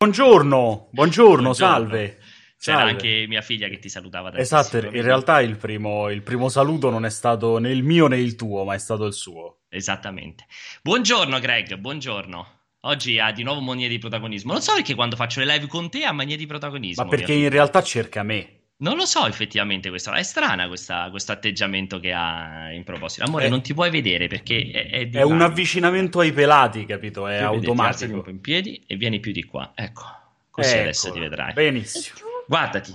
Buongiorno, 0.00 0.90
buongiorno, 0.92 1.52
salve. 1.52 2.18
C'era 2.56 2.78
Salve. 2.78 2.90
anche 2.92 3.24
mia 3.26 3.40
figlia 3.40 3.66
che 3.66 3.80
ti 3.80 3.88
salutava. 3.88 4.32
Esatto, 4.36 4.76
in 4.78 5.02
realtà 5.02 5.40
il 5.40 5.56
primo, 5.56 6.08
il 6.08 6.22
primo 6.22 6.48
saluto 6.48 6.88
non 6.88 7.04
è 7.04 7.10
stato 7.10 7.58
né 7.58 7.72
il 7.72 7.82
mio 7.82 8.06
né 8.06 8.16
il 8.16 8.36
tuo, 8.36 8.62
ma 8.62 8.74
è 8.74 8.78
stato 8.78 9.06
il 9.06 9.12
suo. 9.12 9.62
Esattamente. 9.68 10.46
Buongiorno 10.82 11.40
Greg, 11.40 11.74
buongiorno. 11.74 12.46
Oggi 12.82 13.18
ha 13.18 13.32
di 13.32 13.42
nuovo 13.42 13.60
mania 13.60 13.88
di 13.88 13.98
protagonismo. 13.98 14.52
Non 14.52 14.62
so 14.62 14.74
perché 14.74 14.94
quando 14.94 15.16
faccio 15.16 15.40
le 15.40 15.46
live 15.46 15.66
con 15.66 15.90
te 15.90 16.04
ha 16.04 16.12
mania 16.12 16.36
di 16.36 16.46
protagonismo. 16.46 17.02
Ma 17.02 17.10
perché 17.10 17.32
in 17.32 17.48
realtà 17.48 17.82
cerca 17.82 18.22
me. 18.22 18.57
Non 18.80 18.96
lo 18.96 19.06
so 19.06 19.26
effettivamente 19.26 19.88
questa. 19.88 20.14
È 20.14 20.22
strana 20.22 20.68
questa- 20.68 21.08
questo 21.10 21.32
atteggiamento 21.32 21.98
che 21.98 22.12
ha 22.12 22.70
in 22.72 22.84
proposito. 22.84 23.24
Amore, 23.24 23.46
Eh. 23.46 23.48
non 23.48 23.60
ti 23.60 23.74
puoi 23.74 23.90
vedere 23.90 24.28
perché 24.28 24.70
è, 24.70 24.88
è, 24.88 25.10
È 25.10 25.22
un 25.22 25.40
avvicinamento 25.40 26.20
ai 26.20 26.32
pelati, 26.32 26.84
capito? 26.86 27.26
È 27.26 27.40
vedi, 27.40 27.40
ti 27.40 27.44
alzati 27.46 27.64
un 27.64 27.70
automatico. 27.70 28.22
po' 28.22 28.30
in 28.30 28.40
piedi 28.40 28.80
e 28.86 28.94
vieni 28.96 29.18
più 29.18 29.32
di 29.32 29.42
qua. 29.42 29.72
Ecco, 29.74 30.04
così 30.50 30.76
adesso 30.76 31.08
Eccolo. 31.08 31.22
ti 31.24 31.28
vedrai. 31.28 31.52
Benissimo. 31.54 32.18
Guardati, 32.46 32.94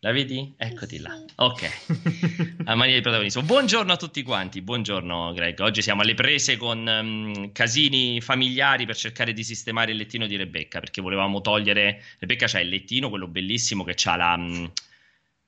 la 0.00 0.12
vedi? 0.12 0.52
Eccoti 0.54 0.98
là. 0.98 1.18
Ok. 1.36 1.70
A 2.66 2.74
mania 2.74 2.94
di 2.96 3.00
protagonismo. 3.00 3.40
Buongiorno 3.40 3.90
a 3.90 3.96
tutti 3.96 4.22
quanti. 4.22 4.60
Buongiorno, 4.60 5.32
Greg. 5.32 5.58
Oggi 5.60 5.80
siamo 5.80 6.02
alle 6.02 6.12
prese 6.14 6.58
con 6.58 6.86
ehm, 6.86 7.52
casini 7.52 8.20
familiari 8.20 8.84
per 8.84 8.96
cercare 8.96 9.32
di 9.32 9.42
sistemare 9.42 9.92
il 9.92 9.96
lettino 9.96 10.26
di 10.26 10.36
Rebecca. 10.36 10.78
Perché 10.78 11.00
volevamo 11.00 11.40
togliere. 11.40 12.02
Rebecca 12.18 12.46
c'ha 12.46 12.60
il 12.60 12.68
lettino, 12.68 13.08
quello 13.08 13.26
bellissimo 13.28 13.82
che 13.82 13.96
ha 14.04 14.16
la. 14.16 14.36
mm, 14.36 14.64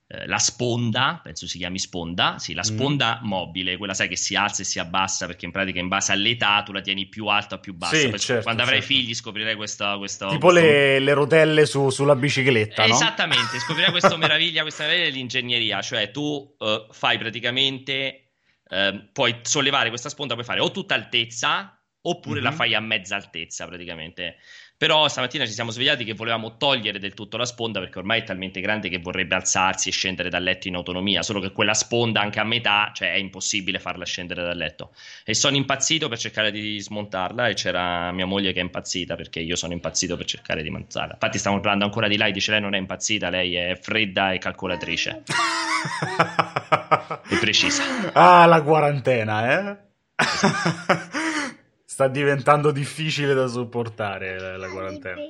eh, 0.07 0.27
la 0.27 0.39
sponda, 0.39 1.21
penso 1.23 1.47
si 1.47 1.57
chiami 1.59 1.79
sponda, 1.79 2.39
sì, 2.39 2.53
la 2.53 2.61
Mm. 2.61 2.65
sponda 2.65 3.19
mobile, 3.23 3.77
quella 3.79 3.95
sai 3.95 4.09
che 4.09 4.17
si 4.17 4.37
alza 4.37 4.61
e 4.63 4.65
si 4.65 4.79
abbassa 4.79 5.27
perché 5.27 5.47
in 5.47 5.51
pratica 5.51 5.79
in 5.81 5.89
base 5.89 6.13
all'età 6.13 6.63
tu 6.63 6.73
la 6.73 6.81
tieni 6.83 7.07
più 7.09 7.27
alta 7.27 7.55
o 7.55 7.59
più 7.61 7.73
bassa. 7.75 7.97
Sì, 7.97 8.19
certo, 8.19 8.43
quando 8.43 8.63
avrai 8.63 8.81
certo. 8.81 8.95
figli 8.95 9.15
scoprirai 9.15 9.55
questo, 9.55 9.97
questo 9.99 10.29
Tipo 10.29 10.49
questo- 10.49 10.61
le, 10.61 10.99
le 10.99 11.13
rotelle 11.15 11.65
su- 11.67 11.89
sulla 11.91 12.15
bicicletta, 12.17 12.87
no? 12.87 12.93
Esattamente, 12.95 13.59
scoprirai 13.59 13.91
questa 13.91 14.17
meraviglia, 14.19 14.63
questa 14.63 14.83
meraviglia 14.85 15.09
dell'ingegneria, 15.11 15.81
cioè 15.81 16.11
tu 16.11 16.55
eh, 16.59 16.87
fai 16.91 17.17
praticamente, 17.19 18.33
eh, 18.69 19.09
puoi 19.13 19.37
sollevare 19.43 19.89
questa 19.89 20.09
sponda, 20.11 20.35
puoi 20.35 20.45
fare 20.47 20.61
o 20.61 20.71
tutta 20.71 20.95
altezza 20.95 21.79
oppure 22.07 22.43
la 22.43 22.51
Mhm. 22.51 22.57
fai 22.57 22.75
a 22.75 22.81
mezza 22.81 23.17
altezza 23.17 23.67
praticamente. 23.67 24.37
Però 24.77 25.07
stamattina 25.09 25.47
ci 25.47 25.53
siamo 25.53 25.71
svegliati 25.71 26.05
che 26.05 26.15
volevamo 26.15 26.57
togliere 26.57 26.99
del 26.99 27.15
tutto 27.15 27.37
la 27.37 27.45
sponda 27.45 27.79
perché 27.79 27.99
ormai 27.99 28.21
è 28.21 28.25
talmente 28.25 28.61
grande 28.61 28.89
che 28.89 28.99
vorrebbe 28.99 29.37
alzarsi 29.37 29.89
e 29.89 29.93
scendere 29.93 30.29
dal 30.29 30.43
letto 30.43 30.69
in 30.69 30.75
autonomia, 30.75 31.23
solo 31.23 31.41
che 31.41 31.53
quella 31.53 31.75
sponda 31.75 32.21
anche 32.21 32.41
a 32.41 32.45
metà, 32.45 32.91
cioè 32.93 33.13
è 33.13 33.17
impossibile 33.17 33.79
farla 33.79 34.05
scendere 34.05 34.43
dal 34.43 34.57
letto. 34.57 34.93
E 35.25 35.35
sono 35.35 35.57
impazzito 35.57 36.09
per 36.09 36.19
cercare 36.19 36.51
di 36.51 36.81
smontarla 36.81 37.49
e 37.49 37.55
c'era 37.55 38.11
mia 38.13 38.27
moglie 38.27 38.53
che 38.53 38.59
è 38.61 38.63
impazzita 38.63 39.15
perché 39.15 39.41
io 39.41 39.57
sono 39.57 39.73
impazzito 39.73 40.17
per 40.17 40.27
cercare 40.27 40.63
di 40.63 40.71
montarla. 40.71 41.15
Infatti 41.15 41.39
stiamo 41.39 41.61
parlando 41.61 41.85
ancora 41.85 42.09
di 42.09 42.17
lei, 42.17 42.33
dice 42.33 42.51
lei 42.51 42.61
non 42.61 42.75
è 42.75 42.79
impazzita, 42.79 43.31
lei 43.31 43.55
è 43.55 43.79
fredda 43.81 44.33
e 44.33 44.39
calcolatrice. 44.39 45.23
E 47.29 47.37
precisa. 47.39 47.83
ah, 48.13 48.47
la 48.47 48.63
quarantena, 48.63 49.59
eh? 49.59 51.23
Sta 51.95 52.09
diventando 52.09 52.73
difficile 52.73 53.35
da 53.35 53.47
sopportare 53.47 54.37
la, 54.41 54.57
la 54.57 54.69
quarantena. 54.69 55.21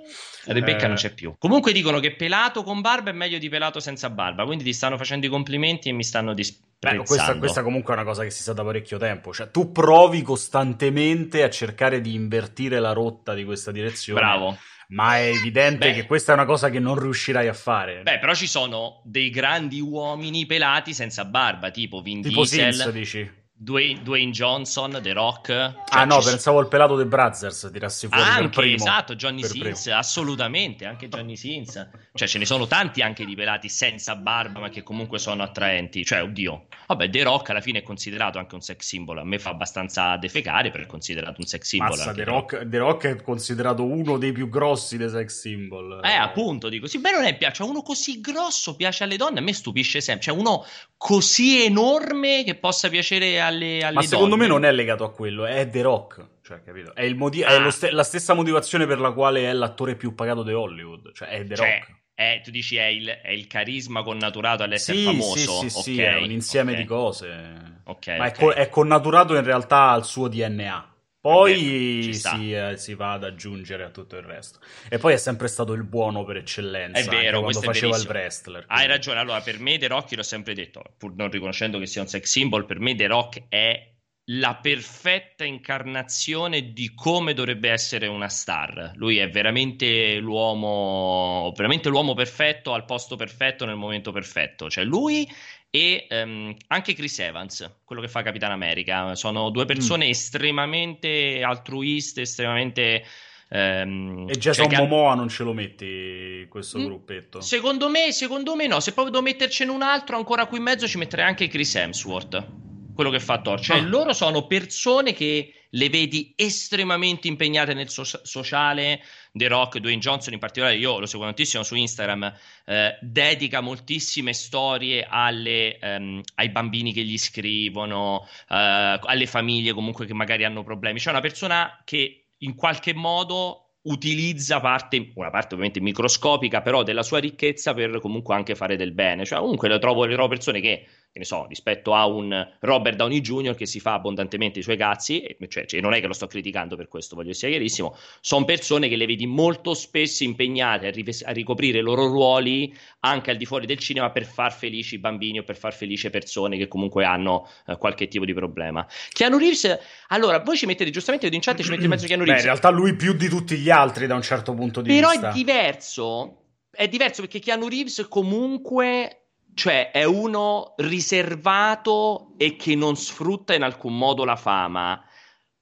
Rebecca 0.46 0.84
Eh. 0.84 0.86
non 0.86 0.96
c'è 0.96 1.12
più. 1.12 1.34
Comunque 1.36 1.72
dicono 1.72 2.00
che 2.00 2.14
pelato 2.16 2.62
con 2.62 2.80
barba 2.80 3.10
è 3.10 3.12
meglio 3.12 3.36
di 3.36 3.50
pelato 3.50 3.80
senza 3.80 4.08
barba, 4.08 4.46
quindi 4.46 4.64
ti 4.64 4.72
stanno 4.72 4.96
facendo 4.96 5.26
i 5.26 5.28
complimenti 5.28 5.90
e 5.90 5.92
mi 5.92 6.02
stanno 6.02 6.30
Beh, 6.30 6.36
disprezzando. 6.36 7.02
questa, 7.04 7.36
questa 7.36 7.62
comunque 7.62 7.92
è 7.92 7.96
una 7.98 8.06
cosa 8.06 8.22
che 8.22 8.30
si 8.30 8.42
sa 8.42 8.54
da 8.54 8.64
parecchio 8.64 8.96
tempo. 8.96 9.30
Cioè, 9.34 9.50
tu 9.50 9.72
provi 9.72 10.22
costantemente 10.22 11.42
a 11.42 11.50
cercare 11.50 12.00
di 12.00 12.14
invertire 12.14 12.80
la 12.80 12.92
rotta 12.94 13.34
di 13.34 13.44
questa 13.44 13.70
direzione. 13.70 14.20
Bravo. 14.20 14.56
Ma 14.88 15.18
è 15.18 15.26
evidente 15.26 15.88
Beh. 15.90 15.92
che 15.92 16.06
questa 16.06 16.32
è 16.32 16.34
una 16.34 16.46
cosa 16.46 16.70
che 16.70 16.78
non 16.78 16.98
riuscirai 16.98 17.46
a 17.46 17.52
fare. 17.52 18.00
Beh, 18.04 18.18
però 18.18 18.32
ci 18.32 18.46
sono 18.46 19.02
dei 19.04 19.28
grandi 19.28 19.80
uomini 19.80 20.46
pelati 20.46 20.94
senza 20.94 21.26
barba, 21.26 21.70
tipo 21.70 22.00
Vin 22.00 22.22
tipo 22.22 22.40
Diesel, 22.40 22.72
Sins, 22.72 22.88
dici. 22.90 23.30
Dwayne, 23.56 24.02
Dwayne 24.02 24.32
Johnson, 24.32 24.98
The 25.00 25.12
Rock. 25.12 25.46
Cioè, 25.46 25.74
ah, 25.90 26.04
no, 26.04 26.20
ci- 26.20 26.30
pensavo 26.30 26.58
al 26.58 26.68
pelato 26.68 26.96
dei 26.96 27.06
Brothers 27.06 27.70
tirassi 27.72 28.08
fuori 28.08 28.22
per 28.22 28.32
Anche, 28.32 28.48
primo. 28.60 28.74
esatto, 28.74 29.14
Johnny 29.14 29.44
Sins, 29.44 29.86
assolutamente, 29.86 30.84
anche 30.86 31.08
Johnny 31.08 31.36
Sins. 31.36 31.88
Cioè, 32.12 32.28
ce 32.28 32.38
ne 32.38 32.44
sono 32.46 32.66
tanti 32.66 33.00
anche 33.00 33.24
di 33.24 33.34
pelati 33.34 33.68
senza 33.68 34.16
barba, 34.16 34.58
ma 34.60 34.68
che 34.68 34.82
comunque 34.82 35.18
sono 35.18 35.42
attraenti. 35.42 36.04
Cioè, 36.04 36.22
oddio. 36.22 36.66
Vabbè, 36.88 37.08
The 37.08 37.22
Rock 37.22 37.50
alla 37.50 37.60
fine 37.60 37.78
è 37.78 37.82
considerato 37.82 38.38
anche 38.38 38.54
un 38.54 38.60
sex 38.60 38.84
symbol. 38.84 39.18
A 39.18 39.24
me 39.24 39.38
fa 39.38 39.50
abbastanza 39.50 40.16
defecare, 40.16 40.70
però 40.70 40.82
è 40.82 40.86
considerato 40.86 41.40
un 41.40 41.46
sex 41.46 41.62
symbol. 41.62 41.98
Anche 41.98 42.14
The 42.14 42.24
Rock, 42.24 42.68
The 42.68 42.78
Rock 42.78 43.06
è 43.06 43.22
considerato 43.22 43.84
uno 43.84 44.18
dei 44.18 44.32
più 44.32 44.48
grossi 44.48 44.96
dei 44.96 45.08
sex 45.08 45.40
symbol. 45.40 46.00
Eh, 46.02 46.12
appunto, 46.12 46.68
dico, 46.68 46.86
sì, 46.86 46.98
beh, 46.98 47.12
non 47.12 47.24
è 47.24 47.36
piace, 47.36 47.56
cioè, 47.56 47.68
uno 47.68 47.82
così 47.82 48.20
grosso 48.20 48.74
piace 48.76 49.04
alle 49.04 49.16
donne, 49.16 49.38
a 49.38 49.42
me 49.42 49.52
stupisce 49.52 50.00
sempre, 50.00 50.24
cioè 50.24 50.36
uno 50.36 50.64
così 50.96 51.62
enorme 51.64 52.44
che 52.44 52.54
possa 52.54 52.88
piacere 52.88 53.38
alle, 53.40 53.44
alle 53.54 53.82
Ma 53.82 53.90
donne. 53.92 54.06
secondo 54.06 54.36
me 54.36 54.46
non 54.46 54.64
è 54.64 54.72
legato 54.72 55.04
a 55.04 55.12
quello, 55.12 55.44
è 55.46 55.68
The 55.68 55.82
Rock. 55.82 56.26
Cioè, 56.42 56.62
capito? 56.62 56.94
È, 56.94 57.02
è 57.04 57.44
Ah. 57.44 57.58
lo 57.58 57.70
ste- 57.70 57.90
la 57.90 58.02
stessa 58.04 58.34
motivazione 58.34 58.86
per 58.86 58.98
la 59.00 59.12
quale 59.12 59.48
è 59.48 59.52
l'attore 59.52 59.94
più 59.96 60.14
pagato 60.14 60.42
di 60.42 60.52
Hollywood. 60.52 61.12
Cioè, 61.14 61.28
è 61.28 61.44
The 61.44 61.56
Cioè, 61.56 61.78
Rock. 61.78 61.94
è- 62.14 62.40
tu 62.44 62.50
dici 62.50 62.76
è 62.76 62.84
il, 62.86 63.06
è 63.08 63.30
il 63.30 63.46
carisma 63.46 64.02
connaturato 64.02 64.62
all'essere 64.62 64.98
Sì, 64.98 65.04
famoso. 65.04 65.36
sì, 65.60 65.68
sì, 65.70 65.82
sì, 65.82 65.92
Ok, 65.94 65.98
è 66.06 66.16
un 66.18 66.30
insieme 66.30 66.72
ok. 66.72 66.78
di 66.78 66.84
cose. 66.84 67.72
Ok, 67.84 68.06
Ma 68.18 68.26
è, 68.26 68.32
co- 68.32 68.52
è 68.52 68.68
connaturato 68.68 69.34
in 69.34 69.42
realtà 69.44 69.90
al 69.90 70.04
suo 70.04 70.28
DNA. 70.28 70.93
Poi 71.24 72.12
si, 72.12 72.52
eh, 72.52 72.76
si 72.76 72.92
va 72.92 73.12
ad 73.12 73.24
aggiungere 73.24 73.82
a 73.84 73.88
tutto 73.88 74.18
il 74.18 74.24
resto. 74.24 74.58
E 74.90 74.98
poi 74.98 75.14
è 75.14 75.16
sempre 75.16 75.48
stato 75.48 75.72
il 75.72 75.82
buono 75.82 76.22
per 76.22 76.36
eccellenza. 76.36 77.00
È 77.00 77.04
vero, 77.04 77.40
quando 77.40 77.62
faceva 77.62 77.96
il 77.96 78.04
wrestler. 78.06 78.64
Hai 78.66 78.76
quindi- 78.76 78.92
ragione, 78.92 79.20
allora 79.20 79.40
per 79.40 79.58
me 79.58 79.78
The 79.78 79.86
Rock, 79.86 80.16
l'ho 80.16 80.22
sempre 80.22 80.52
detto, 80.52 80.82
pur 80.98 81.14
non 81.16 81.30
riconoscendo 81.30 81.78
che 81.78 81.86
sia 81.86 82.02
un 82.02 82.08
sex 82.08 82.28
symbol, 82.28 82.66
per 82.66 82.78
me 82.78 82.94
The 82.94 83.06
Rock 83.06 83.44
è 83.48 83.90
la 84.32 84.56
perfetta 84.56 85.44
incarnazione 85.44 86.74
di 86.74 86.92
come 86.94 87.32
dovrebbe 87.32 87.70
essere 87.70 88.06
una 88.06 88.28
star. 88.28 88.92
Lui 88.96 89.16
è 89.16 89.30
veramente 89.30 90.16
l'uomo, 90.16 91.54
veramente 91.56 91.88
l'uomo 91.88 92.12
perfetto 92.12 92.74
al 92.74 92.84
posto 92.84 93.16
perfetto 93.16 93.64
nel 93.64 93.76
momento 93.76 94.12
perfetto. 94.12 94.68
Cioè 94.68 94.84
lui 94.84 95.26
e 95.74 96.06
ehm, 96.08 96.54
anche 96.68 96.94
Chris 96.94 97.18
Evans, 97.18 97.78
quello 97.84 98.00
che 98.00 98.06
fa 98.06 98.22
Capitan 98.22 98.52
America, 98.52 99.16
sono 99.16 99.50
due 99.50 99.64
persone 99.64 100.06
estremamente 100.08 101.42
altruiste, 101.42 102.20
estremamente... 102.20 103.04
ehm, 103.48 104.26
E 104.28 104.36
Jason 104.36 104.70
cioè 104.70 104.78
Momoa 104.78 105.14
non 105.16 105.28
ce 105.28 105.42
lo 105.42 105.52
metti 105.52 106.46
questo 106.48 106.78
Mm, 106.78 106.84
gruppetto. 106.84 107.40
Secondo 107.40 107.88
me, 107.88 108.12
secondo 108.12 108.54
me 108.54 108.68
no. 108.68 108.78
Se 108.78 108.92
proprio 108.92 109.14
devo 109.14 109.24
mettercene 109.24 109.72
un 109.72 109.82
altro 109.82 110.16
ancora 110.16 110.46
qui 110.46 110.58
in 110.58 110.62
mezzo, 110.62 110.86
ci 110.86 110.96
metterei 110.98 111.24
anche 111.24 111.48
Chris 111.48 111.74
Hemsworth. 111.74 112.46
Quello 112.94 113.10
che 113.10 113.18
fa 113.18 113.40
Thor. 113.40 113.60
Cioè, 113.60 113.78
Ah. 113.78 113.82
loro 113.82 114.12
sono 114.12 114.46
persone 114.46 115.12
che 115.12 115.52
le 115.70 115.88
vedi 115.88 116.32
estremamente 116.36 117.26
impegnate 117.26 117.74
nel 117.74 117.88
so- 117.90 118.04
sociale. 118.22 119.00
The 119.36 119.48
Rock, 119.48 119.78
Dwayne 119.78 119.98
Johnson 120.00 120.32
in 120.32 120.38
particolare, 120.38 120.76
io 120.76 121.00
lo 121.00 121.06
seguo 121.06 121.26
tantissimo 121.26 121.64
su 121.64 121.74
Instagram, 121.74 122.32
eh, 122.66 122.96
dedica 123.00 123.60
moltissime 123.60 124.32
storie 124.32 125.04
alle, 125.08 125.76
ehm, 125.76 126.20
ai 126.36 126.50
bambini 126.50 126.92
che 126.92 127.02
gli 127.02 127.18
scrivono, 127.18 128.28
eh, 128.48 128.98
alle 129.00 129.26
famiglie 129.26 129.72
comunque 129.72 130.06
che 130.06 130.14
magari 130.14 130.44
hanno 130.44 130.62
problemi. 130.62 131.00
C'è 131.00 131.10
una 131.10 131.18
persona 131.18 131.82
che 131.84 132.26
in 132.38 132.54
qualche 132.54 132.94
modo 132.94 133.64
utilizza 133.82 134.60
parte, 134.60 135.10
una 135.16 135.30
parte 135.30 135.54
ovviamente 135.54 135.80
microscopica, 135.80 136.62
però 136.62 136.84
della 136.84 137.02
sua 137.02 137.18
ricchezza 137.18 137.74
per 137.74 137.98
comunque 138.00 138.36
anche 138.36 138.54
fare 138.54 138.76
del 138.76 138.92
bene. 138.92 139.24
Cioè, 139.24 139.40
comunque 139.40 139.68
le 139.68 139.80
trovo, 139.80 140.04
le 140.04 140.14
trovo 140.14 140.28
persone 140.28 140.60
che, 140.60 140.86
che 141.14 141.20
ne 141.20 141.26
so, 141.26 141.46
rispetto 141.46 141.94
a 141.94 142.06
un 142.06 142.44
Robert 142.58 142.96
Downey 142.96 143.20
Jr. 143.20 143.54
che 143.54 143.66
si 143.66 143.78
fa 143.78 143.92
abbondantemente 143.92 144.58
i 144.58 144.62
suoi 144.64 144.76
cazzi, 144.76 145.20
e- 145.20 145.36
cioè, 145.48 145.64
cioè, 145.64 145.80
non 145.80 145.94
è 145.94 146.00
che 146.00 146.08
lo 146.08 146.12
sto 146.12 146.26
criticando 146.26 146.74
per 146.74 146.88
questo, 146.88 147.14
voglio 147.14 147.32
sia 147.32 147.48
chiarissimo, 147.48 147.96
sono 148.20 148.44
persone 148.44 148.88
che 148.88 148.96
le 148.96 149.06
vedi 149.06 149.24
molto 149.24 149.74
spesso 149.74 150.24
impegnate 150.24 150.88
a, 150.88 150.90
ri- 150.90 151.04
a 151.22 151.30
ricoprire 151.30 151.78
i 151.78 151.82
loro 151.82 152.08
ruoli 152.08 152.76
anche 153.00 153.30
al 153.30 153.36
di 153.36 153.44
fuori 153.46 153.64
del 153.64 153.78
cinema 153.78 154.10
per 154.10 154.24
far 154.24 154.52
felici 154.52 154.96
i 154.96 154.98
bambini 154.98 155.38
o 155.38 155.44
per 155.44 155.56
far 155.56 155.72
felici 155.72 156.10
persone 156.10 156.56
che 156.58 156.66
comunque 156.66 157.04
hanno 157.04 157.48
eh, 157.68 157.76
qualche 157.76 158.08
tipo 158.08 158.24
di 158.24 158.34
problema. 158.34 158.84
Keanu 159.12 159.38
Reeves, 159.38 159.78
allora, 160.08 160.40
voi 160.40 160.56
ci 160.56 160.66
mettete 160.66 160.90
giustamente, 160.90 161.28
in 161.28 161.38
chat 161.40 161.58
ci 161.62 161.68
mettete 161.68 161.84
in 161.84 161.90
mezzo 161.90 162.06
Keanu 162.08 162.24
Beh, 162.24 162.30
in 162.30 162.36
Reeves. 162.38 162.44
realtà 162.60 162.70
lui 162.70 162.96
più 162.96 163.12
di 163.12 163.28
tutti 163.28 163.54
gli 163.56 163.70
altri 163.70 164.08
da 164.08 164.16
un 164.16 164.22
certo 164.22 164.52
punto 164.52 164.80
di 164.80 164.92
Però 164.92 165.10
vista. 165.10 165.30
è 165.30 165.32
diverso. 165.32 166.38
È 166.72 166.88
diverso 166.88 167.20
perché 167.20 167.38
Keanu 167.38 167.68
Reeves 167.68 168.04
comunque, 168.08 169.23
cioè, 169.54 169.90
è 169.90 170.04
uno 170.04 170.74
riservato 170.78 172.34
e 172.36 172.56
che 172.56 172.74
non 172.74 172.96
sfrutta 172.96 173.54
in 173.54 173.62
alcun 173.62 173.96
modo 173.96 174.24
la 174.24 174.36
fama. 174.36 175.02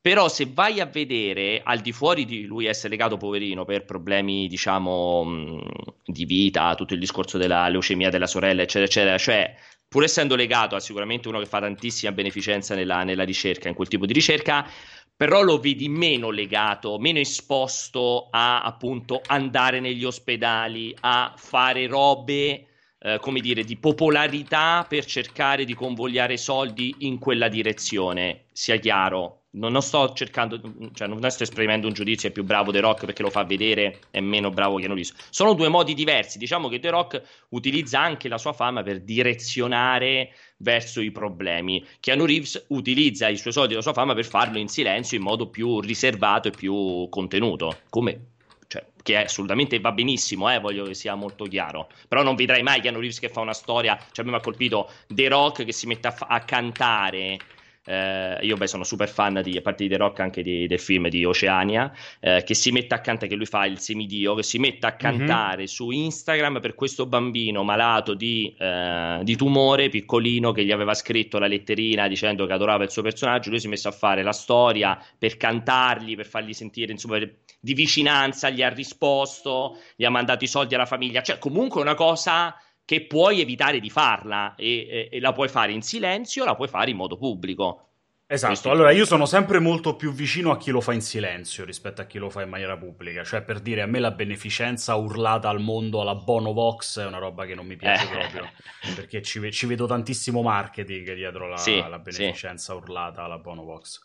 Però 0.01 0.29
se 0.29 0.51
vai 0.53 0.81
a 0.81 0.87
vedere, 0.87 1.61
al 1.63 1.79
di 1.79 1.93
fuori 1.93 2.25
di 2.25 2.45
lui 2.45 2.67
essere 2.67 2.89
legato 2.89 3.17
poverino 3.17 3.65
per 3.65 3.85
problemi, 3.85 4.49
diciamo, 4.49 5.23
mh, 5.23 5.63
di 6.05 6.25
vita, 6.25 6.75
tutto 6.75 6.95
il 6.95 7.01
discorso 7.01 7.39
della 7.39 7.69
leucemia 7.69 8.11
della 8.11 8.27
sorella, 8.27 8.63
eccetera, 8.63 8.87
eccetera, 8.87 9.19
cioè, 9.19 9.55
pur 9.87 10.03
essendo 10.03 10.35
legato 10.35 10.75
a 10.75 10.81
sicuramente 10.81 11.29
uno 11.29 11.39
che 11.39 11.47
fa 11.47 11.61
tantissima 11.61 12.11
beneficenza 12.11 12.75
nella, 12.75 13.05
nella 13.05 13.23
ricerca, 13.23 13.69
in 13.69 13.75
quel 13.75 13.89
tipo 13.89 14.07
di 14.07 14.13
ricerca, 14.13 14.67
però 15.15 15.43
lo 15.43 15.59
vedi 15.59 15.89
meno 15.89 16.31
legato, 16.31 16.99
meno 16.99 17.21
esposto 17.21 18.29
a 18.31 18.63
appunto 18.63 19.21
andare 19.27 19.79
negli 19.79 20.05
ospedali, 20.05 20.97
a 21.01 21.33
fare 21.37 21.87
robe 21.87 22.67
eh, 23.05 23.19
come 23.21 23.41
dire, 23.41 23.65
di 23.65 23.77
popolarità 23.77 24.87
per 24.89 25.05
cercare 25.05 25.65
di 25.65 25.75
convogliare 25.75 26.37
soldi 26.37 26.95
in 26.99 27.19
quella 27.19 27.49
direzione, 27.49 28.45
sia 28.53 28.77
chiaro. 28.77 29.39
Non, 29.55 29.83
sto 29.83 30.15
cercando, 30.15 30.59
cioè 30.95 31.07
non 31.09 31.29
sto 31.29 31.43
esprimendo 31.43 31.87
un 31.87 31.93
giudizio, 31.93 32.31
è 32.31 32.33
più 32.33 32.43
bravo 32.43 32.73
The 32.73 32.81
Rock 32.81 33.05
perché 33.05 33.23
lo 33.23 33.29
fa 33.29 33.45
vedere, 33.45 33.99
è 34.11 34.21
meno 34.21 34.49
bravo 34.49 34.77
Keanu 34.77 34.95
Reeves. 34.95 35.15
Sono 35.29 35.53
due 35.53 35.69
modi 35.69 35.93
diversi. 35.93 36.39
Diciamo 36.39 36.69
che 36.69 36.79
The 36.79 36.89
Rock 36.89 37.23
utilizza 37.51 38.01
anche 38.01 38.29
la 38.29 38.39
sua 38.39 38.55
fama 38.55 38.83
per 38.83 39.01
direzionare 39.01 40.31
verso 40.57 41.03
i 41.03 41.11
problemi. 41.11 41.85
Keanu 42.01 42.25
Reeves 42.25 42.65
utilizza 42.69 43.29
i 43.29 43.37
suoi 43.37 43.53
soldi 43.53 43.75
e 43.75 43.77
la 43.77 43.83
sua 43.83 43.93
fama 43.93 44.15
per 44.15 44.25
farlo 44.25 44.57
in 44.57 44.69
silenzio, 44.69 45.19
in 45.19 45.23
modo 45.23 45.51
più 45.51 45.81
riservato 45.81 46.49
e 46.49 46.53
più 46.53 47.07
contenuto, 47.11 47.81
come 47.91 48.32
cioè, 48.73 48.87
che 49.03 49.17
assolutamente 49.19 49.79
va 49.81 49.93
benissimo, 49.93 50.51
eh, 50.51 50.59
voglio 50.59 50.85
che 50.85 50.95
sia 50.95 51.15
molto 51.15 51.45
chiaro. 51.45 51.91
Però 52.09 52.23
non 52.23 52.37
vedrai 52.37 52.63
mai 52.63 52.81
Keanu 52.81 53.01
Reeves 53.01 53.21
che 53.21 53.29
fa 53.29 53.41
una 53.41 53.53
storia, 53.53 53.99
cioè 54.13 54.25
a 54.25 54.29
me 54.29 54.31
mi 54.31 54.37
ha 54.39 54.41
colpito 54.41 54.91
The 55.09 55.29
Rock 55.29 55.67
che 55.67 55.73
si 55.73 55.87
mette 55.87 56.09
a, 56.09 56.11
fa- 56.11 56.27
a 56.27 56.41
cantare 56.41 57.39
eh, 57.85 58.39
io 58.43 58.57
beh, 58.57 58.67
sono 58.67 58.85
super 58.85 59.09
fan 59.09 59.41
di, 59.43 59.57
a 59.57 59.61
parte 59.61 59.83
di 59.85 59.89
The 59.89 59.97
Rock 59.97 60.21
anche 60.21 60.43
di, 60.43 60.67
del 60.67 60.79
film 60.79 61.09
di 61.09 61.25
Oceania, 61.25 61.93
eh, 62.21 62.43
che 62.45 62.55
si 62.55 62.71
mette 62.71 62.95
a 62.95 63.01
cantare, 63.01 63.29
che 63.29 63.35
lui 63.35 63.47
fa 63.47 63.67
il 63.67 63.79
semidio, 63.79 64.35
che 64.35 64.43
si 64.43 64.59
mette 64.59 64.87
a 64.87 64.91
mhm. 64.91 64.99
cantare 64.99 65.57
mm-hmm. 65.59 65.65
su 65.67 65.91
Instagram 65.91 66.61
per 66.61 66.75
questo 66.75 67.07
bambino 67.07 67.63
malato 67.65 68.15
di, 68.15 68.55
eh, 68.59 69.21
di, 69.23 69.37
tumore 69.37 69.89
piccolino 69.89 70.53
che 70.53 70.65
gli 70.65 70.73
aveva 70.73 70.95
scritto 70.95 71.39
la 71.39 71.47
letterina 71.47 72.07
dicendo 72.07 72.47
che 72.47 72.53
adorava 72.53 72.85
il 72.85 72.91
suo 72.91 73.03
personaggio, 73.03 73.51
lui 73.51 73.61
si 73.61 73.67
è 73.67 73.71
messo 73.71 73.89
a 73.89 73.93
fare 73.93 74.23
la 74.23 74.33
storia 74.33 74.99
per 75.19 75.37
cantargli, 75.37 76.15
per 76.15 76.27
fargli 76.27 76.53
sentire 76.53 76.93
insomma 76.93 77.19
di 77.19 77.75
vicinanza, 77.75 78.51
gli 78.51 78.63
ha 78.63 78.69
risposto, 78.69 79.79
gli 79.97 80.05
ha 80.05 80.11
mandato 80.11 80.45
i 80.45 80.49
soldi 80.49 80.75
alla 80.75 80.87
famiglia, 80.87 81.23
cioè 81.23 81.39
comunque 81.39 81.81
una 81.81 81.95
cosa 81.95 82.55
che 82.85 83.07
puoi 83.07 83.41
evitare 83.41 83.81
di 83.81 83.91
farla 83.91 84.55
e, 84.55 84.87
e, 84.89 85.09
e 85.11 85.21
la 85.21 85.33
puoi 85.33 85.49
fare 85.49 85.73
in 85.73 85.83
silenzio, 85.83 86.45
la 86.45 86.55
puoi 86.55 86.69
fare 86.69 86.91
in 86.91 86.97
modo 86.97 87.17
pubblico. 87.17 87.87
Esatto, 88.33 88.71
allora 88.71 88.93
io 88.93 89.05
sono 89.05 89.27
sempre 89.27 89.59
molto 89.59 89.95
più 89.95 90.11
vicino 90.11 90.53
a 90.53 90.57
chi 90.57 90.71
lo 90.71 90.81
fa 90.81 90.95
in 90.95 91.03
silenzio 91.03 91.67
rispetto 91.67 92.01
a 92.01 92.07
chi 92.07 92.17
lo 92.17 92.31
fa 92.31 92.41
in 92.41 92.49
maniera 92.49 92.79
pubblica, 92.79 93.23
cioè 93.25 93.43
per 93.43 93.61
dire 93.61 93.83
a 93.83 93.87
me 93.87 93.99
la 93.99 94.11
beneficenza 94.11 94.95
urlata 94.95 95.51
al 95.51 95.61
mondo 95.61 96.01
alla 96.01 96.15
Bono 96.15 96.55
Vox 96.55 96.99
è 96.99 97.05
una 97.05 97.19
roba 97.19 97.45
che 97.45 97.55
non 97.55 97.67
mi 97.67 97.77
piace 97.77 98.07
eh. 98.07 98.09
proprio, 98.09 98.51
perché 98.95 99.21
ci, 99.21 99.53
ci, 99.53 99.67
vedo 99.67 99.85
tantissimo 99.85 100.41
marketing 100.41 101.13
dietro 101.13 101.47
la, 101.47 101.59
sì, 101.59 101.77
la 101.87 101.99
beneficenza 101.99 102.73
sì. 102.73 102.79
urlata 102.79 103.25
alla 103.25 103.37
Bono 103.37 103.65
Vox. 103.65 104.01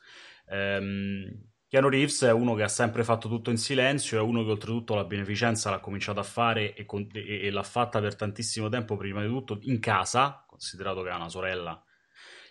Ehm, 0.49 1.31
Keanu 1.69 1.89
Reeves 1.89 2.23
è 2.23 2.31
uno 2.31 2.53
che 2.55 2.63
ha 2.63 2.69
sempre 2.69 3.03
fatto 3.03 3.27
tutto 3.27 3.49
in 3.49 3.57
silenzio, 3.57 4.17
è 4.17 4.21
uno 4.21 4.43
che 4.43 4.51
oltretutto 4.51 4.95
la 4.95 5.03
beneficenza 5.03 5.69
l'ha 5.69 5.79
cominciato 5.79 6.19
a 6.19 6.23
fare 6.23 6.73
e, 6.73 6.85
con- 6.85 7.09
e-, 7.11 7.41
e 7.41 7.49
l'ha 7.51 7.63
fatta 7.63 7.99
per 7.99 8.15
tantissimo 8.15 8.69
tempo, 8.69 8.95
prima 8.95 9.21
di 9.21 9.27
tutto 9.27 9.59
in 9.63 9.79
casa, 9.79 10.45
considerato 10.47 11.03
che 11.03 11.09
ha 11.09 11.17
una 11.17 11.29
sorella 11.29 11.81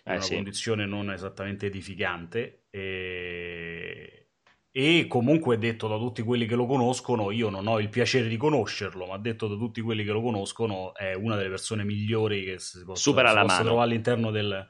in 0.07 0.13
eh, 0.13 0.15
una 0.15 0.21
sì. 0.21 0.35
condizione 0.35 0.85
non 0.85 1.11
esattamente 1.11 1.65
edificante. 1.65 2.67
E... 2.69 4.29
e 4.71 5.05
comunque 5.07 5.57
detto 5.57 5.87
da 5.87 5.97
tutti 5.97 6.21
quelli 6.21 6.45
che 6.45 6.55
lo 6.55 6.65
conoscono, 6.65 7.31
io 7.31 7.49
non 7.49 7.67
ho 7.67 7.79
il 7.79 7.89
piacere 7.89 8.27
di 8.27 8.37
conoscerlo, 8.37 9.07
ma 9.07 9.17
detto 9.17 9.47
da 9.47 9.55
tutti 9.55 9.81
quelli 9.81 10.03
che 10.03 10.11
lo 10.11 10.21
conoscono, 10.21 10.93
è 10.93 11.13
una 11.13 11.35
delle 11.35 11.49
persone 11.49 11.83
migliori 11.83 12.45
che 12.45 12.59
si 12.59 12.83
possa, 12.85 13.01
si 13.01 13.13
possa 13.13 13.63
trovare 13.63 13.89
all'interno 13.89 14.31
del, 14.31 14.65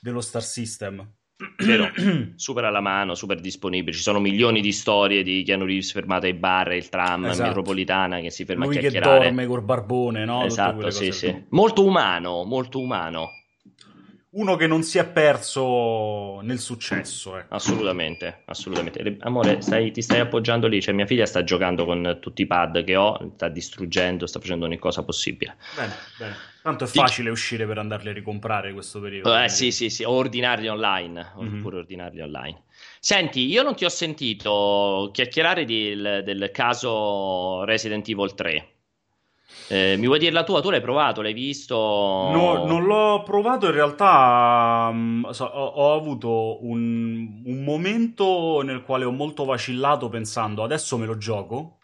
dello 0.00 0.20
Star 0.20 0.42
System. 0.42 1.16
Vero, 1.64 1.90
super 2.34 2.64
alla 2.64 2.80
mano, 2.80 3.14
super 3.14 3.40
disponibile. 3.40 3.96
Ci 3.96 4.02
sono 4.02 4.18
milioni 4.18 4.60
di 4.60 4.72
storie 4.72 5.22
di 5.22 5.42
Keanu 5.44 5.64
Reeves 5.64 5.92
fermato 5.92 6.26
ai 6.26 6.34
bar, 6.34 6.72
il 6.72 6.88
tram, 6.88 7.26
esatto. 7.26 7.46
metropolitana 7.46 8.20
che 8.20 8.30
si 8.30 8.44
ferma 8.44 8.64
Lui 8.64 8.76
a 8.76 8.80
chiacchierare. 8.80 9.10
Lui 9.10 9.18
che 9.20 9.26
dorme 9.28 9.46
col 9.46 9.62
barbone, 9.62 10.24
no? 10.24 10.44
Esatto, 10.44 10.90
sì, 10.90 11.12
sì. 11.12 11.44
Molto 11.50 11.84
umano, 11.84 12.44
molto 12.44 12.80
umano 12.80 13.30
uno 14.30 14.56
che 14.56 14.66
non 14.66 14.82
si 14.82 14.98
è 14.98 15.06
perso 15.06 16.40
nel 16.42 16.58
successo. 16.58 17.36
Ecco. 17.36 17.54
Assolutamente, 17.54 18.42
assolutamente. 18.44 19.16
Amore, 19.20 19.62
stai, 19.62 19.90
ti 19.90 20.02
stai 20.02 20.20
appoggiando 20.20 20.66
lì, 20.66 20.82
cioè 20.82 20.94
mia 20.94 21.06
figlia 21.06 21.24
sta 21.24 21.42
giocando 21.42 21.84
con 21.86 22.18
tutti 22.20 22.42
i 22.42 22.46
pad 22.46 22.84
che 22.84 22.94
ho, 22.94 23.32
sta 23.34 23.48
distruggendo, 23.48 24.26
sta 24.26 24.38
facendo 24.38 24.66
ogni 24.66 24.78
cosa 24.78 25.02
possibile. 25.02 25.56
Bene, 25.74 25.94
bene. 26.18 26.36
Tanto 26.68 26.84
è 26.84 26.86
facile 26.86 27.30
uscire 27.30 27.66
per 27.66 27.78
andarli 27.78 28.10
a 28.10 28.12
ricomprare 28.12 28.74
questo 28.74 29.00
periodo. 29.00 29.34
Eh 29.38 29.48
sì, 29.48 29.70
sì, 29.70 29.88
sì, 29.88 30.04
o 30.04 30.10
ordinarli 30.10 30.68
online, 30.68 31.32
mm-hmm. 31.40 31.58
oppure 31.58 31.78
ordinarli 31.78 32.20
online. 32.20 32.64
Senti, 33.00 33.46
io 33.46 33.62
non 33.62 33.74
ti 33.74 33.86
ho 33.86 33.88
sentito 33.88 35.08
chiacchierare 35.10 35.64
del, 35.64 36.22
del 36.24 36.50
caso 36.52 37.64
Resident 37.64 38.06
Evil 38.06 38.34
3. 38.34 38.72
Eh, 39.68 39.96
mi 39.96 40.06
vuoi 40.06 40.18
dire 40.18 40.32
la 40.32 40.44
tua? 40.44 40.60
Tu 40.60 40.68
l'hai 40.68 40.82
provato, 40.82 41.22
l'hai 41.22 41.32
visto? 41.32 41.74
No, 41.74 42.66
non 42.66 42.84
l'ho 42.84 43.22
provato, 43.22 43.66
in 43.66 43.72
realtà 43.72 44.88
um, 44.90 45.30
so, 45.30 45.44
ho, 45.44 45.64
ho, 45.64 45.94
avuto 45.94 46.64
un, 46.66 47.42
un, 47.44 47.64
momento 47.64 48.60
nel 48.62 48.82
quale 48.82 49.04
ho 49.04 49.10
molto 49.10 49.44
vacillato 49.44 50.08
pensando 50.08 50.62
adesso 50.62 50.96
me 50.96 51.06
lo 51.06 51.16
gioco 51.16 51.77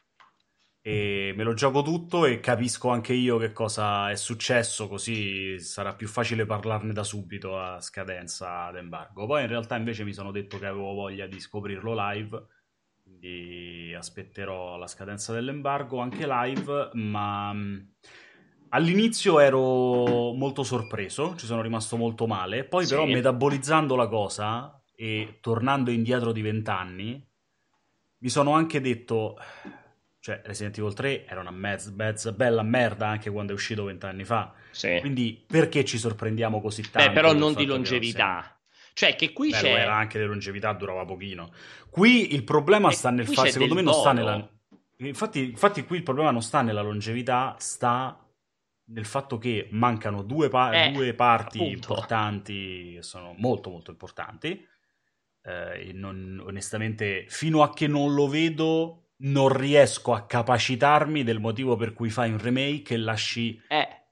e 0.87 1.33
me 1.35 1.45
lo 1.45 1.55
gioco 1.55 1.81
tutto 1.81 2.27
e 2.27 2.41
capisco 2.41 2.91
anche 2.91 3.15
io 3.15 3.39
che 3.39 3.53
cosa 3.53 4.11
è 4.11 4.17
successo, 4.17 4.87
così 4.87 5.59
sarà 5.59 5.95
più 5.95 6.07
facile 6.07 6.45
parlarne 6.45 6.93
da 6.93 7.03
subito 7.03 7.59
a 7.59 7.81
scadenza 7.81 8.71
d'embargo. 8.71 9.25
Poi 9.25 9.43
in 9.43 9.49
realtà 9.49 9.77
invece 9.77 10.05
mi 10.05 10.13
sono 10.13 10.31
detto 10.31 10.59
che 10.59 10.67
avevo 10.67 10.93
voglia 10.93 11.27
di 11.27 11.41
scoprirlo 11.41 11.95
live 12.11 12.47
quindi 13.05 13.95
aspetterò 13.95 14.79
la 14.79 14.87
scadenza 14.87 15.35
dell'embargo 15.35 15.99
anche 15.99 16.27
live, 16.27 16.91
ma 16.95 17.53
mm, 17.53 17.79
all'inizio 18.71 19.41
ero 19.41 20.33
molto 20.33 20.63
sorpreso, 20.63 21.37
ci 21.37 21.45
sono 21.45 21.61
rimasto 21.61 21.99
molto 21.99 22.27
male, 22.27 22.65
poi 22.65 22.87
sì. 22.87 22.95
però 22.95 23.05
metabolizzando 23.05 23.95
la 23.95 24.09
cosa 24.09 24.83
e 24.95 25.39
tornando 25.43 25.91
indietro 25.91 26.33
di 26.33 26.41
vent'anni, 26.41 27.29
mi 28.19 28.29
sono 28.31 28.53
anche 28.53 28.81
detto, 28.81 29.37
cioè 30.25 30.41
Resident 30.43 30.79
Evil 30.79 30.95
3 30.95 31.27
era 31.27 31.41
una 31.41 31.51
mezza, 31.51 31.93
mezza 31.95 32.33
bella 32.33 32.63
merda 32.63 33.09
anche 33.09 33.29
quando 33.29 33.53
è 33.53 33.55
uscito 33.55 33.85
vent'anni 33.85 34.25
fa, 34.25 34.55
sì. 34.71 34.97
quindi 35.01 35.45
perché 35.47 35.85
ci 35.85 35.99
sorprendiamo 35.99 36.63
così 36.63 36.81
tanto? 36.91 37.09
Beh, 37.09 37.15
però 37.15 37.35
non 37.35 37.53
di 37.53 37.67
longevità. 37.67 38.59
Cioè, 38.95 39.17
che 39.17 39.35
qui 39.35 39.51
Beh, 39.51 39.59
c'è. 39.59 39.71
era 39.71 39.97
anche 39.97 40.19
di 40.19 40.25
longevità, 40.25 40.73
durava 40.73 41.05
pochino. 41.05 41.53
Qui 41.91 42.33
il 42.33 42.43
problema 42.43 42.91
sta 42.91 43.11
nel 43.11 43.27
fatto. 43.27 43.51
Secondo 43.51 43.75
me 43.75 43.83
non 43.83 43.93
sta 43.93 44.13
nella. 44.13 44.49
Infatti, 44.97 45.51
infatti, 45.51 45.85
qui 45.85 45.99
il 45.99 46.03
problema 46.03 46.31
non 46.31 46.41
sta 46.41 46.63
nella 46.63 46.81
longevità, 46.81 47.55
sta 47.59 48.19
nel 48.87 49.05
fatto 49.05 49.37
che 49.37 49.69
mancano 49.73 50.23
due, 50.23 50.49
pa- 50.49 50.87
eh, 50.87 50.93
due 50.93 51.13
parti 51.13 51.59
appunto. 51.59 51.75
importanti, 51.75 52.93
che 52.95 53.03
sono 53.03 53.35
molto, 53.37 53.69
molto 53.69 53.91
importanti. 53.91 54.67
Eh, 55.43 55.91
non, 55.93 56.43
onestamente, 56.47 57.27
fino 57.29 57.63
a 57.63 57.75
che 57.75 57.87
non 57.87 58.15
lo 58.15 58.27
vedo, 58.27 59.04
non 59.17 59.49
riesco 59.49 60.13
a 60.13 60.27
capacitarmi 60.27 61.23
del 61.23 61.41
motivo 61.41 61.77
per 61.77 61.93
cui 61.93 62.11
fai 62.11 62.31
un 62.31 62.39
remake 62.39 62.95
e 62.95 62.99
lasci. 62.99 63.61
Eh 63.69 64.03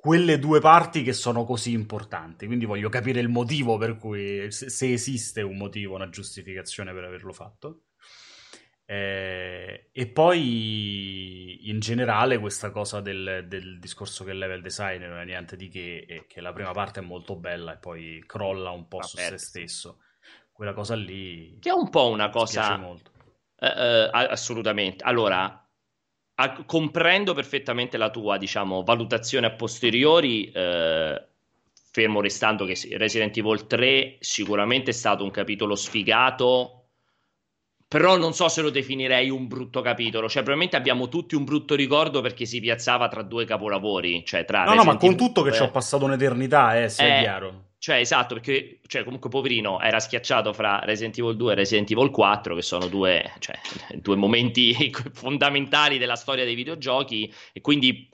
quelle 0.00 0.38
due 0.38 0.60
parti 0.60 1.02
che 1.02 1.12
sono 1.12 1.44
così 1.44 1.72
importanti. 1.72 2.46
Quindi 2.46 2.64
voglio 2.64 2.88
capire 2.88 3.20
il 3.20 3.28
motivo 3.28 3.76
per 3.76 3.98
cui, 3.98 4.50
se, 4.50 4.70
se 4.70 4.92
esiste 4.92 5.42
un 5.42 5.58
motivo, 5.58 5.94
una 5.94 6.08
giustificazione 6.08 6.94
per 6.94 7.04
averlo 7.04 7.34
fatto. 7.34 7.82
Eh, 8.86 9.90
e 9.92 10.06
poi 10.08 11.68
in 11.68 11.78
generale 11.78 12.40
questa 12.40 12.70
cosa 12.70 13.00
del, 13.00 13.44
del, 13.46 13.78
discorso 13.78 14.24
che 14.24 14.32
il 14.32 14.38
level 14.38 14.62
design 14.62 15.04
non 15.04 15.18
è 15.18 15.24
niente 15.24 15.54
di 15.54 15.68
che, 15.68 16.04
e 16.08 16.26
che 16.26 16.40
la 16.40 16.52
prima 16.52 16.72
parte 16.72 16.98
è 16.98 17.02
molto 17.04 17.36
bella 17.36 17.74
e 17.74 17.76
poi 17.76 18.24
crolla 18.26 18.70
un 18.70 18.88
po' 18.88 18.96
Vabbè. 18.96 19.08
su 19.08 19.16
se 19.16 19.38
stesso. 19.38 19.98
Quella 20.50 20.72
cosa 20.72 20.94
lì... 20.94 21.58
Che 21.60 21.68
è 21.68 21.72
un 21.72 21.90
po' 21.90 22.08
una 22.08 22.30
cosa... 22.30 22.78
Uh, 23.60 23.66
uh, 23.66 24.08
assolutamente. 24.10 25.04
Allora, 25.04 25.60
a, 26.34 26.64
comprendo 26.64 27.34
perfettamente 27.34 27.98
la 27.98 28.10
tua, 28.10 28.38
diciamo, 28.38 28.82
valutazione 28.82 29.46
a 29.46 29.50
posteriori, 29.50 30.50
eh, 30.50 31.22
fermo 31.92 32.20
restando 32.20 32.64
che 32.64 32.78
Resident 32.96 33.36
Evil 33.36 33.66
3 33.66 34.16
sicuramente 34.20 34.90
è 34.90 34.94
stato 34.94 35.24
un 35.24 35.30
capitolo 35.30 35.74
sfigato, 35.74 36.76
però 37.86 38.16
non 38.16 38.32
so 38.32 38.48
se 38.48 38.62
lo 38.62 38.70
definirei 38.70 39.28
un 39.28 39.48
brutto 39.48 39.82
capitolo, 39.82 40.28
cioè 40.28 40.42
probabilmente 40.42 40.76
abbiamo 40.76 41.08
tutti 41.08 41.34
un 41.34 41.44
brutto 41.44 41.74
ricordo 41.74 42.22
perché 42.22 42.46
si 42.46 42.60
piazzava 42.60 43.08
tra 43.08 43.22
due 43.22 43.44
capolavori, 43.44 44.24
cioè 44.24 44.44
tra 44.46 44.64
No, 44.64 44.70
Resident 44.70 44.86
no, 44.86 44.92
ma 44.92 44.98
con 44.98 45.16
tutto 45.16 45.42
che 45.42 45.52
ci 45.52 45.62
ho 45.62 45.70
passato 45.70 46.04
un'eternità, 46.06 46.78
eh, 46.78 46.84
è 46.84 46.84
eh, 46.84 47.20
chiaro. 47.20 47.69
Cioè, 47.80 47.96
esatto, 47.96 48.34
perché 48.34 48.80
cioè, 48.86 49.04
comunque 49.04 49.30
poverino 49.30 49.80
era 49.80 50.00
schiacciato 50.00 50.52
fra 50.52 50.80
Resident 50.80 51.18
Evil 51.18 51.34
2 51.34 51.52
e 51.52 51.54
Resident 51.54 51.90
Evil 51.90 52.10
4, 52.10 52.54
che 52.54 52.60
sono 52.60 52.88
due, 52.88 53.32
cioè, 53.38 53.58
due 53.94 54.16
momenti 54.16 54.92
fondamentali 55.14 55.96
della 55.96 56.14
storia 56.14 56.44
dei 56.44 56.54
videogiochi, 56.54 57.32
e 57.54 57.62
quindi 57.62 58.06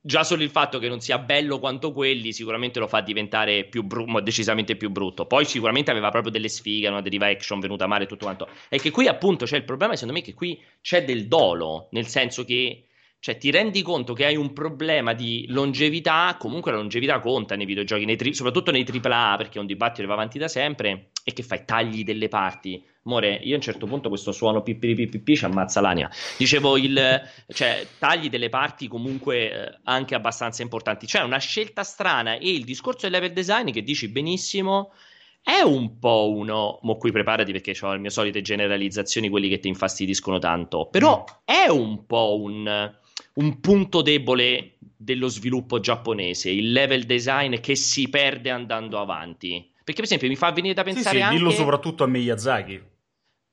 già 0.00 0.22
solo 0.22 0.44
il 0.44 0.50
fatto 0.50 0.78
che 0.78 0.88
non 0.88 1.00
sia 1.00 1.18
bello 1.18 1.58
quanto 1.58 1.92
quelli 1.92 2.32
sicuramente 2.32 2.78
lo 2.78 2.86
fa 2.86 3.00
diventare 3.00 3.64
più 3.64 3.82
bru- 3.82 4.20
decisamente 4.20 4.76
più 4.76 4.90
brutto. 4.90 5.26
Poi 5.26 5.46
sicuramente 5.46 5.90
aveva 5.90 6.10
proprio 6.10 6.30
delle 6.30 6.48
sfighe, 6.48 6.86
una 6.86 7.02
deriva 7.02 7.26
action 7.26 7.58
venuta 7.58 7.88
male 7.88 8.04
e 8.04 8.06
tutto 8.06 8.26
quanto. 8.26 8.48
E 8.68 8.78
che 8.78 8.92
qui 8.92 9.08
appunto 9.08 9.46
c'è 9.46 9.56
il 9.56 9.64
problema, 9.64 9.94
secondo 9.94 10.14
me, 10.14 10.22
che 10.24 10.32
qui 10.32 10.62
c'è 10.80 11.04
del 11.04 11.26
dolo, 11.26 11.88
nel 11.90 12.06
senso 12.06 12.44
che 12.44 12.86
cioè, 13.22 13.36
ti 13.36 13.52
rendi 13.52 13.82
conto 13.82 14.14
che 14.14 14.24
hai 14.24 14.34
un 14.34 14.52
problema 14.52 15.12
di 15.12 15.44
longevità, 15.46 16.34
comunque 16.40 16.72
la 16.72 16.78
longevità 16.78 17.20
conta 17.20 17.54
nei 17.54 17.66
videogiochi, 17.66 18.04
nei 18.04 18.16
tri- 18.16 18.34
soprattutto 18.34 18.72
nei 18.72 18.84
AAA, 18.84 19.36
perché 19.36 19.58
è 19.58 19.60
un 19.60 19.66
dibattito 19.68 20.00
che 20.00 20.08
va 20.08 20.14
avanti 20.14 20.40
da 20.40 20.48
sempre, 20.48 21.10
e 21.22 21.32
che 21.32 21.44
fai 21.44 21.64
tagli 21.64 22.02
delle 22.02 22.26
parti. 22.26 22.84
More, 23.02 23.38
io 23.44 23.52
a 23.52 23.56
un 23.58 23.62
certo 23.62 23.86
punto 23.86 24.08
questo 24.08 24.32
suono 24.32 24.60
pippi 24.64 25.36
ci 25.36 25.44
ammazza 25.44 25.80
l'anima. 25.80 26.10
Dicevo, 26.36 26.76
il, 26.76 27.22
cioè, 27.46 27.86
tagli 27.96 28.28
delle 28.28 28.48
parti 28.48 28.88
comunque 28.88 29.52
eh, 29.52 29.78
anche 29.84 30.16
abbastanza 30.16 30.62
importanti. 30.62 31.06
C'è 31.06 31.20
una 31.20 31.38
scelta 31.38 31.84
strana 31.84 32.34
e 32.34 32.50
il 32.50 32.64
discorso 32.64 33.02
del 33.02 33.12
level 33.12 33.32
design 33.32 33.70
che 33.70 33.84
dici 33.84 34.08
benissimo 34.08 34.94
è 35.40 35.60
un 35.60 36.00
po' 36.00 36.32
uno, 36.32 36.80
mo 36.82 36.96
qui 36.96 37.12
preparati 37.12 37.52
perché 37.52 37.76
ho 37.82 37.92
le 37.92 37.98
mie 37.98 38.10
solite 38.10 38.42
generalizzazioni, 38.42 39.28
quelli 39.28 39.48
che 39.48 39.60
ti 39.60 39.68
infastidiscono 39.68 40.40
tanto, 40.40 40.88
però 40.90 41.22
mm. 41.22 41.34
è 41.44 41.68
un 41.68 42.04
po' 42.04 42.40
un, 42.40 43.00
un 43.34 43.60
punto 43.60 44.02
debole 44.02 44.76
dello 44.78 45.28
sviluppo 45.28 45.80
giapponese, 45.80 46.50
il 46.50 46.72
level 46.72 47.04
design 47.04 47.58
che 47.60 47.74
si 47.74 48.08
perde 48.08 48.50
andando 48.50 49.00
avanti. 49.00 49.70
Perché, 49.76 49.94
per 49.94 50.04
esempio, 50.04 50.28
mi 50.28 50.36
fa 50.36 50.52
venire 50.52 50.74
da 50.74 50.84
pensare 50.84 51.16
sì, 51.16 51.16
sì, 51.16 51.22
anche... 51.22 51.36
dillo 51.36 51.50
soprattutto 51.50 52.04
a 52.04 52.06
Miyazaki. 52.06 52.90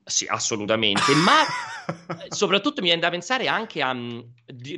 Sì, 0.04 0.26
assolutamente, 0.26 1.14
ma 1.14 1.44
soprattutto 2.28 2.80
mi 2.80 2.88
viene 2.88 3.00
da 3.00 3.10
pensare 3.10 3.48
anche 3.48 3.82
a 3.82 3.90
um, 3.90 4.24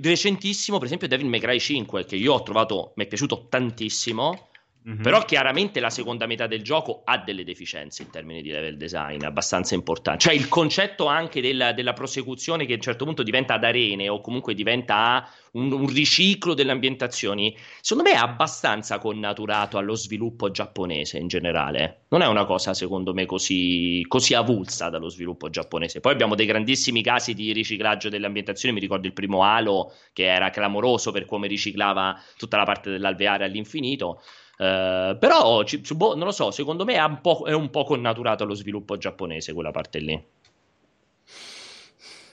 recentissimo, 0.02 0.78
per 0.78 0.86
esempio, 0.86 1.08
Devil 1.08 1.26
May 1.26 1.40
Cry 1.40 1.58
5, 1.58 2.04
che 2.04 2.16
io 2.16 2.34
ho 2.34 2.42
trovato, 2.42 2.92
mi 2.96 3.04
è 3.04 3.06
piaciuto 3.06 3.46
tantissimo, 3.48 4.50
Mm-hmm. 4.88 5.02
Però 5.02 5.24
chiaramente 5.24 5.78
la 5.78 5.90
seconda 5.90 6.26
metà 6.26 6.48
del 6.48 6.62
gioco 6.62 7.02
ha 7.04 7.18
delle 7.18 7.44
deficienze 7.44 8.02
in 8.02 8.10
termini 8.10 8.42
di 8.42 8.50
level 8.50 8.76
design 8.76 9.22
abbastanza 9.24 9.74
importanti. 9.76 10.24
Cioè 10.24 10.34
il 10.34 10.48
concetto 10.48 11.06
anche 11.06 11.40
della, 11.40 11.72
della 11.72 11.92
prosecuzione 11.92 12.66
che 12.66 12.72
a 12.72 12.76
un 12.76 12.82
certo 12.82 13.04
punto 13.04 13.22
diventa 13.22 13.54
ad 13.54 13.62
arene 13.62 14.08
o 14.08 14.20
comunque 14.20 14.54
diventa 14.54 15.28
un, 15.52 15.70
un, 15.70 15.86
riciclo 15.86 16.54
delle 16.54 16.72
ambientazioni, 16.72 17.56
secondo 17.80 18.10
me 18.10 18.16
è 18.16 18.18
abbastanza 18.18 18.98
connaturato 18.98 19.78
allo 19.78 19.94
sviluppo 19.94 20.50
giapponese 20.50 21.18
in 21.18 21.28
generale. 21.28 22.04
Non 22.08 22.22
è 22.22 22.26
una 22.26 22.44
cosa 22.44 22.74
secondo 22.74 23.14
me 23.14 23.24
così, 23.24 24.04
così 24.08 24.34
avulsa 24.34 24.88
dallo 24.88 25.08
sviluppo 25.08 25.48
giapponese. 25.48 26.00
Poi 26.00 26.12
abbiamo 26.12 26.34
dei 26.34 26.46
grandissimi 26.46 27.02
casi 27.02 27.34
di 27.34 27.52
riciclaggio 27.52 28.08
delle 28.08 28.26
ambientazioni, 28.26 28.74
mi 28.74 28.80
ricordo 28.80 29.06
il 29.06 29.12
primo 29.12 29.44
Halo 29.44 29.92
che 30.12 30.24
era 30.24 30.50
clamoroso 30.50 31.12
per 31.12 31.24
come 31.24 31.46
riciclava 31.46 32.20
tutta 32.36 32.56
la 32.56 32.64
parte 32.64 32.90
dell'alveare 32.90 33.44
all'infinito. 33.44 34.20
Uh, 34.62 35.18
però 35.18 35.64
ci, 35.64 35.82
boh, 35.92 36.14
non 36.14 36.26
lo 36.26 36.30
so, 36.30 36.52
secondo 36.52 36.84
me 36.84 36.94
è 36.94 37.02
un, 37.02 37.20
po', 37.20 37.42
è 37.44 37.52
un 37.52 37.68
po' 37.68 37.82
connaturato 37.82 38.44
allo 38.44 38.54
sviluppo 38.54 38.96
giapponese 38.96 39.52
quella 39.52 39.72
parte 39.72 39.98
lì. 39.98 40.24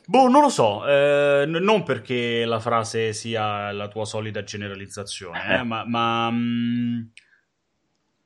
Boh, 0.06 0.28
non 0.28 0.42
lo 0.42 0.50
so, 0.50 0.88
eh, 0.88 1.46
non 1.48 1.82
perché 1.84 2.46
la 2.46 2.60
frase 2.60 3.14
sia 3.14 3.72
la 3.72 3.88
tua 3.88 4.06
solita 4.06 4.44
generalizzazione, 4.44 5.60
eh, 5.60 5.64
ma, 5.66 5.84
ma 5.86 6.30
mh, 6.30 6.38
mm, 6.38 7.02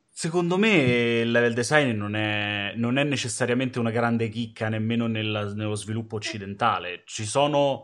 secondo 0.09 0.57
me 0.57 1.21
il 1.21 1.31
level 1.31 1.53
design 1.53 1.95
non 1.95 2.15
è, 2.15 2.73
non 2.75 2.97
è 2.97 3.05
necessariamente 3.05 3.79
una 3.79 3.91
grande 3.91 4.27
chicca 4.27 4.67
nemmeno 4.67 5.07
nella, 5.07 5.53
nello 5.53 5.75
sviluppo 5.75 6.17
occidentale. 6.17 7.03
Ci 7.05 7.25
sono, 7.25 7.83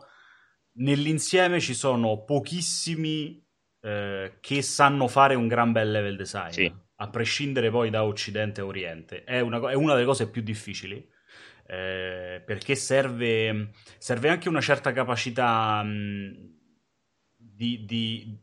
nell'insieme 0.72 1.60
ci 1.60 1.72
sono 1.72 2.24
pochissimi 2.24 3.42
eh, 3.80 4.36
che 4.40 4.62
sanno 4.62 5.08
fare 5.08 5.34
un 5.34 5.48
gran 5.48 5.72
bel 5.72 5.90
level 5.90 6.16
design, 6.16 6.50
sì. 6.50 6.72
a 6.96 7.08
prescindere 7.08 7.70
poi 7.70 7.90
da 7.90 8.04
Occidente 8.04 8.60
e 8.60 8.64
Oriente. 8.64 9.24
È 9.24 9.40
una, 9.40 9.70
è 9.70 9.74
una 9.74 9.94
delle 9.94 10.06
cose 10.06 10.28
più 10.28 10.42
difficili. 10.42 11.08
Eh, 11.66 12.42
perché 12.44 12.74
serve, 12.74 13.70
serve, 13.98 14.28
anche 14.28 14.48
una 14.48 14.60
certa 14.60 14.90
capacità 14.90 15.80
mh, 15.84 16.56
di, 17.36 17.84
di, 17.84 18.38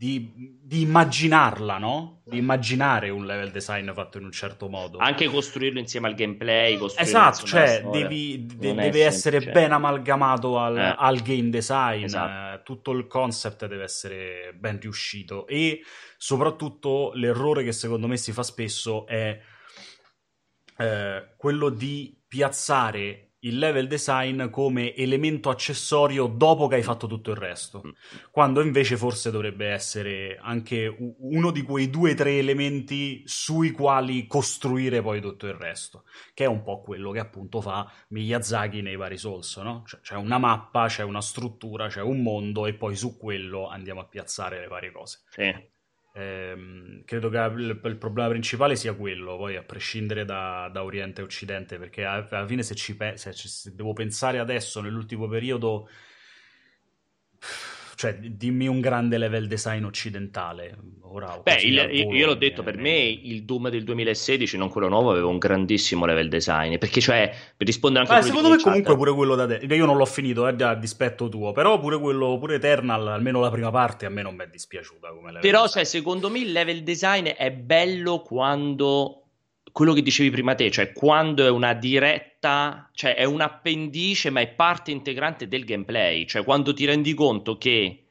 di, 0.00 0.58
di, 0.62 0.80
immaginarla, 0.80 1.76
no? 1.76 2.22
Di 2.24 2.38
immaginare 2.38 3.10
un 3.10 3.26
level 3.26 3.50
design 3.50 3.90
fatto 3.92 4.16
in 4.16 4.24
un 4.24 4.32
certo 4.32 4.70
modo. 4.70 4.96
Anche 4.96 5.26
costruirlo 5.26 5.78
insieme 5.78 6.06
al 6.08 6.14
gameplay. 6.14 6.78
Esatto, 6.96 7.44
cioè 7.44 7.82
devi, 7.82 8.46
de- 8.46 8.72
deve 8.72 9.04
essere 9.04 9.40
ben 9.40 9.72
amalgamato 9.72 10.58
al, 10.58 10.78
eh. 10.78 10.94
al 10.96 11.20
game 11.20 11.50
design. 11.50 12.04
Esatto. 12.04 12.62
tutto 12.62 12.92
il 12.92 13.06
concept 13.08 13.66
deve 13.66 13.82
essere 13.82 14.54
ben 14.58 14.80
riuscito. 14.80 15.46
E 15.46 15.82
soprattutto 16.16 17.12
l'errore 17.12 17.62
che 17.62 17.72
secondo 17.72 18.06
me 18.06 18.16
si 18.16 18.32
fa 18.32 18.42
spesso 18.42 19.06
è 19.06 19.38
eh, 20.78 21.34
quello 21.36 21.68
di 21.68 22.18
piazzare 22.26 23.29
il 23.40 23.58
level 23.58 23.86
design 23.86 24.50
come 24.50 24.94
elemento 24.94 25.48
accessorio 25.48 26.26
dopo 26.26 26.66
che 26.66 26.76
hai 26.76 26.82
fatto 26.82 27.06
tutto 27.06 27.30
il 27.30 27.36
resto, 27.36 27.82
mm. 27.86 27.90
quando 28.30 28.60
invece 28.60 28.96
forse 28.96 29.30
dovrebbe 29.30 29.68
essere 29.68 30.38
anche 30.40 30.94
uno 31.18 31.50
di 31.50 31.62
quei 31.62 31.88
due 31.88 32.12
o 32.12 32.14
tre 32.14 32.38
elementi 32.38 33.22
sui 33.26 33.70
quali 33.70 34.26
costruire 34.26 35.00
poi 35.02 35.20
tutto 35.20 35.46
il 35.46 35.54
resto, 35.54 36.04
che 36.34 36.44
è 36.44 36.48
un 36.48 36.62
po' 36.62 36.80
quello 36.80 37.10
che 37.10 37.18
appunto 37.18 37.60
fa 37.60 37.90
Miyazaki 38.08 38.82
nei 38.82 38.96
vari 38.96 39.16
Souls, 39.16 39.56
no? 39.58 39.84
Cioè, 39.86 40.00
c'è 40.00 40.16
una 40.16 40.38
mappa, 40.38 40.86
c'è 40.86 41.02
una 41.02 41.22
struttura, 41.22 41.88
c'è 41.88 42.02
un 42.02 42.22
mondo 42.22 42.66
e 42.66 42.74
poi 42.74 42.96
su 42.96 43.16
quello 43.16 43.68
andiamo 43.68 44.00
a 44.00 44.06
piazzare 44.06 44.60
le 44.60 44.68
varie 44.68 44.92
cose. 44.92 45.20
Sì. 45.30 45.78
Ehm, 46.12 47.04
credo 47.04 47.28
che 47.28 47.38
il, 47.38 47.80
il, 47.84 47.96
problema 47.96 48.28
principale 48.28 48.74
sia 48.76 48.94
quello, 48.94 49.36
poi 49.36 49.56
a 49.56 49.62
prescindere 49.62 50.24
da, 50.24 50.68
da 50.72 50.82
Oriente 50.82 51.20
e 51.20 51.24
Occidente, 51.24 51.78
perché 51.78 52.04
alla 52.04 52.46
fine 52.46 52.62
se 52.62 52.74
ci 52.74 52.96
se, 53.14 53.32
se 53.32 53.74
devo 53.74 53.92
pensare 53.92 54.38
adesso, 54.38 54.80
nell'ultimo 54.80 55.28
periodo 55.28 55.88
cioè, 58.00 58.14
dimmi 58.14 58.66
un 58.66 58.80
grande 58.80 59.18
level 59.18 59.46
design 59.46 59.84
occidentale. 59.84 60.74
Ora, 61.02 61.38
Beh, 61.42 61.56
il, 61.56 62.02
volo, 62.04 62.16
io 62.16 62.26
l'ho 62.28 62.34
detto, 62.34 62.62
per 62.62 62.78
me 62.78 62.96
il 62.96 63.42
Doom 63.42 63.68
del 63.68 63.84
2016, 63.84 64.56
non 64.56 64.70
quello 64.70 64.88
nuovo, 64.88 65.10
aveva 65.10 65.26
un 65.26 65.36
grandissimo 65.36 66.06
level 66.06 66.30
design. 66.30 66.78
Perché, 66.78 67.02
cioè, 67.02 67.30
per 67.54 67.66
rispondere 67.66 68.06
anche 68.06 68.16
a 68.18 68.22
Secondo 68.22 68.48
me, 68.48 68.56
comunque, 68.56 68.96
pure 68.96 69.12
quello 69.12 69.34
da 69.34 69.46
te. 69.46 69.66
Io 69.74 69.84
non 69.84 69.98
l'ho 69.98 70.06
finito, 70.06 70.48
eh, 70.48 70.62
a 70.62 70.74
dispetto 70.76 71.28
tuo. 71.28 71.52
Però, 71.52 71.78
pure 71.78 71.98
quello, 71.98 72.38
pure 72.38 72.54
Eternal, 72.54 73.06
almeno 73.08 73.40
la 73.40 73.50
prima 73.50 73.70
parte, 73.70 74.06
a 74.06 74.08
me 74.08 74.22
non 74.22 74.34
mi 74.34 74.44
è 74.44 74.48
dispiaciuta. 74.48 75.10
Come 75.10 75.38
però, 75.40 75.68
cioè, 75.68 75.84
secondo 75.84 76.30
me, 76.30 76.38
il 76.38 76.52
level 76.52 76.82
design 76.82 77.26
è 77.26 77.52
bello 77.52 78.22
quando 78.22 79.19
quello 79.80 79.94
che 79.94 80.02
dicevi 80.02 80.28
prima 80.28 80.54
te, 80.54 80.70
cioè 80.70 80.92
quando 80.92 81.42
è 81.42 81.48
una 81.48 81.72
diretta, 81.72 82.90
cioè 82.92 83.14
è 83.14 83.24
un 83.24 83.40
appendice 83.40 84.28
ma 84.28 84.40
è 84.40 84.48
parte 84.48 84.90
integrante 84.90 85.48
del 85.48 85.64
gameplay, 85.64 86.26
cioè 86.26 86.44
quando 86.44 86.74
ti 86.74 86.84
rendi 86.84 87.14
conto 87.14 87.56
che 87.56 88.08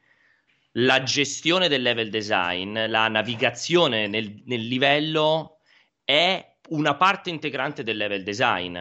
la 0.72 1.04
gestione 1.04 1.68
del 1.68 1.82
level 1.82 2.10
design, 2.10 2.76
la 2.88 3.06
navigazione 3.06 4.08
nel, 4.08 4.42
nel 4.46 4.66
livello 4.66 5.60
è 6.04 6.56
una 6.70 6.96
parte 6.96 7.30
integrante 7.30 7.84
del 7.84 7.98
level 7.98 8.24
design. 8.24 8.76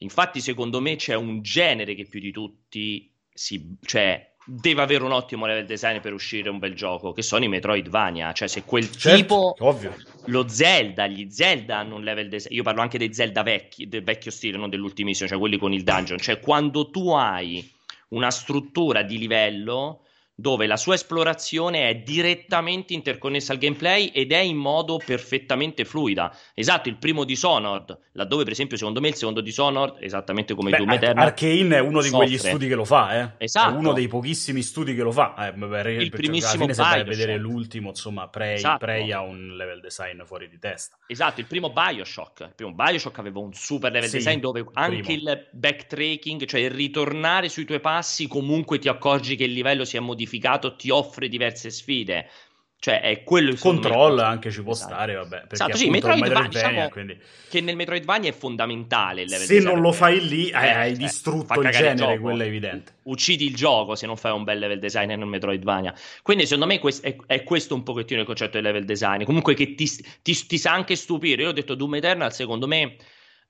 Infatti, 0.00 0.42
secondo 0.42 0.82
me 0.82 0.96
c'è 0.96 1.14
un 1.14 1.40
genere 1.40 1.94
che 1.94 2.04
più 2.04 2.20
di 2.20 2.30
tutti 2.30 3.10
si, 3.32 3.74
cioè, 3.86 4.33
deve 4.46 4.82
avere 4.82 5.04
un 5.04 5.12
ottimo 5.12 5.46
level 5.46 5.66
design 5.66 6.00
per 6.00 6.12
uscire 6.12 6.50
un 6.50 6.58
bel 6.58 6.74
gioco, 6.74 7.12
che 7.12 7.22
sono 7.22 7.44
i 7.44 7.48
Metroidvania. 7.48 8.32
Cioè, 8.32 8.48
se 8.48 8.64
quel 8.64 8.90
certo, 8.90 9.16
tipo, 9.16 9.54
ovvio. 9.60 9.94
lo 10.26 10.48
Zelda, 10.48 11.06
gli 11.06 11.30
Zelda 11.30 11.78
hanno 11.78 11.96
un 11.96 12.02
level 12.02 12.28
design. 12.28 12.54
Io 12.54 12.62
parlo 12.62 12.82
anche 12.82 12.98
dei 12.98 13.12
Zelda 13.12 13.42
vecchi, 13.42 13.88
del 13.88 14.04
vecchio 14.04 14.30
stile, 14.30 14.58
non 14.58 14.70
dell'ultimissimo, 14.70 15.28
cioè 15.28 15.38
quelli 15.38 15.58
con 15.58 15.72
il 15.72 15.82
dungeon. 15.82 16.18
Cioè, 16.18 16.40
quando 16.40 16.90
tu 16.90 17.10
hai 17.10 17.72
una 18.08 18.30
struttura 18.30 19.02
di 19.02 19.18
livello 19.18 20.03
dove 20.34 20.66
la 20.66 20.76
sua 20.76 20.94
esplorazione 20.94 21.88
è 21.88 21.94
direttamente 21.94 22.92
interconnessa 22.92 23.52
al 23.52 23.58
gameplay 23.58 24.08
ed 24.08 24.32
è 24.32 24.38
in 24.38 24.56
modo 24.56 25.00
perfettamente 25.04 25.84
fluida. 25.84 26.36
Esatto, 26.54 26.88
il 26.88 26.96
primo 26.96 27.24
Dishonored, 27.24 27.96
laddove 28.12 28.42
per 28.42 28.52
esempio 28.52 28.76
secondo 28.76 29.00
me 29.00 29.08
il 29.08 29.14
secondo 29.14 29.40
Dishonored, 29.40 29.96
esattamente 30.00 30.54
come 30.54 30.70
Beh, 30.70 30.78
Doom 30.78 30.90
Eternal, 30.90 31.26
Arcane 31.26 31.76
è 31.76 31.78
uno 31.78 32.00
di 32.00 32.08
soffre. 32.08 32.26
quegli 32.26 32.38
studi 32.38 32.66
che 32.66 32.74
lo 32.74 32.84
fa, 32.84 33.20
eh. 33.20 33.44
Esatto. 33.44 33.74
È 33.74 33.76
uno 33.76 33.92
dei 33.92 34.08
pochissimi 34.08 34.62
studi 34.62 34.94
che 34.94 35.02
lo 35.02 35.12
fa. 35.12 35.48
Eh, 35.48 35.52
per, 35.52 35.86
il 35.86 36.10
per, 36.10 36.20
primissimo 36.20 36.64
alla 36.64 36.74
fine 36.74 36.74
se 36.74 36.82
vai 36.82 37.00
a 37.00 37.04
vedere 37.04 37.36
l'ultimo, 37.36 37.90
insomma, 37.90 38.28
Prey, 38.28 38.54
esatto. 38.54 38.78
Prey 38.78 39.12
ha 39.12 39.20
un 39.20 39.54
level 39.56 39.80
design 39.80 40.20
fuori 40.24 40.48
di 40.48 40.58
testa. 40.58 40.98
Esatto, 41.06 41.40
il 41.40 41.46
primo 41.46 41.70
BioShock, 41.70 42.40
il 42.40 42.52
primo 42.56 42.72
BioShock 42.72 43.18
aveva 43.20 43.38
un 43.38 43.52
super 43.52 43.92
level 43.92 44.08
sì, 44.08 44.16
design 44.16 44.40
dove 44.40 44.64
anche 44.72 45.00
primo. 45.02 45.30
il 45.30 45.48
backtracking, 45.52 46.44
cioè 46.44 46.60
il 46.60 46.70
ritornare 46.70 47.48
sui 47.48 47.64
tuoi 47.64 47.80
passi, 47.80 48.26
comunque 48.26 48.78
ti 48.80 48.88
accorgi 48.88 49.36
che 49.36 49.44
il 49.44 49.52
livello 49.52 49.84
si 49.84 49.96
è 49.96 50.00
modificato 50.00 50.22
modificato 50.24 50.74
ti 50.76 50.90
offre 50.90 51.28
diverse 51.28 51.70
sfide. 51.70 52.28
Cioè, 52.84 53.00
è 53.00 53.22
quello 53.22 53.54
Control 53.58 54.18
anche 54.18 54.50
ci 54.50 54.62
può 54.62 54.72
esatto. 54.72 54.92
stare, 54.92 55.14
vabbè. 55.14 55.28
Perché 55.28 55.54
esatto, 55.54 55.76
sì, 55.78 55.88
Metroidvania, 55.88 56.48
diciamo 56.48 56.88
quindi... 56.90 57.18
che 57.48 57.62
nel 57.62 57.76
Metroidvania 57.76 58.28
è 58.28 58.34
fondamentale 58.34 59.22
il 59.22 59.30
level 59.30 59.46
Se 59.46 59.60
non 59.60 59.80
lo 59.80 59.90
fai 59.90 60.28
lì, 60.28 60.50
eh, 60.50 60.54
hai 60.54 60.90
cioè, 60.90 60.98
distrutto 60.98 61.62
il 61.62 61.70
genere, 61.70 62.14
il 62.14 62.20
quello 62.20 62.42
è 62.42 62.46
evidente. 62.46 62.96
Uccidi 63.04 63.46
il 63.46 63.54
gioco 63.54 63.94
se 63.94 64.04
non 64.04 64.18
fai 64.18 64.32
un 64.32 64.44
bel 64.44 64.58
level 64.58 64.78
design 64.78 65.06
nel 65.06 65.24
Metroidvania. 65.24 65.94
Quindi, 66.20 66.44
secondo 66.44 66.66
me, 66.66 66.78
è, 66.78 67.16
è, 67.26 67.42
questo 67.42 67.74
un 67.74 67.84
pochettino 67.84 68.20
il 68.20 68.26
concetto 68.26 68.60
del 68.60 68.64
level 68.64 68.84
design. 68.84 69.24
Comunque, 69.24 69.54
che 69.54 69.74
ti, 69.74 69.88
ti, 70.20 70.46
ti 70.46 70.58
sa 70.58 70.72
anche 70.72 70.94
stupire. 70.94 71.40
Io 71.40 71.48
ho 71.48 71.52
detto 71.52 71.74
Doom 71.74 71.94
Eternal, 71.94 72.34
secondo 72.34 72.66
me. 72.66 72.96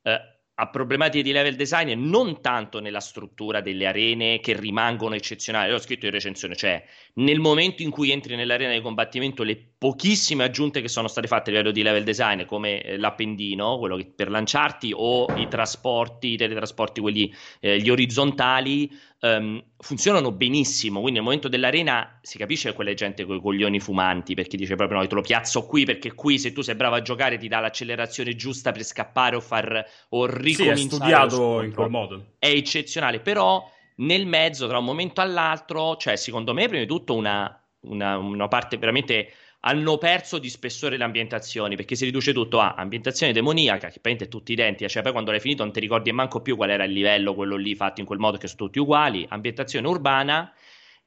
Eh, 0.02 0.33
ha 0.56 0.68
problematiche 0.68 1.24
di 1.24 1.32
level 1.32 1.56
design 1.56 1.92
non 2.08 2.40
tanto 2.40 2.78
nella 2.78 3.00
struttura 3.00 3.60
delle 3.60 3.86
arene 3.86 4.38
che 4.38 4.52
rimangono 4.56 5.16
eccezionali, 5.16 5.70
l'ho 5.70 5.78
scritto 5.78 6.06
in 6.06 6.12
recensione, 6.12 6.54
cioè 6.54 6.84
nel 7.14 7.40
momento 7.40 7.82
in 7.82 7.90
cui 7.90 8.12
entri 8.12 8.36
nell'arena 8.36 8.72
di 8.72 8.80
combattimento 8.80 9.42
le 9.42 9.56
pochissime 9.76 10.44
aggiunte 10.44 10.80
che 10.80 10.88
sono 10.88 11.08
state 11.08 11.26
fatte 11.26 11.50
a 11.50 11.52
livello 11.54 11.72
di 11.72 11.82
level 11.82 12.04
design 12.04 12.44
come 12.44 12.82
eh, 12.82 12.96
l'appendino, 12.96 13.78
quello 13.78 13.96
che, 13.96 14.12
per 14.14 14.30
lanciarti 14.30 14.92
o 14.94 15.32
i 15.34 15.48
trasporti, 15.48 16.32
i 16.32 16.36
teletrasporti, 16.36 17.00
quelli 17.00 17.34
eh, 17.60 17.78
gli 17.78 17.90
orizzontali 17.90 18.90
um, 19.24 19.62
funzionano 19.78 20.30
benissimo. 20.32 21.00
Quindi 21.00 21.18
nel 21.18 21.24
momento 21.24 21.48
dell'arena 21.48 22.18
si 22.20 22.38
capisce 22.38 22.68
che 22.68 22.74
quella 22.74 22.90
è 22.90 22.94
gente 22.94 23.24
con 23.24 23.36
i 23.36 23.40
coglioni 23.40 23.80
fumanti 23.80 24.34
perché 24.34 24.56
dice 24.56 24.76
proprio 24.76 24.98
no, 24.98 25.06
te 25.06 25.14
lo 25.14 25.22
piazzo 25.22 25.64
qui 25.66 25.84
perché 25.84 26.12
qui 26.14 26.38
se 26.38 26.52
tu 26.52 26.60
sei 26.60 26.74
bravo 26.74 26.96
a 26.96 27.02
giocare 27.02 27.38
ti 27.38 27.48
dà 27.48 27.60
l'accelerazione 27.60 28.36
giusta 28.36 28.70
per 28.70 28.84
scappare 28.84 29.36
o 29.36 29.40
far 29.40 29.84
o 30.10 30.26
ricominciare. 30.26 30.76
Sì, 30.76 30.84
è 30.84 30.88
studiato 30.88 31.62
in 31.62 31.72
quel 31.72 31.90
modo. 31.90 32.24
È 32.38 32.48
eccezionale, 32.48 33.20
però 33.20 33.68
nel 33.96 34.26
mezzo 34.26 34.68
tra 34.68 34.78
un 34.78 34.84
momento 34.84 35.20
all'altro, 35.20 35.96
cioè 35.96 36.16
secondo 36.16 36.52
me 36.52 36.66
prima 36.68 36.82
di 36.82 36.88
tutto 36.88 37.14
una, 37.14 37.62
una, 37.80 38.18
una 38.18 38.48
parte 38.48 38.76
veramente 38.76 39.32
hanno 39.66 39.98
perso 39.98 40.38
di 40.38 40.50
spessore 40.50 40.96
le 40.96 41.04
ambientazioni 41.04 41.76
perché 41.76 41.94
si 41.94 42.04
riduce 42.04 42.32
tutto 42.32 42.60
a 42.60 42.74
ambientazione 42.76 43.32
demoniaca 43.32 43.88
che 43.88 44.00
praticamente 44.00 44.24
è 44.24 44.28
tutti 44.28 44.52
identici 44.52 44.90
cioè 44.90 45.02
poi 45.02 45.12
quando 45.12 45.30
l'hai 45.30 45.40
finito 45.40 45.62
non 45.62 45.72
ti 45.72 45.80
ricordi 45.80 46.12
manco 46.12 46.40
più 46.40 46.56
qual 46.56 46.70
era 46.70 46.84
il 46.84 46.92
livello 46.92 47.34
quello 47.34 47.56
lì 47.56 47.74
fatto 47.74 48.00
in 48.00 48.06
quel 48.06 48.18
modo 48.18 48.36
che 48.36 48.46
sono 48.46 48.64
tutti 48.64 48.78
uguali 48.78 49.26
ambientazione 49.28 49.86
urbana 49.86 50.52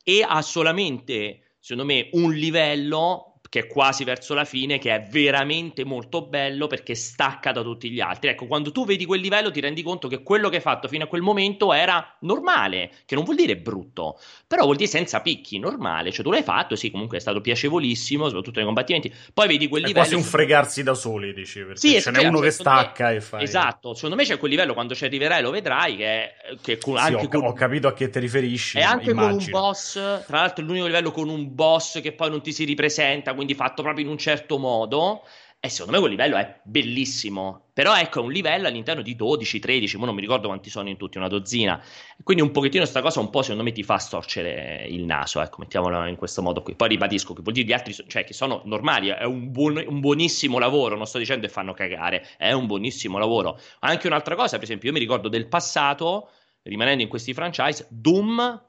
e 0.04 0.26
ha 0.28 0.42
solamente 0.42 1.56
secondo 1.60 1.92
me 1.92 2.10
un 2.14 2.34
livello 2.34 3.37
che 3.50 3.60
è 3.60 3.68
quasi 3.68 4.04
verso 4.04 4.34
la 4.34 4.46
fine, 4.46 4.78
che 4.78 4.94
è 4.94 5.08
veramente 5.10 5.84
molto 5.84 6.26
bello 6.26 6.68
perché 6.68 6.96
stacca 6.96 7.52
da 7.52 7.62
tutti 7.62 7.90
gli 7.90 8.00
altri. 8.00 8.30
Ecco, 8.30 8.48
quando 8.48 8.72
tu 8.72 8.86
vedi 8.86 9.06
quel 9.06 9.22
livello 9.22 9.52
ti 9.52 9.60
rendi 9.60 9.84
conto 9.84 10.08
che 10.08 10.24
quello 10.24 10.50
che 10.50 10.58
hai 10.58 10.62
fatto 10.62 10.88
fino 10.88 11.06
a 11.06 11.08
quel 11.08 11.22
momento 11.22 11.74
era 11.74 12.16
normale, 12.22 12.92
che 13.06 13.16
non 13.16 13.24
vuol 13.24 13.38
dire 13.38 13.58
brutto, 13.58 14.20
però 14.46 14.64
vuol 14.64 14.76
dire 14.76 14.90
senza 14.90 15.22
picchi, 15.22 15.60
normale. 15.60 16.12
Cioè 16.12 16.24
tu 16.24 16.32
l'hai 16.32 16.44
fatto, 16.44 16.76
sì, 16.76 16.92
comunque 16.92 17.18
è 17.18 17.22
stato 17.22 17.42
piacevolissimo, 17.42 18.26
soprattutto 18.26 18.58
nei 18.58 18.66
combattimenti. 18.66 19.14
Poi 19.34 19.48
vedi 19.48 19.68
quel 19.68 19.84
è 19.84 19.88
livello... 19.88 20.06
È 20.06 20.10
quasi 20.10 20.24
un 20.24 20.30
fregarsi 20.30 20.84
da 20.84 20.94
soli, 20.94 21.34
dici, 21.34 21.62
perché 21.62 21.78
sì, 21.78 22.02
ce 22.02 22.12
n'è 22.12 22.26
uno 22.26 22.40
che 22.40 22.52
stacca 22.52 23.10
me, 23.10 23.16
e 23.16 23.22
fa... 23.22 23.40
Esatto, 23.40 23.94
secondo 23.94 24.16
me 24.16 24.24
c'è 24.24 24.38
quel 24.38 24.52
livello, 24.52 24.74
quando 24.74 24.96
ci 24.96 25.06
arriverai 25.06 25.42
lo 25.42 25.52
vedrai, 25.52 25.96
che, 25.96 26.06
è, 26.06 26.34
che 26.62 26.78
con, 26.78 26.98
sì, 26.98 27.14
ho, 27.14 27.28
con... 27.28 27.46
ho, 27.46 27.54
capito 27.54 27.88
a 27.88 27.94
che 27.94 28.10
ti 28.10 28.20
riferisci. 28.20 28.78
E 28.78 28.82
anche 28.82 29.12
immagino. 29.12 29.36
con 29.36 29.44
un 29.44 29.50
boss, 29.50 29.94
tra 29.94 30.40
l'altro 30.40 30.64
è 30.64 30.68
l'unico 30.68 30.86
livello 30.86 31.12
con 31.12 31.30
un 31.30 31.54
boss 31.54 32.02
che 32.02 32.12
poi 32.12 32.30
non 32.30 32.42
ti 32.42 32.52
si 32.52 32.64
ripresenta, 32.64 33.34
quindi 33.38 33.56
fatto 33.56 33.82
proprio 33.82 34.04
in 34.04 34.12
un 34.12 34.18
certo 34.18 34.58
modo. 34.58 35.24
E 35.60 35.70
secondo 35.70 35.94
me 35.94 36.00
quel 36.00 36.12
livello 36.12 36.38
è 36.38 36.60
bellissimo. 36.64 37.70
Però 37.74 37.96
ecco, 37.96 38.20
è 38.20 38.24
un 38.24 38.32
livello 38.32 38.68
all'interno 38.68 39.02
di 39.02 39.16
12, 39.16 39.60
13, 39.60 39.98
ma 39.98 40.06
non 40.06 40.14
mi 40.14 40.22
ricordo 40.22 40.48
quanti 40.48 40.70
sono 40.70 40.88
in 40.88 40.98
tutti, 40.98 41.18
una 41.18 41.28
dozzina. 41.28 41.82
Quindi 42.22 42.44
un 42.44 42.52
pochettino 42.52 42.82
questa 42.82 43.02
cosa 43.02 43.20
un 43.20 43.32
po' 43.32 43.42
secondo 43.42 43.64
me 43.64 43.72
ti 43.72 43.82
fa 43.82 43.98
storcere 43.98 44.86
il 44.88 45.04
naso, 45.04 45.42
ecco, 45.42 45.58
mettiamolo 45.60 46.06
in 46.06 46.16
questo 46.16 46.44
modo 46.44 46.62
qui. 46.62 46.76
Poi 46.76 46.90
ribadisco 46.90 47.34
che 47.34 47.42
vuol 47.42 47.56
dire 47.56 47.68
gli 47.68 47.74
altri, 47.74 47.94
cioè 48.08 48.24
che 48.24 48.34
sono 48.34 48.62
normali, 48.66 49.08
è 49.08 49.24
un, 49.24 49.52
buon, 49.52 49.84
un 49.88 50.00
buonissimo 50.00 50.60
lavoro, 50.60 50.96
non 50.96 51.08
sto 51.08 51.18
dicendo 51.18 51.48
che 51.48 51.52
fanno 51.52 51.74
cagare, 51.74 52.28
è 52.38 52.52
un 52.52 52.68
buonissimo 52.68 53.18
lavoro. 53.18 53.60
Anche 53.80 54.06
un'altra 54.06 54.36
cosa, 54.36 54.58
per 54.58 54.64
esempio, 54.64 54.90
io 54.90 54.94
mi 54.94 55.02
ricordo 55.02 55.28
del 55.28 55.48
passato, 55.48 56.30
rimanendo 56.62 57.02
in 57.02 57.10
questi 57.10 57.34
franchise, 57.34 57.88
Doom, 57.90 58.64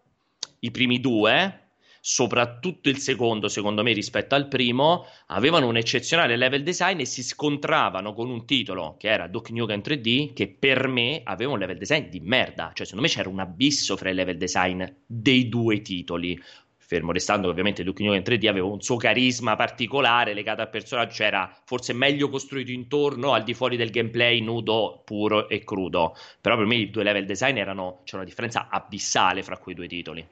i 0.61 0.71
primi 0.71 1.01
due, 1.01 1.68
soprattutto 2.11 2.89
il 2.89 2.97
secondo, 2.97 3.49
secondo 3.49 3.83
me, 3.83 3.93
rispetto 3.93 4.35
al 4.35 4.49
primo, 4.49 5.05
avevano 5.27 5.69
un 5.69 5.77
eccezionale 5.77 6.37
level 6.37 6.63
design 6.63 7.01
e 7.01 7.05
si 7.05 7.23
scontravano 7.23 8.15
con 8.15 8.31
un 8.31 8.47
titolo 8.47 8.97
che 8.99 9.09
era 9.11 9.29
Duke 9.29 9.53
Nukem 9.53 9.81
3D, 9.81 10.33
che 10.33 10.49
per 10.49 10.89
me 10.89 11.21
aveva 11.23 11.53
un 11.53 11.59
level 11.59 11.77
design 11.77 12.09
di 12.09 12.21
merda. 12.21 12.71
Cioè, 12.73 12.87
secondo 12.87 13.07
me 13.07 13.13
c'era 13.13 13.29
un 13.29 13.41
abisso 13.41 13.95
fra 13.99 14.09
il 14.09 14.15
level 14.15 14.39
design 14.39 14.83
dei 15.05 15.51
due 15.51 15.83
titoli. 15.83 16.41
Fermo 16.79 17.13
restando 17.13 17.45
che 17.45 17.51
ovviamente 17.51 17.85
Duke 17.85 18.03
Nukem 18.03 18.23
3D 18.23 18.49
aveva 18.49 18.69
un 18.69 18.81
suo 18.81 18.97
carisma 18.97 19.55
particolare 19.55 20.33
legato 20.33 20.63
al 20.63 20.71
personaggio, 20.71 21.13
cioè 21.13 21.27
era 21.27 21.55
forse 21.67 21.93
meglio 21.93 22.31
costruito 22.31 22.73
intorno 22.73 23.35
al 23.35 23.45
di 23.45 23.53
fuori 23.53 23.77
del 23.77 23.91
gameplay 23.91 24.41
nudo, 24.41 25.03
puro 25.05 25.47
e 25.47 25.63
crudo. 25.63 26.17
Però 26.41 26.57
per 26.57 26.65
me 26.65 26.77
i 26.77 26.89
due 26.89 27.03
level 27.03 27.27
design 27.27 27.59
erano, 27.59 28.01
c'è 28.05 28.15
una 28.15 28.25
differenza 28.25 28.69
abissale 28.71 29.43
fra 29.43 29.59
quei 29.59 29.75
due 29.75 29.87
titoli. 29.87 30.27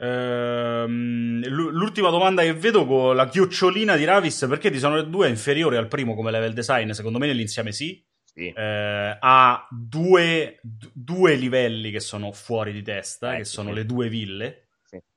Ehm, 0.00 1.44
l'ultima 1.48 2.10
domanda 2.10 2.42
che 2.42 2.54
vedo 2.54 2.86
con 2.86 3.16
la 3.16 3.28
chiocciolina 3.28 3.96
di 3.96 4.04
Ravis, 4.04 4.46
perché 4.48 4.70
Dishonored 4.70 5.08
2 5.08 5.26
è 5.26 5.30
inferiore 5.30 5.76
al 5.76 5.88
primo 5.88 6.14
come 6.14 6.30
level 6.30 6.52
design? 6.52 6.90
Secondo 6.90 7.18
me 7.18 7.26
nell'insieme 7.26 7.72
sì. 7.72 8.02
sì. 8.24 8.48
Eh, 8.48 9.16
ha 9.18 9.68
due, 9.70 10.60
due, 10.62 11.34
livelli 11.34 11.90
che 11.90 12.00
sono 12.00 12.30
fuori 12.30 12.72
di 12.72 12.82
testa, 12.82 13.34
eh, 13.34 13.38
che 13.38 13.44
sì, 13.44 13.52
sono 13.52 13.70
sì. 13.70 13.74
le 13.74 13.86
due 13.86 14.08
ville. 14.08 14.62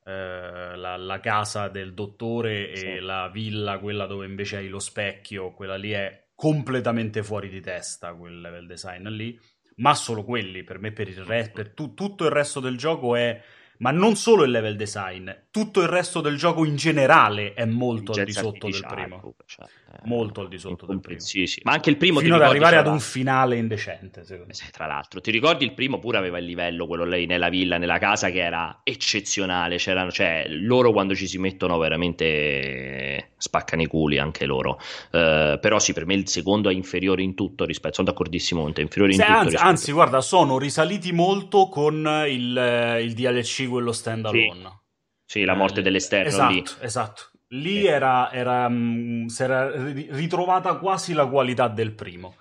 Eh, 0.04 0.76
la, 0.76 0.98
la, 0.98 1.20
casa 1.20 1.68
del 1.68 1.94
dottore 1.94 2.72
e 2.72 3.00
la 3.00 3.30
villa, 3.32 3.78
quella 3.78 4.08
dove 4.08 4.26
invece 4.26 4.58
hai 4.58 4.68
lo 4.68 4.80
specchio, 4.80 5.54
quella 5.54 5.76
lì 5.76 5.92
è 5.92 6.30
completamente 6.34 7.22
fuori 7.22 7.50
di 7.50 7.62
testa, 7.62 8.14
quel 8.16 8.42
level 8.42 8.66
design 8.66 9.08
lì. 9.10 9.40
Ma 9.76 9.94
solo 9.94 10.24
quelli, 10.24 10.64
per 10.64 10.80
me 10.80 10.92
per 10.92 11.08
il 11.08 11.24
re- 11.24 11.52
per 11.54 11.70
tu- 11.70 11.94
tutto 11.94 12.26
il 12.26 12.32
resto 12.32 12.60
del 12.60 12.78
gioco 12.78 13.16
è 13.16 13.42
ma 13.82 13.92
non 13.92 14.16
solo 14.16 14.44
il 14.44 14.52
level 14.52 14.76
design, 14.76 15.30
tutto 15.50 15.82
il 15.82 15.88
resto 15.88 16.22
del 16.22 16.38
gioco 16.38 16.66
in 16.66 16.76
generale 16.76 17.54
è 17.54 17.66
molto 17.66 18.12
al 18.12 18.24
di 18.24 18.32
sotto 18.32 18.70
del 18.70 18.86
primo. 18.88 19.36
Cioè, 19.46 19.66
molto 20.04 20.42
al 20.42 20.48
di 20.48 20.58
sotto 20.58 20.86
del 20.86 21.00
primo. 21.00 21.20
Sì, 21.20 21.46
sì. 21.46 21.62
Ma 21.64 21.74
anche 21.74 21.90
il 21.90 21.98
primo 21.98 22.20
fino 22.20 22.36
ad 22.36 22.42
arrivare 22.42 22.78
ad 22.78 22.88
un 22.88 23.00
finale 23.00 23.58
indecente. 23.58 24.24
Eh, 24.28 24.46
tra 24.72 24.86
l'altro, 24.86 25.22
ti 25.22 25.32
ricordi 25.32 25.64
il 25.66 25.74
primo 25.74 26.00
pure 26.00 26.18
aveva 26.18 26.38
il 26.38 26.46
livello, 26.46 26.88
quello 26.88 27.06
lì 27.06 27.26
nella 27.26 27.50
villa, 27.50 27.78
nella 27.78 27.98
casa, 27.98 28.30
che 28.30 28.40
era 28.40 28.82
eccezionale. 28.84 29.78
C'erano, 29.78 30.12
cioè, 30.12 30.46
loro 30.50 30.92
quando 30.92 31.16
ci 31.16 31.28
si 31.28 31.38
mettono 31.38 31.78
veramente 31.78 33.32
spaccano 33.38 33.82
i 33.82 33.88
culi 33.88 34.18
anche 34.18 34.46
loro. 34.46 34.80
Uh, 35.12 35.60
però 35.60 35.80
sì, 35.80 35.94
per 35.94 36.06
me 36.06 36.14
il 36.14 36.28
secondo 36.28 36.70
è 36.70 36.74
inferiore 36.74 37.22
in 37.22 37.36
tutto 37.36 37.66
rispetto. 37.66 37.96
Sono 37.96 38.08
d'accordissimo 38.10 38.62
con 38.62 38.74
te, 38.74 38.82
inferiore 38.82 39.14
in 39.14 39.20
sì, 39.20 39.26
tutto. 39.26 39.38
Anzi, 39.38 39.56
anzi, 39.56 39.92
guarda, 39.92 40.22
sono 40.22 40.58
risaliti 40.58 41.12
molto 41.12 41.68
con 41.70 42.26
il, 42.28 43.00
il 43.02 43.14
DLC 43.14 43.68
quello 43.68 43.92
stand 43.92 44.26
alone. 44.26 44.80
Sì, 45.26 45.40
sì 45.40 45.44
la 45.44 45.56
morte 45.56 45.80
eh, 45.80 45.84
dell'esterno 45.84 46.28
esatto, 46.28 46.54
lì. 46.54 46.64
Esatto. 46.82 47.31
Lì 47.54 47.86
era, 47.86 48.32
era, 48.32 48.70
mm, 48.70 49.26
si 49.26 49.44
era 49.44 49.72
ritrovata 49.72 50.76
quasi 50.76 51.14
la 51.14 51.28
qualità 51.28 51.68
del 51.68 51.94
primo. 51.94 52.36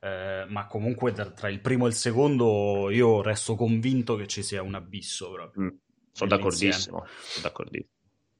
Eh, 0.00 0.44
ma 0.48 0.66
comunque 0.66 1.12
tra, 1.12 1.30
tra, 1.30 1.48
il 1.48 1.60
primo 1.60 1.86
e 1.86 1.90
il 1.90 1.94
secondo 1.94 2.90
io 2.90 3.22
resto 3.22 3.54
convinto 3.54 4.16
che 4.16 4.26
ci 4.26 4.42
sia 4.42 4.62
un 4.62 4.74
abisso 4.74 5.30
proprio. 5.30 5.62
Mm, 5.62 5.68
sono 6.12 6.30
d'accordissimo, 6.30 7.06
sono 7.06 7.42
d'accordissimo. 7.42 7.90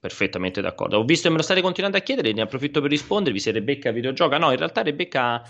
Perfettamente 0.00 0.60
d'accordo. 0.60 0.98
Ho 0.98 1.04
visto 1.04 1.24
che 1.24 1.30
me 1.30 1.36
lo 1.36 1.44
state 1.44 1.60
continuando 1.60 1.96
a 1.96 2.00
chiedere, 2.00 2.32
ne 2.32 2.42
approfitto 2.42 2.80
per 2.80 2.90
rispondervi 2.90 3.38
se 3.38 3.52
Rebecca 3.52 3.92
videogioca. 3.92 4.36
No, 4.36 4.50
in 4.50 4.58
realtà 4.58 4.82
Rebecca 4.82 5.40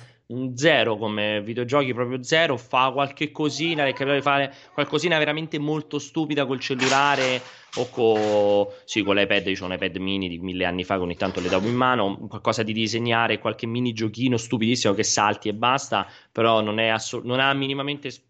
zero 0.54 0.96
come 0.96 1.42
videogiochi, 1.42 1.92
proprio 1.92 2.22
zero, 2.22 2.56
fa 2.56 2.90
qualche 2.92 3.30
cosina, 3.30 3.84
è 3.84 3.92
capitato 3.92 4.14
di 4.14 4.22
fare 4.22 4.54
qualcosina 4.72 5.18
veramente 5.18 5.58
molto 5.58 5.98
stupida 5.98 6.46
col 6.46 6.60
cellulare 6.60 7.40
o 7.76 7.88
con, 7.88 8.66
sì, 8.84 9.02
con 9.02 9.16
l'iPad, 9.16 9.46
io 9.46 9.56
ho 9.60 9.64
un 9.64 9.72
iPad 9.72 9.96
mini 9.96 10.28
di 10.28 10.38
mille 10.38 10.64
anni 10.64 10.84
fa 10.84 10.96
che 10.96 11.02
ogni 11.02 11.16
tanto 11.16 11.40
le 11.40 11.48
davo 11.48 11.66
in 11.68 11.74
mano, 11.74 12.18
qualcosa 12.28 12.62
di 12.62 12.72
disegnare, 12.72 13.38
qualche 13.38 13.66
mini 13.66 13.92
giochino 13.92 14.36
stupidissimo 14.36 14.94
che 14.94 15.02
salti 15.02 15.48
e 15.48 15.54
basta, 15.54 16.06
però 16.30 16.60
non, 16.60 16.78
assol- 16.78 17.24
non 17.24 17.40
ha 17.40 17.52
minimamente 17.54 18.08
es- 18.08 18.22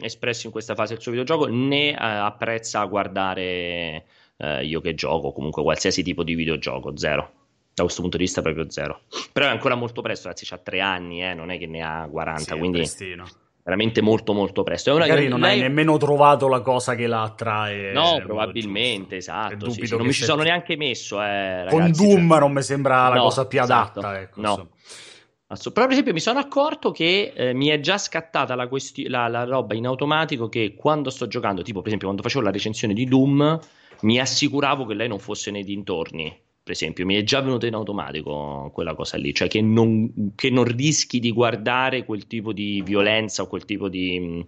espresso 0.00 0.46
in 0.46 0.52
questa 0.52 0.74
fase 0.74 0.94
il 0.94 1.00
suo 1.00 1.12
videogioco 1.12 1.46
né 1.46 1.90
eh, 1.90 1.96
apprezza 1.96 2.84
guardare 2.84 4.04
eh, 4.38 4.64
io 4.64 4.80
che 4.80 4.94
gioco, 4.94 5.32
comunque 5.32 5.62
qualsiasi 5.62 6.02
tipo 6.02 6.22
di 6.22 6.34
videogioco, 6.34 6.96
zero. 6.96 7.37
Da 7.78 7.84
questo 7.84 8.02
punto 8.02 8.16
di 8.16 8.24
vista 8.24 8.42
proprio 8.42 8.68
zero. 8.70 9.02
Però 9.32 9.46
è 9.46 9.50
ancora 9.50 9.76
molto 9.76 10.02
presto, 10.02 10.28
ragazzi, 10.28 10.52
ha 10.52 10.58
tre 10.58 10.80
anni, 10.80 11.22
eh, 11.22 11.34
non 11.34 11.50
è 11.50 11.58
che 11.58 11.66
ne 11.66 11.82
ha 11.82 12.08
40, 12.10 12.40
sì, 12.40 12.58
quindi... 12.58 12.88
Veramente 13.62 14.00
molto 14.00 14.32
molto 14.32 14.62
presto. 14.62 14.88
È 14.88 14.94
una 14.94 15.06
Magari 15.06 15.28
non 15.28 15.40
lei... 15.40 15.56
hai 15.56 15.60
nemmeno 15.60 15.98
trovato 15.98 16.48
la 16.48 16.62
cosa 16.62 16.94
che 16.94 17.06
la 17.06 17.20
attrae. 17.20 17.92
No, 17.92 18.18
probabilmente, 18.24 19.16
esatto. 19.16 19.68
Sì, 19.68 19.84
sì. 19.84 19.94
Non 19.94 20.06
mi 20.06 20.12
ci 20.14 20.24
sono 20.24 20.42
neanche 20.42 20.74
messo. 20.74 21.22
Eh, 21.22 21.64
ragazzi, 21.64 21.76
Con 21.76 21.90
Doom 21.90 22.30
cioè... 22.30 22.38
non 22.40 22.52
mi 22.52 22.62
sembra 22.62 23.08
la 23.10 23.16
no, 23.16 23.22
cosa 23.24 23.46
più 23.46 23.60
adatta. 23.60 23.98
Esatto. 23.98 24.16
Ecco, 24.16 24.40
no. 24.40 24.68
Però 25.46 25.70
per 25.72 25.90
esempio 25.90 26.14
mi 26.14 26.20
sono 26.20 26.38
accorto 26.38 26.92
che 26.92 27.32
eh, 27.36 27.52
mi 27.52 27.68
è 27.68 27.78
già 27.78 27.98
scattata 27.98 28.54
la, 28.54 28.68
questi- 28.68 29.06
la, 29.06 29.28
la, 29.28 29.44
roba 29.44 29.74
in 29.74 29.86
automatico 29.86 30.48
che 30.48 30.74
quando 30.74 31.10
sto 31.10 31.26
giocando, 31.26 31.60
tipo 31.60 31.78
per 31.78 31.88
esempio 31.88 32.06
quando 32.06 32.22
facevo 32.22 32.44
la 32.44 32.50
recensione 32.50 32.94
di 32.94 33.04
Doom, 33.04 33.58
mi 34.00 34.18
assicuravo 34.18 34.86
che 34.86 34.94
lei 34.94 35.08
non 35.08 35.18
fosse 35.18 35.50
nei 35.50 35.64
dintorni 35.64 36.34
per 36.68 36.76
esempio, 36.76 37.06
mi 37.06 37.14
è 37.14 37.22
già 37.22 37.40
venuto 37.40 37.64
in 37.64 37.72
automatico 37.72 38.70
quella 38.74 38.94
cosa 38.94 39.16
lì, 39.16 39.32
cioè 39.32 39.48
che 39.48 39.62
non, 39.62 40.32
che 40.34 40.50
non 40.50 40.64
rischi 40.64 41.18
di 41.18 41.32
guardare 41.32 42.04
quel 42.04 42.26
tipo 42.26 42.52
di 42.52 42.82
violenza 42.84 43.42
o 43.42 43.46
quel 43.46 43.64
tipo 43.64 43.88
di 43.88 44.44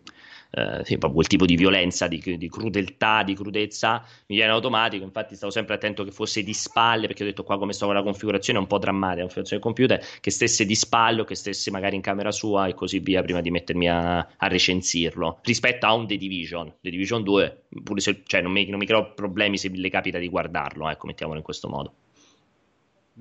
eh, 0.52 0.84
sì, 0.84 0.98
quel 0.98 1.26
tipo 1.26 1.46
di 1.46 1.54
violenza, 1.56 2.08
di, 2.08 2.20
di, 2.36 2.48
crudeltà, 2.48 3.22
di 3.22 3.34
crudezza 3.34 4.04
mi 4.26 4.36
viene 4.36 4.50
automatico. 4.50 5.04
Infatti, 5.04 5.34
stavo 5.34 5.52
sempre 5.52 5.74
attento 5.74 6.04
che 6.04 6.10
fosse 6.10 6.42
di 6.42 6.52
spalle, 6.52 7.06
perché 7.06 7.22
ho 7.22 7.26
detto 7.26 7.44
qua 7.44 7.58
come 7.58 7.72
sto 7.72 7.86
con 7.86 7.94
la 7.94 8.02
configurazione 8.02 8.58
è 8.58 8.62
un 8.62 8.68
po' 8.68 8.78
drammatica, 8.78 9.22
la 9.22 9.32
configurazione 9.32 9.62
del 9.62 9.72
computer, 9.72 10.20
che 10.20 10.30
stesse 10.30 10.64
di 10.66 10.74
spalle 10.74 11.20
o 11.22 11.24
che 11.24 11.34
stesse 11.34 11.70
magari 11.70 11.96
in 11.96 12.02
camera 12.02 12.30
sua 12.32 12.66
e 12.66 12.74
così 12.74 12.98
via 12.98 13.22
prima 13.22 13.40
di 13.40 13.50
mettermi 13.50 13.88
a, 13.88 14.18
a 14.18 14.46
recensirlo. 14.48 15.38
Rispetto 15.42 15.86
a 15.86 15.94
un 15.94 16.06
The 16.06 16.16
Division, 16.16 16.74
The 16.80 16.90
Division 16.90 17.22
2, 17.22 17.62
pure 17.84 18.00
se, 18.00 18.22
cioè, 18.26 18.40
non, 18.40 18.52
mi, 18.52 18.66
non 18.68 18.78
mi 18.78 18.86
creo 18.86 19.12
problemi 19.14 19.56
se 19.56 19.70
le 19.72 19.90
capita 19.90 20.18
di 20.18 20.28
guardarlo, 20.28 20.88
ecco, 20.88 21.06
mettiamolo 21.06 21.38
in 21.38 21.44
questo 21.44 21.68
modo. 21.68 21.94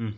Mm 0.02 0.10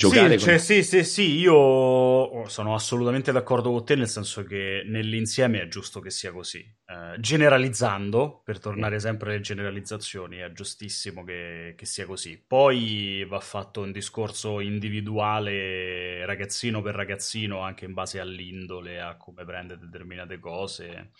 giocare. 0.00 0.38
Sì, 0.38 0.44
cioè, 0.44 0.58
sì, 0.58 0.82
sì, 0.82 1.04
sì, 1.04 1.38
io 1.38 2.48
sono 2.48 2.74
assolutamente 2.74 3.32
d'accordo 3.32 3.70
con 3.70 3.84
te, 3.84 3.94
nel 3.96 4.08
senso 4.08 4.42
che 4.44 4.82
nell'insieme 4.86 5.60
è 5.60 5.68
giusto 5.68 6.00
che 6.00 6.10
sia 6.10 6.32
così. 6.32 6.58
Eh, 6.58 7.20
generalizzando, 7.20 8.40
per 8.42 8.58
tornare 8.58 8.98
sempre 8.98 9.32
alle 9.32 9.40
generalizzazioni, 9.40 10.38
è 10.38 10.50
giustissimo 10.52 11.22
che, 11.22 11.74
che, 11.76 11.84
sia 11.84 12.06
così. 12.06 12.42
Poi 12.44 13.24
va 13.28 13.40
fatto 13.40 13.82
un 13.82 13.92
discorso 13.92 14.60
individuale, 14.60 16.24
ragazzino 16.24 16.80
per 16.80 16.94
ragazzino, 16.94 17.60
anche 17.60 17.84
in 17.84 17.92
base 17.92 18.18
all'indole, 18.18 19.00
a 19.00 19.16
come 19.16 19.44
prende 19.44 19.78
determinate 19.78 20.38
cose, 20.38 21.10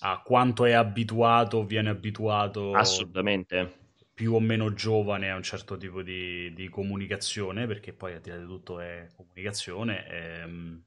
a 0.00 0.20
quanto 0.22 0.64
è 0.64 0.72
abituato, 0.72 1.64
viene 1.64 1.90
abituato. 1.90 2.72
Assolutamente 2.72 3.86
più 4.18 4.34
o 4.34 4.40
meno 4.40 4.72
giovane 4.74 5.30
a 5.30 5.36
un 5.36 5.44
certo 5.44 5.76
tipo 5.76 6.02
di, 6.02 6.52
di 6.52 6.68
comunicazione, 6.68 7.68
perché 7.68 7.92
poi 7.92 8.14
a 8.14 8.18
dire 8.18 8.40
di 8.40 8.46
tutto 8.46 8.80
è 8.80 9.06
comunicazione. 9.14 10.08
Ehm, 10.08 10.84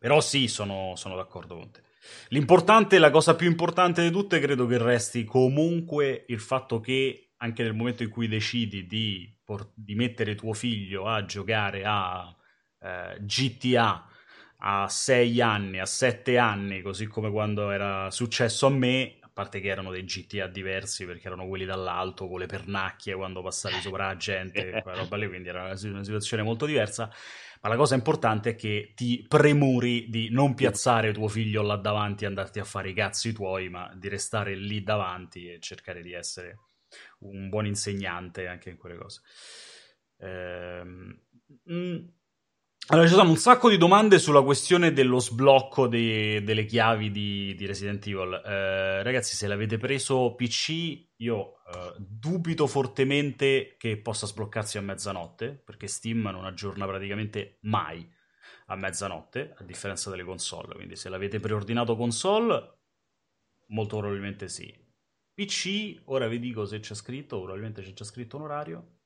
però 0.00 0.20
sì, 0.20 0.48
sono, 0.48 0.94
sono, 0.96 1.14
d'accordo 1.14 1.54
con 1.54 1.70
te. 1.70 1.82
L'importante, 2.30 2.98
la 2.98 3.10
cosa 3.10 3.36
più 3.36 3.48
importante 3.48 4.02
di 4.02 4.10
tutte, 4.10 4.40
credo 4.40 4.66
che 4.66 4.78
resti 4.78 5.22
comunque 5.22 6.24
il 6.26 6.40
fatto 6.40 6.80
che 6.80 7.34
anche 7.36 7.62
nel 7.62 7.72
momento 7.72 8.02
in 8.02 8.10
cui 8.10 8.26
decidi 8.26 8.84
di, 8.84 9.32
di 9.72 9.94
mettere 9.94 10.34
tuo 10.34 10.52
figlio 10.52 11.06
a 11.06 11.24
giocare 11.24 11.84
a 11.84 12.34
eh, 12.80 13.16
GTA 13.20 14.08
a 14.62 14.88
6 14.88 15.40
anni, 15.40 15.78
a 15.78 15.86
7 15.86 16.36
anni, 16.36 16.82
così 16.82 17.06
come 17.06 17.30
quando 17.30 17.70
era 17.70 18.10
successo 18.10 18.66
a 18.66 18.70
me, 18.70 19.19
parte 19.40 19.60
che 19.60 19.68
erano 19.68 19.90
dei 19.90 20.04
GTA 20.04 20.46
diversi 20.46 21.06
perché 21.06 21.26
erano 21.26 21.46
quelli 21.48 21.64
dall'alto 21.64 22.28
con 22.28 22.38
le 22.38 22.46
pernacchie 22.46 23.14
quando 23.14 23.42
passavi 23.42 23.80
sopra 23.80 24.08
la 24.08 24.16
gente, 24.16 24.80
quella 24.82 24.98
roba 24.98 25.16
lì, 25.16 25.26
quindi 25.28 25.48
era 25.48 25.64
una 25.64 25.76
situazione 26.04 26.42
molto 26.42 26.66
diversa. 26.66 27.10
Ma 27.62 27.68
la 27.68 27.76
cosa 27.76 27.94
importante 27.94 28.50
è 28.50 28.54
che 28.54 28.92
ti 28.94 29.24
premuri 29.26 30.08
di 30.08 30.28
non 30.30 30.54
piazzare 30.54 31.12
tuo 31.12 31.28
figlio 31.28 31.62
là 31.62 31.76
davanti 31.76 32.24
e 32.24 32.26
andarti 32.26 32.58
a 32.58 32.64
fare 32.64 32.90
i 32.90 32.94
cazzi 32.94 33.32
tuoi, 33.32 33.68
ma 33.68 33.90
di 33.94 34.08
restare 34.08 34.54
lì 34.54 34.82
davanti 34.82 35.50
e 35.50 35.60
cercare 35.60 36.02
di 36.02 36.12
essere 36.12 36.58
un 37.20 37.48
buon 37.48 37.66
insegnante 37.66 38.46
anche 38.46 38.70
in 38.70 38.76
quelle 38.76 38.96
cose. 38.96 39.20
Ehm, 40.18 41.20
mm, 41.70 41.96
allora, 42.92 43.06
ci 43.06 43.14
sono 43.14 43.30
un 43.30 43.36
sacco 43.36 43.70
di 43.70 43.76
domande 43.76 44.18
sulla 44.18 44.42
questione 44.42 44.92
dello 44.92 45.20
sblocco 45.20 45.86
de- 45.86 46.42
delle 46.42 46.64
chiavi 46.64 47.12
di, 47.12 47.54
di 47.54 47.64
Resident 47.64 48.04
Evil. 48.04 48.42
Eh, 48.44 49.02
ragazzi, 49.04 49.36
se 49.36 49.46
l'avete 49.46 49.78
preso 49.78 50.34
PC, 50.34 51.10
io 51.18 51.62
eh, 51.72 51.94
dubito 51.98 52.66
fortemente 52.66 53.76
che 53.78 53.96
possa 53.98 54.26
sbloccarsi 54.26 54.76
a 54.76 54.80
mezzanotte, 54.80 55.62
perché 55.64 55.86
Steam 55.86 56.22
non 56.32 56.44
aggiorna 56.44 56.84
praticamente 56.84 57.58
mai 57.62 58.04
a 58.66 58.74
mezzanotte, 58.74 59.54
a 59.56 59.62
differenza 59.62 60.10
delle 60.10 60.24
console. 60.24 60.74
Quindi 60.74 60.96
se 60.96 61.08
l'avete 61.08 61.38
preordinato 61.38 61.94
console, 61.94 62.78
molto 63.68 63.98
probabilmente 63.98 64.48
sì. 64.48 64.68
PC, 65.32 66.02
ora 66.06 66.26
vi 66.26 66.40
dico 66.40 66.64
se 66.64 66.80
c'è 66.80 66.94
scritto, 66.94 67.36
probabilmente 67.36 67.82
c'è 67.82 67.92
già 67.92 68.04
scritto 68.04 68.36
un 68.36 68.42
orario. 68.42 68.99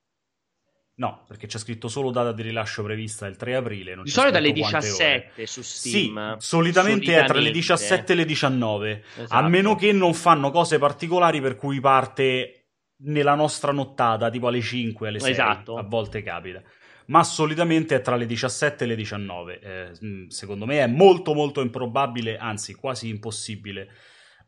No, 0.97 1.25
perché 1.27 1.49
c'è 1.49 1.59
scritto 1.59 1.89
solo 1.89 2.13
data 2.13 2.31
di 2.31 2.43
rilascio 2.43 2.85
prevista 2.85 3.27
il 3.27 3.37
3 3.37 3.57
aprile. 3.57 3.99
di 4.03 4.11
solito 4.11 4.37
alle 4.37 4.53
17 4.53 5.45
su 5.47 5.63
Steam. 5.63 6.39
Sì, 6.39 6.47
solitamente 6.47 7.19
è 7.19 7.25
tra 7.25 7.39
le 7.39 7.51
17 7.51 8.13
e 8.13 8.17
le 8.17 8.25
19. 8.25 9.05
Esatto. 9.17 9.35
A 9.35 9.49
meno 9.49 9.75
che 9.75 9.91
non 9.93 10.15
fanno 10.15 10.51
cose 10.51 10.79
particolari 10.79 11.41
per 11.41 11.57
cui 11.57 11.81
parte 11.81 12.69
nella 12.99 13.35
nostra 13.35 13.73
nottata, 13.73 14.31
tipo 14.31 14.47
alle 14.47 14.61
5, 14.61 15.09
alle 15.09 15.19
6. 15.19 15.31
Esatto. 15.31 15.77
A 15.77 15.83
volte 15.83 16.23
capita. 16.23 16.63
Ma 17.07 17.25
solitamente 17.25 17.97
è 17.97 18.01
tra 18.01 18.15
le 18.15 18.27
17 18.27 18.85
e 18.85 18.87
le 18.87 18.95
19. 18.95 19.59
Eh, 19.59 19.93
mm, 20.05 20.29
secondo 20.29 20.65
me 20.65 20.79
è 20.79 20.87
molto 20.87 21.35
molto 21.35 21.61
improbabile, 21.61 22.39
anzi 22.39 22.73
quasi 22.73 23.09
impossibile, 23.09 23.89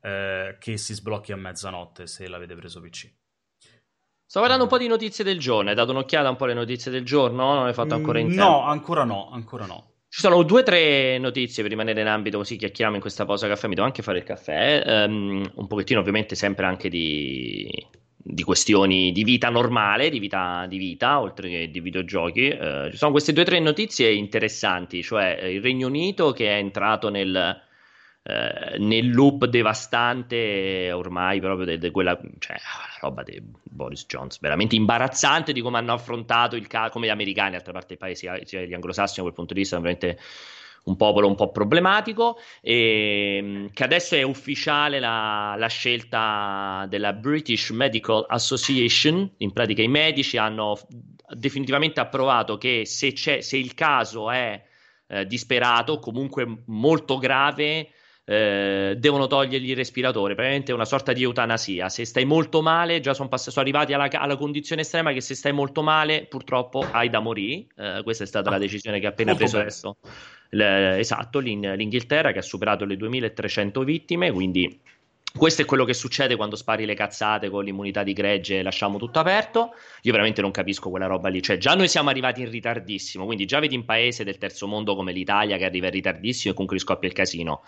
eh, 0.00 0.56
che 0.60 0.76
si 0.76 0.94
sblocchi 0.94 1.32
a 1.32 1.36
mezzanotte 1.36 2.06
se 2.06 2.28
l'avete 2.28 2.54
preso 2.54 2.80
PC. 2.80 3.12
Sto 4.28 4.40
guardando 4.40 4.64
un 4.64 4.70
po' 4.70 4.78
di 4.78 4.88
notizie 4.88 5.22
del 5.22 5.38
giorno. 5.38 5.70
Hai 5.70 5.76
dato 5.76 5.92
un'occhiata 5.92 6.28
un 6.28 6.34
po' 6.34 6.44
alle 6.44 6.54
notizie 6.54 6.90
del 6.90 7.04
giorno? 7.04 7.54
Non 7.54 7.66
hai 7.66 7.72
fatto 7.72 7.94
ancora 7.94 8.18
in 8.18 8.28
tempo? 8.28 8.42
No, 8.42 8.62
ancora 8.62 9.04
no, 9.04 9.30
ancora 9.30 9.66
no. 9.66 9.84
Ci 10.08 10.20
sono 10.20 10.42
due 10.42 10.60
o 10.60 10.62
tre 10.64 11.16
notizie 11.18 11.62
per 11.62 11.70
rimanere 11.70 12.00
in 12.00 12.08
ambito 12.08 12.38
così 12.38 12.56
chiacchieriamo 12.56 12.96
in 12.96 13.00
questa 13.00 13.24
pausa 13.24 13.46
caffè. 13.46 13.68
Mi 13.68 13.76
devo 13.76 13.86
anche 13.86 14.02
fare 14.02 14.18
il 14.18 14.24
caffè. 14.24 14.82
Um, 15.06 15.48
un 15.54 15.66
pochettino, 15.68 16.00
ovviamente, 16.00 16.34
sempre 16.34 16.66
anche 16.66 16.88
di, 16.88 17.70
di, 18.16 18.42
questioni 18.42 19.12
di 19.12 19.22
vita 19.22 19.48
normale, 19.48 20.10
di 20.10 20.18
vita, 20.18 20.66
di 20.66 20.78
vita 20.78 21.20
oltre 21.20 21.48
che 21.48 21.70
di 21.70 21.78
videogiochi. 21.78 22.48
Uh, 22.48 22.90
ci 22.90 22.96
sono 22.96 23.12
queste 23.12 23.32
due 23.32 23.42
o 23.42 23.46
tre 23.46 23.60
notizie 23.60 24.12
interessanti, 24.12 25.04
cioè 25.04 25.38
il 25.44 25.62
Regno 25.62 25.86
Unito 25.86 26.32
che 26.32 26.48
è 26.48 26.58
entrato 26.58 27.10
nel 27.10 27.62
eh, 28.28 28.78
nel 28.78 29.12
loop 29.12 29.44
devastante 29.44 30.90
ormai 30.90 31.38
proprio 31.38 31.76
di 31.76 31.90
quella 31.92 32.18
cioè, 32.40 32.56
roba 33.00 33.22
di 33.22 33.40
Boris 33.62 34.04
Johnson 34.06 34.40
veramente 34.40 34.74
imbarazzante 34.74 35.52
di 35.52 35.60
come 35.60 35.78
hanno 35.78 35.92
affrontato 35.92 36.56
il 36.56 36.66
caso 36.66 36.90
come 36.90 37.06
gli 37.06 37.10
americani 37.10 37.52
d'altra 37.52 37.72
parte 37.72 37.94
i 37.94 37.96
paesi 37.96 38.28
sia 38.42 38.62
gli 38.62 38.74
anglosassoni 38.74 39.18
da 39.18 39.22
quel 39.22 39.34
punto 39.34 39.54
di 39.54 39.60
vista 39.60 39.76
veramente 39.78 40.18
un 40.86 40.96
popolo 40.96 41.28
un 41.28 41.36
po' 41.36 41.52
problematico 41.52 42.38
e 42.60 43.36
ehm, 43.36 43.70
che 43.72 43.84
adesso 43.84 44.16
è 44.16 44.22
ufficiale 44.22 44.98
la, 44.98 45.54
la, 45.56 45.68
scelta 45.68 46.84
della 46.88 47.12
British 47.12 47.70
Medical 47.70 48.24
Association. 48.28 49.28
In 49.38 49.52
pratica 49.52 49.82
i 49.82 49.88
medici 49.88 50.36
hanno 50.36 50.78
definitivamente 51.28 52.00
approvato 52.00 52.56
che 52.56 52.86
se, 52.86 53.16
se 53.16 53.56
il 53.56 53.74
caso 53.74 54.30
è 54.30 54.62
eh, 55.08 55.26
disperato 55.26 55.98
comunque 55.98 56.62
molto 56.66 57.18
grave 57.18 57.90
eh, 58.28 58.96
devono 58.98 59.28
togliergli 59.28 59.70
il 59.70 59.76
respiratore, 59.76 60.34
praticamente 60.34 60.72
è 60.72 60.74
una 60.74 60.84
sorta 60.84 61.12
di 61.12 61.22
eutanasia. 61.22 61.88
Se 61.88 62.04
stai 62.04 62.24
molto 62.24 62.60
male, 62.60 62.98
già 62.98 63.14
sono, 63.14 63.28
pass- 63.28 63.50
sono 63.50 63.64
arrivati 63.64 63.92
alla, 63.92 64.08
alla, 64.10 64.36
condizione 64.36 64.82
estrema 64.82 65.12
che 65.12 65.20
se 65.20 65.36
stai 65.36 65.52
molto 65.52 65.82
male, 65.82 66.26
purtroppo 66.26 66.84
hai 66.90 67.08
da 67.08 67.20
morire. 67.20 67.66
Eh, 67.76 68.00
questa 68.02 68.24
è 68.24 68.26
stata 68.26 68.50
la 68.50 68.58
decisione 68.58 68.98
che 68.98 69.06
ha 69.06 69.10
appena 69.10 69.34
preso 69.36 69.58
adesso. 69.58 69.98
Esatto, 70.50 71.38
l'In- 71.38 71.74
l'Inghilterra 71.76 72.32
che 72.32 72.40
ha 72.40 72.42
superato 72.42 72.84
le 72.84 72.96
2300 72.96 73.84
vittime, 73.84 74.32
quindi 74.32 74.80
questo 75.36 75.60
è 75.62 75.64
quello 75.66 75.84
che 75.84 75.92
succede 75.92 76.34
quando 76.34 76.56
spari 76.56 76.86
le 76.86 76.94
cazzate 76.94 77.50
con 77.50 77.62
l'immunità 77.62 78.02
di 78.02 78.14
gregge 78.14 78.58
e 78.58 78.62
lasciamo 78.62 78.96
tutto 78.96 79.18
aperto. 79.18 79.72
Io 80.02 80.12
veramente 80.12 80.40
non 80.40 80.50
capisco 80.50 80.88
quella 80.88 81.06
roba 81.06 81.28
lì. 81.28 81.42
Cioè, 81.42 81.58
già 81.58 81.74
noi 81.74 81.88
siamo 81.88 82.08
arrivati 82.08 82.40
in 82.40 82.50
ritardissimo, 82.50 83.26
quindi 83.26 83.44
già 83.44 83.60
vedi 83.60 83.74
in 83.74 83.84
paese 83.84 84.24
del 84.24 84.38
terzo 84.38 84.66
mondo 84.66 84.96
come 84.96 85.12
l'Italia 85.12 85.58
che 85.58 85.66
arriva 85.66 85.86
in 85.86 85.92
ritardissimo 85.92 86.52
e 86.52 86.54
comunque 86.54 86.78
riscoppia 86.78 87.08
il 87.08 87.14
casino. 87.14 87.62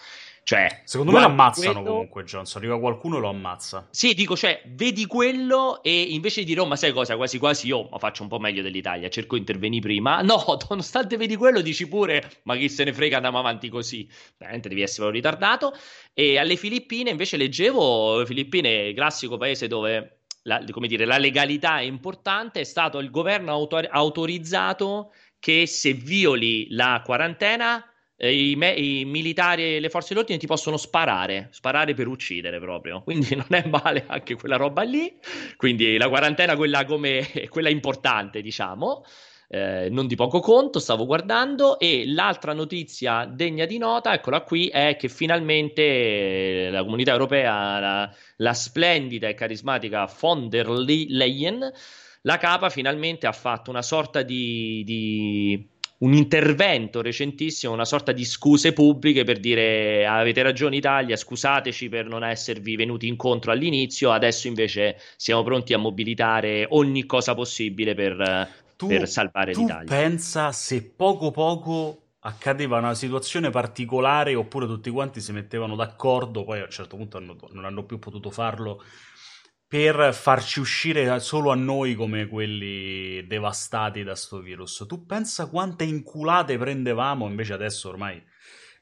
Cioè, 0.49 0.81
Secondo 0.85 1.13
me 1.13 1.21
lo 1.21 1.27
ammazzano 1.27 1.73
quello... 1.75 1.91
comunque 1.91 2.25
Johnson, 2.25 2.63
arriva 2.63 2.79
qualcuno 2.79 3.19
lo 3.19 3.29
ammazza. 3.29 3.87
Sì, 3.91 4.15
dico, 4.15 4.35
cioè, 4.35 4.63
vedi 4.69 5.05
quello 5.05 5.83
e 5.83 6.01
invece 6.05 6.41
di 6.41 6.47
dire, 6.47 6.61
oh, 6.61 6.67
ma 6.67 6.75
sai 6.75 6.91
cosa, 6.93 7.17
quasi 7.17 7.37
quasi 7.37 7.67
io 7.67 7.87
ma 7.91 7.99
faccio 7.99 8.23
un 8.23 8.31
po' 8.31 8.39
meglio 8.39 8.63
dell'Italia, 8.63 9.11
cerco 9.11 9.35
di 9.35 9.41
intervenire 9.41 9.83
prima. 9.83 10.23
No, 10.29 10.43
nonostante 10.71 11.19
vedi 11.19 11.37
quello, 11.37 11.61
dici 11.61 11.87
pure, 11.87 12.41
ma 12.45 12.57
chi 12.57 12.71
se 12.71 12.85
ne 12.85 12.95
frega, 12.95 13.17
andiamo 13.17 13.39
avanti 13.39 13.69
così. 13.69 14.09
Veramente 14.39 14.71
devi 14.71 14.81
essere 14.81 15.11
ritardato. 15.11 15.75
E 16.15 16.39
alle 16.39 16.57
Filippine, 16.57 17.11
invece, 17.11 17.37
leggevo, 17.37 18.25
Filippine, 18.25 18.95
classico 18.95 19.37
paese 19.37 19.67
dove, 19.67 20.21
la, 20.45 20.65
come 20.71 20.89
dire, 20.89 21.05
la 21.05 21.19
legalità 21.19 21.81
è 21.81 21.83
importante, 21.83 22.61
è 22.61 22.65
stato 22.65 23.01
il 23.01 23.11
governo 23.11 23.53
autor- 23.53 23.89
autorizzato 23.91 25.13
che 25.39 25.67
se 25.67 25.93
violi 25.93 26.69
la 26.71 27.03
quarantena 27.05 27.85
i, 28.27 28.55
me- 28.57 28.73
i, 28.73 29.05
militari 29.05 29.77
e 29.77 29.81
le 29.81 29.91
forze 29.91 30.09
dell'ordine 30.09 30.39
ti 30.39 30.47
possono 30.47 30.77
sparare, 30.77 31.49
sparare 31.53 31.95
per 31.95 32.09
uccidere 32.09 32.59
proprio. 32.59 33.03
Quindi 33.03 33.35
non 33.37 33.47
è 33.51 33.65
male 33.69 34.05
anche 34.07 34.35
quella 34.35 34.57
roba 34.57 34.83
lì. 34.83 35.17
Quindi 35.57 35.97
la 35.97 36.09
quarantena, 36.09 36.57
quella, 36.57 36.85
come, 36.85 37.27
quella 37.49 37.69
importante, 37.69 38.43
diciamo. 38.43 39.05
Eh, 39.51 39.89
non 39.91 40.07
di 40.07 40.15
poco 40.15 40.41
conto, 40.41 40.79
stavo 40.79 41.07
guardando 41.07 41.79
e 41.79 42.05
l'altra 42.07 42.53
notizia 42.53 43.25
degna 43.25 43.65
di 43.65 43.79
nota, 43.79 44.13
eccola 44.13 44.43
qui, 44.43 44.69
è 44.69 44.97
che 44.99 45.09
finalmente 45.09 46.69
la 46.71 46.83
comunità 46.83 47.13
europea, 47.13 47.81
la, 47.81 48.15
la 48.37 48.53
splendida 48.53 49.27
e 49.27 49.33
carismatica 49.33 50.07
von 50.21 50.51
der 50.51 50.69
Leyen, 50.69 51.73
la 52.23 52.37
Capa 52.37 52.69
finalmente 52.69 53.27
ha 53.27 53.33
fatto 53.33 53.71
una 53.71 53.81
sorta 53.81 54.21
di, 54.21 54.83
di 54.85 55.67
un 55.99 56.15
intervento 56.15 57.03
recentissimo, 57.03 57.73
una 57.73 57.85
sorta 57.85 58.13
di 58.13 58.25
scuse 58.25 58.73
pubbliche 58.73 59.25
per 59.25 59.41
dire 59.41 60.07
avete 60.07 60.43
ragione 60.43 60.77
Italia, 60.77 61.17
scusateci 61.17 61.89
per 61.89 62.07
non 62.07 62.23
esservi 62.23 62.77
venuti 62.77 63.09
incontro 63.09 63.51
all'inizio, 63.51 64.13
adesso 64.13 64.47
invece 64.47 65.01
siamo 65.17 65.43
pronti 65.43 65.73
a 65.73 65.79
mobilitare 65.79 66.67
ogni 66.71 67.05
cosa 67.05 67.35
possibile 67.35 67.95
per, 67.95 68.49
tu, 68.77 68.87
per 68.87 69.09
salvare 69.09 69.53
tu 69.53 69.63
l'Italia. 69.63 69.87
Pensa 69.87 70.53
se 70.53 70.85
poco 70.85 71.33
poco 71.33 72.03
accadeva 72.21 72.79
una 72.79 72.95
situazione 72.95 73.51
particolare 73.51 74.35
oppure 74.35 74.67
tutti 74.67 74.91
quanti 74.91 75.21
si 75.21 75.33
mettevano 75.33 75.75
d'accordo, 75.75 76.45
poi 76.45 76.61
a 76.61 76.65
un 76.65 76.71
certo 76.71 76.97
punto 76.97 77.17
hanno, 77.17 77.37
non 77.53 77.65
hanno 77.65 77.85
più 77.85 77.99
potuto 77.99 78.31
farlo 78.31 78.83
per 79.69 80.15
farci 80.15 80.61
uscire 80.61 81.21
solo 81.21 81.51
a 81.51 81.55
noi 81.55 81.95
come 81.95 82.27
quelli 82.27 83.27
devastati 83.27 84.03
da 84.03 84.15
sto 84.15 84.41
virus. 84.41 84.87
Tu 84.89 85.05
pensa 85.05 85.47
quante 85.47 85.85
inculate 85.85 86.57
prendevamo, 86.57 87.27
invece 87.27 87.53
adesso 87.53 87.91
ormai 87.91 88.21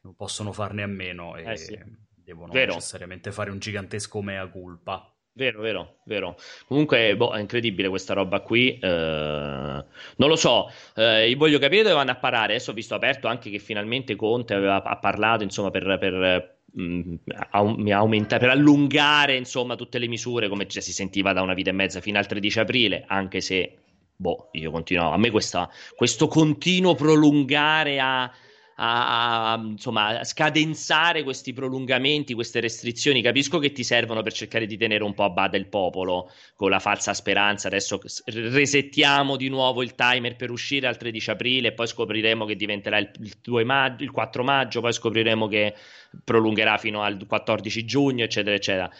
non 0.02 0.14
possono 0.14 0.52
farne 0.52 0.84
a 0.84 0.86
meno 0.86 1.36
e 1.36 1.50
eh 1.50 1.56
sì. 1.56 1.76
devono 2.14 2.52
Vero. 2.52 2.74
necessariamente 2.74 3.32
fare 3.32 3.50
un 3.50 3.58
gigantesco 3.58 4.22
mea 4.22 4.46
culpa. 4.46 5.10
Vero, 5.32 5.60
vero, 5.60 5.98
vero. 6.04 6.36
Comunque, 6.66 7.14
boh, 7.14 7.32
è 7.32 7.40
incredibile 7.40 7.88
questa 7.88 8.14
roba 8.14 8.40
qui. 8.40 8.78
Eh, 8.78 8.88
non 8.88 10.28
lo 10.28 10.36
so, 10.36 10.70
eh, 10.94 11.34
voglio 11.36 11.58
capire 11.58 11.82
dove 11.82 11.94
vanno 11.94 12.12
a 12.12 12.16
parare. 12.16 12.54
Adesso 12.54 12.70
ho 12.70 12.74
visto 12.74 12.94
aperto 12.94 13.26
anche 13.26 13.50
che 13.50 13.58
finalmente 13.58 14.16
Conte 14.16 14.54
aveva 14.54 14.82
ha 14.82 14.98
parlato, 14.98 15.42
insomma, 15.42 15.70
per, 15.70 15.98
per 15.98 16.55
mh, 16.72 17.14
aumenta, 17.50 18.38
per 18.38 18.50
allungare 18.50 19.36
insomma 19.36 19.76
tutte 19.76 19.98
le 19.98 20.08
misure 20.08 20.48
come 20.48 20.66
già 20.66 20.80
si 20.80 20.92
sentiva 20.92 21.32
da 21.32 21.42
una 21.42 21.54
vita 21.54 21.70
e 21.70 21.74
mezza 21.74 22.00
fino 22.00 22.18
al 22.18 22.26
13 22.26 22.60
aprile, 22.60 23.04
anche 23.06 23.40
se 23.40 23.78
boh, 24.16 24.48
io 24.52 24.70
continuo, 24.70 25.10
a 25.10 25.18
me 25.18 25.30
questa, 25.30 25.70
questo 25.94 26.26
continuo 26.26 26.94
prolungare 26.94 28.00
a 28.00 28.30
a, 28.76 29.52
a, 29.52 29.56
insomma, 29.56 30.24
scadenzare 30.24 31.22
questi 31.22 31.52
prolungamenti, 31.52 32.34
queste 32.34 32.60
restrizioni. 32.60 33.22
Capisco 33.22 33.58
che 33.58 33.72
ti 33.72 33.84
servono 33.84 34.22
per 34.22 34.32
cercare 34.32 34.66
di 34.66 34.76
tenere 34.76 35.04
un 35.04 35.14
po' 35.14 35.24
a 35.24 35.30
bada 35.30 35.56
il 35.56 35.66
popolo 35.66 36.30
con 36.54 36.70
la 36.70 36.78
falsa 36.78 37.14
speranza. 37.14 37.68
Adesso 37.68 38.00
resettiamo 38.26 39.36
di 39.36 39.48
nuovo 39.48 39.82
il 39.82 39.94
timer 39.94 40.36
per 40.36 40.50
uscire 40.50 40.86
al 40.86 40.96
13 40.96 41.30
aprile 41.30 41.72
poi 41.72 41.86
scopriremo 41.86 42.44
che 42.44 42.56
diventerà 42.56 42.98
il, 42.98 43.10
il, 43.20 43.64
maggio, 43.64 44.02
il 44.02 44.10
4 44.10 44.42
maggio, 44.42 44.80
poi 44.80 44.92
scopriremo 44.92 45.46
che 45.48 45.74
prolungherà 46.24 46.78
fino 46.78 47.02
al 47.02 47.24
14 47.26 47.84
giugno, 47.84 48.24
eccetera, 48.24 48.54
eccetera. 48.54 48.90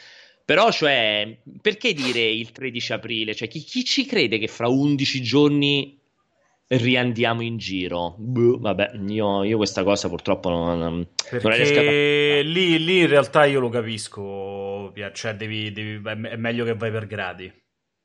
Però, 0.45 0.71
cioè, 0.71 1.39
perché 1.61 1.93
dire 1.93 2.21
il 2.21 2.53
13 2.53 2.93
aprile? 2.93 3.35
Cioè, 3.35 3.49
chi, 3.49 3.65
chi 3.65 3.85
ci 3.85 4.07
crede 4.07 4.39
che 4.39 4.47
fra 4.47 4.69
11 4.69 5.21
giorni 5.21 5.96
riandiamo 6.69 7.43
in 7.43 7.57
giro. 7.57 8.15
Buh, 8.19 8.59
vabbè, 8.59 8.93
io, 9.09 9.45
io, 9.45 9.57
questa 9.57 9.85
cosa 9.85 10.09
purtroppo 10.09 10.49
non, 10.49 10.79
non 10.79 11.09
riesco 11.31 11.79
a... 11.79 11.83
Lì, 11.83 12.79
lì 12.83 13.01
in 13.01 13.07
realtà 13.07 13.45
io 13.45 13.61
lo 13.61 13.69
capisco, 13.69 14.93
cioè 15.13 15.35
devi, 15.35 15.73
devi, 15.73 16.07
è 16.09 16.37
meglio 16.37 16.65
che 16.65 16.75
vai 16.75 16.91
per 16.91 17.07
gradi. 17.07 17.53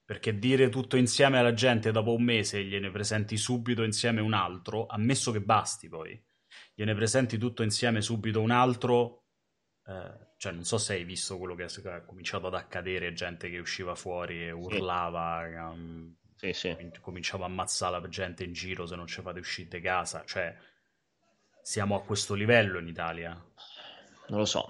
Perché 0.03 0.37
dire 0.37 0.67
tutto 0.67 0.97
insieme 0.97 1.37
alla 1.37 1.53
gente 1.53 1.91
dopo 1.91 2.13
un 2.13 2.23
mese 2.23 2.63
gliene 2.65 2.91
presenti 2.91 3.37
subito 3.37 3.83
insieme 3.83 4.19
un 4.19 4.33
altro, 4.33 4.85
ammesso 4.85 5.31
che 5.31 5.39
basti 5.39 5.87
poi, 5.87 6.21
gliene 6.75 6.93
presenti 6.93 7.37
tutto 7.37 7.63
insieme 7.63 8.01
subito 8.01 8.41
un 8.41 8.51
altro, 8.51 9.23
eh, 9.87 10.33
cioè 10.35 10.51
non 10.51 10.65
so 10.65 10.77
se 10.77 10.95
hai 10.95 11.05
visto 11.05 11.37
quello 11.37 11.55
che 11.55 11.63
ha 11.63 12.03
cominciato 12.03 12.47
ad 12.47 12.55
accadere, 12.55 13.13
gente 13.13 13.49
che 13.49 13.59
usciva 13.59 13.95
fuori 13.95 14.43
e 14.43 14.51
urlava. 14.51 15.45
Sì. 15.47 15.53
Um, 15.55 16.15
sì, 16.41 16.53
sì. 16.53 16.75
Cominciamo 17.01 17.43
a 17.43 17.45
ammazzare 17.45 18.01
la 18.01 18.07
gente 18.09 18.43
in 18.43 18.53
giro 18.53 18.87
se 18.87 18.95
non 18.95 19.05
ci 19.05 19.21
fate 19.21 19.37
uscire 19.37 19.67
di 19.69 19.79
casa. 19.79 20.23
Cioè, 20.25 20.55
siamo 21.61 21.95
a 21.95 22.01
questo 22.01 22.33
livello 22.33 22.79
in 22.79 22.87
Italia. 22.87 23.29
Non 24.29 24.39
lo 24.39 24.45
so. 24.45 24.67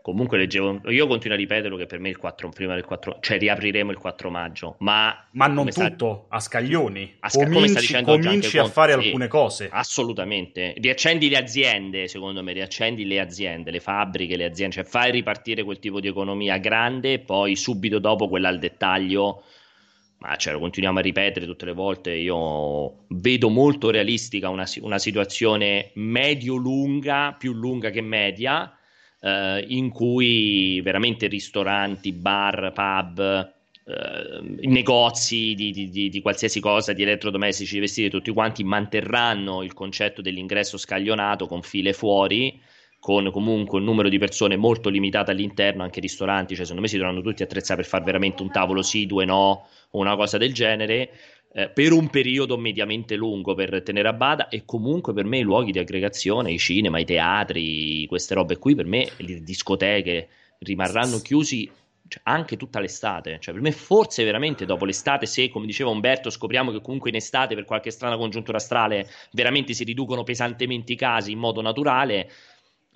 Comunque 0.00 0.38
leggevo, 0.38 0.82
io 0.90 1.08
continuo 1.08 1.34
a 1.34 1.40
ripeterlo 1.40 1.76
che 1.76 1.86
per 1.86 1.98
me 1.98 2.10
il 2.10 2.18
4, 2.18 2.50
prima 2.50 2.74
del 2.74 2.84
4, 2.84 3.18
cioè 3.20 3.38
riapriremo 3.38 3.90
il 3.90 3.96
4 3.96 4.30
maggio, 4.30 4.76
ma... 4.80 5.26
Ma 5.32 5.46
non 5.48 5.68
tutto, 5.70 6.26
sta, 6.28 6.36
a 6.36 6.40
scaglioni. 6.40 7.16
A 7.20 7.30
sca- 7.30 7.44
cominci, 7.44 8.02
cominci 8.02 8.58
a 8.58 8.66
fare 8.66 8.92
sì, 8.92 9.06
alcune 9.08 9.26
cose. 9.26 9.68
Assolutamente. 9.72 10.74
Riaccendi 10.76 11.28
le 11.30 11.38
aziende, 11.38 12.06
secondo 12.06 12.44
me, 12.44 12.52
riaccendi 12.52 13.04
le 13.04 13.18
aziende, 13.18 13.72
le 13.72 13.80
fabbriche, 13.80 14.36
le 14.36 14.44
aziende, 14.44 14.76
cioè 14.76 14.84
fai 14.84 15.10
ripartire 15.10 15.64
quel 15.64 15.80
tipo 15.80 15.98
di 15.98 16.06
economia 16.06 16.58
grande, 16.58 17.18
poi 17.18 17.56
subito 17.56 17.98
dopo 17.98 18.28
quella 18.28 18.50
al 18.50 18.60
dettaglio 18.60 19.42
ma 20.24 20.36
cioè, 20.36 20.54
lo 20.54 20.58
continuiamo 20.58 21.00
a 21.00 21.02
ripetere 21.02 21.44
tutte 21.44 21.66
le 21.66 21.74
volte, 21.74 22.14
io 22.14 23.04
vedo 23.08 23.50
molto 23.50 23.90
realistica 23.90 24.48
una, 24.48 24.64
una 24.80 24.98
situazione 24.98 25.90
medio-lunga, 25.94 27.36
più 27.38 27.52
lunga 27.52 27.90
che 27.90 28.00
media, 28.00 28.74
eh, 29.20 29.64
in 29.68 29.90
cui 29.90 30.80
veramente 30.80 31.26
ristoranti, 31.26 32.12
bar, 32.12 32.72
pub, 32.72 33.52
eh, 33.84 34.66
negozi 34.66 35.52
di, 35.54 35.70
di, 35.70 35.90
di, 35.90 36.08
di, 36.08 36.22
qualsiasi 36.22 36.58
cosa, 36.58 36.94
di 36.94 37.02
elettrodomestici, 37.02 37.74
di 37.74 37.80
vestiti, 37.80 38.08
tutti 38.08 38.30
quanti 38.30 38.64
manterranno 38.64 39.62
il 39.62 39.74
concetto 39.74 40.22
dell'ingresso 40.22 40.78
scaglionato 40.78 41.46
con 41.46 41.60
file 41.60 41.92
fuori 41.92 42.58
con 43.04 43.30
comunque 43.30 43.80
un 43.80 43.84
numero 43.84 44.08
di 44.08 44.16
persone 44.16 44.56
molto 44.56 44.88
limitato 44.88 45.30
all'interno, 45.30 45.82
anche 45.82 46.00
ristoranti, 46.00 46.54
cioè 46.54 46.62
secondo 46.62 46.80
me 46.80 46.88
si 46.88 46.96
dovranno 46.96 47.20
tutti 47.20 47.42
attrezzare 47.42 47.82
per 47.82 47.90
fare 47.90 48.02
veramente 48.02 48.40
un 48.40 48.50
tavolo 48.50 48.80
sì, 48.80 49.04
due 49.04 49.26
no, 49.26 49.66
o 49.90 49.98
una 49.98 50.16
cosa 50.16 50.38
del 50.38 50.54
genere, 50.54 51.10
eh, 51.52 51.68
per 51.68 51.92
un 51.92 52.08
periodo 52.08 52.56
mediamente 52.56 53.14
lungo 53.14 53.52
per 53.52 53.82
tenere 53.82 54.08
a 54.08 54.14
bada 54.14 54.48
e 54.48 54.62
comunque 54.64 55.12
per 55.12 55.26
me 55.26 55.36
i 55.36 55.42
luoghi 55.42 55.70
di 55.70 55.78
aggregazione, 55.80 56.50
i 56.50 56.58
cinema, 56.58 56.98
i 56.98 57.04
teatri, 57.04 58.06
queste 58.06 58.32
robe 58.32 58.56
qui, 58.56 58.74
per 58.74 58.86
me 58.86 59.06
le 59.18 59.42
discoteche 59.42 60.28
rimarranno 60.60 61.18
chiusi 61.18 61.70
cioè, 62.08 62.22
anche 62.24 62.56
tutta 62.56 62.80
l'estate. 62.80 63.36
Cioè, 63.38 63.52
per 63.52 63.62
me, 63.62 63.72
forse 63.72 64.24
veramente 64.24 64.64
dopo 64.64 64.86
l'estate, 64.86 65.26
se 65.26 65.50
come 65.50 65.66
diceva 65.66 65.90
Umberto, 65.90 66.30
scopriamo 66.30 66.72
che 66.72 66.80
comunque 66.80 67.10
in 67.10 67.16
estate, 67.16 67.54
per 67.54 67.66
qualche 67.66 67.90
strana 67.90 68.16
congiuntura 68.16 68.56
astrale, 68.56 69.06
veramente 69.32 69.74
si 69.74 69.84
riducono 69.84 70.22
pesantemente 70.22 70.94
i 70.94 70.96
casi 70.96 71.32
in 71.32 71.38
modo 71.38 71.60
naturale 71.60 72.30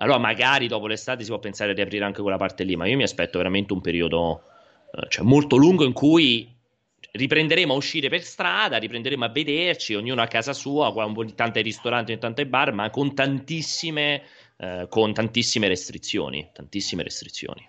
allora 0.01 0.19
magari 0.19 0.67
dopo 0.69 0.87
l'estate 0.87 1.23
si 1.23 1.31
può 1.31 1.39
pensare 1.39 1.75
di 1.75 1.81
aprire 1.81 2.05
anche 2.05 2.23
quella 2.23 2.37
parte 2.37 2.65
lì, 2.65 2.77
ma 2.77 2.87
io 2.87 2.97
mi 2.97 3.03
aspetto 3.03 3.39
veramente 3.39 3.73
un 3.73 3.81
periodo 3.81 4.43
eh, 4.93 5.07
cioè, 5.09 5.25
molto 5.25 5.57
lungo 5.57 5.85
in 5.85 5.93
cui 5.93 6.55
riprenderemo 7.11 7.73
a 7.73 7.77
uscire 7.77 8.09
per 8.09 8.23
strada, 8.23 8.77
riprenderemo 8.77 9.25
a 9.25 9.29
vederci, 9.29 9.95
ognuno 9.95 10.23
a 10.23 10.27
casa 10.27 10.53
sua, 10.53 10.93
ogni 10.95 11.35
tanto 11.35 11.59
ai 11.59 11.65
ristoranti, 11.65 12.13
ogni 12.13 12.21
tanto 12.21 12.41
ai 12.41 12.47
bar, 12.47 12.73
ma 12.73 12.91
con 12.91 13.15
tantissime, 13.15 14.23
eh, 14.57 14.87
con 14.89 15.13
tantissime 15.13 15.69
restrizioni, 15.69 16.49
tantissime 16.53 17.03
restrizioni. 17.03 17.67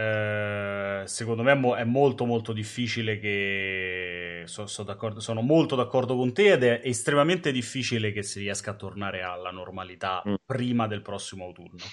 Eh, 0.00 1.02
secondo 1.06 1.42
me 1.42 1.52
è, 1.52 1.54
mo- 1.54 1.74
è, 1.74 1.84
molto 1.84 2.24
molto 2.24 2.54
difficile 2.54 3.18
che 3.18 4.42
so, 4.46 4.66
so 4.66 4.86
sono 5.18 5.42
molto 5.42 5.76
d'accordo 5.76 6.16
con 6.16 6.32
te 6.32 6.52
ed 6.52 6.62
è 6.62 6.80
estremamente 6.82 7.52
difficile 7.52 8.10
che 8.10 8.22
si 8.22 8.38
riesca 8.38 8.70
a 8.70 8.74
tornare 8.74 9.20
alla 9.20 9.50
normalità 9.50 10.22
mm. 10.26 10.34
prima 10.46 10.86
del 10.86 11.02
prossimo 11.02 11.44
autunno 11.44 11.84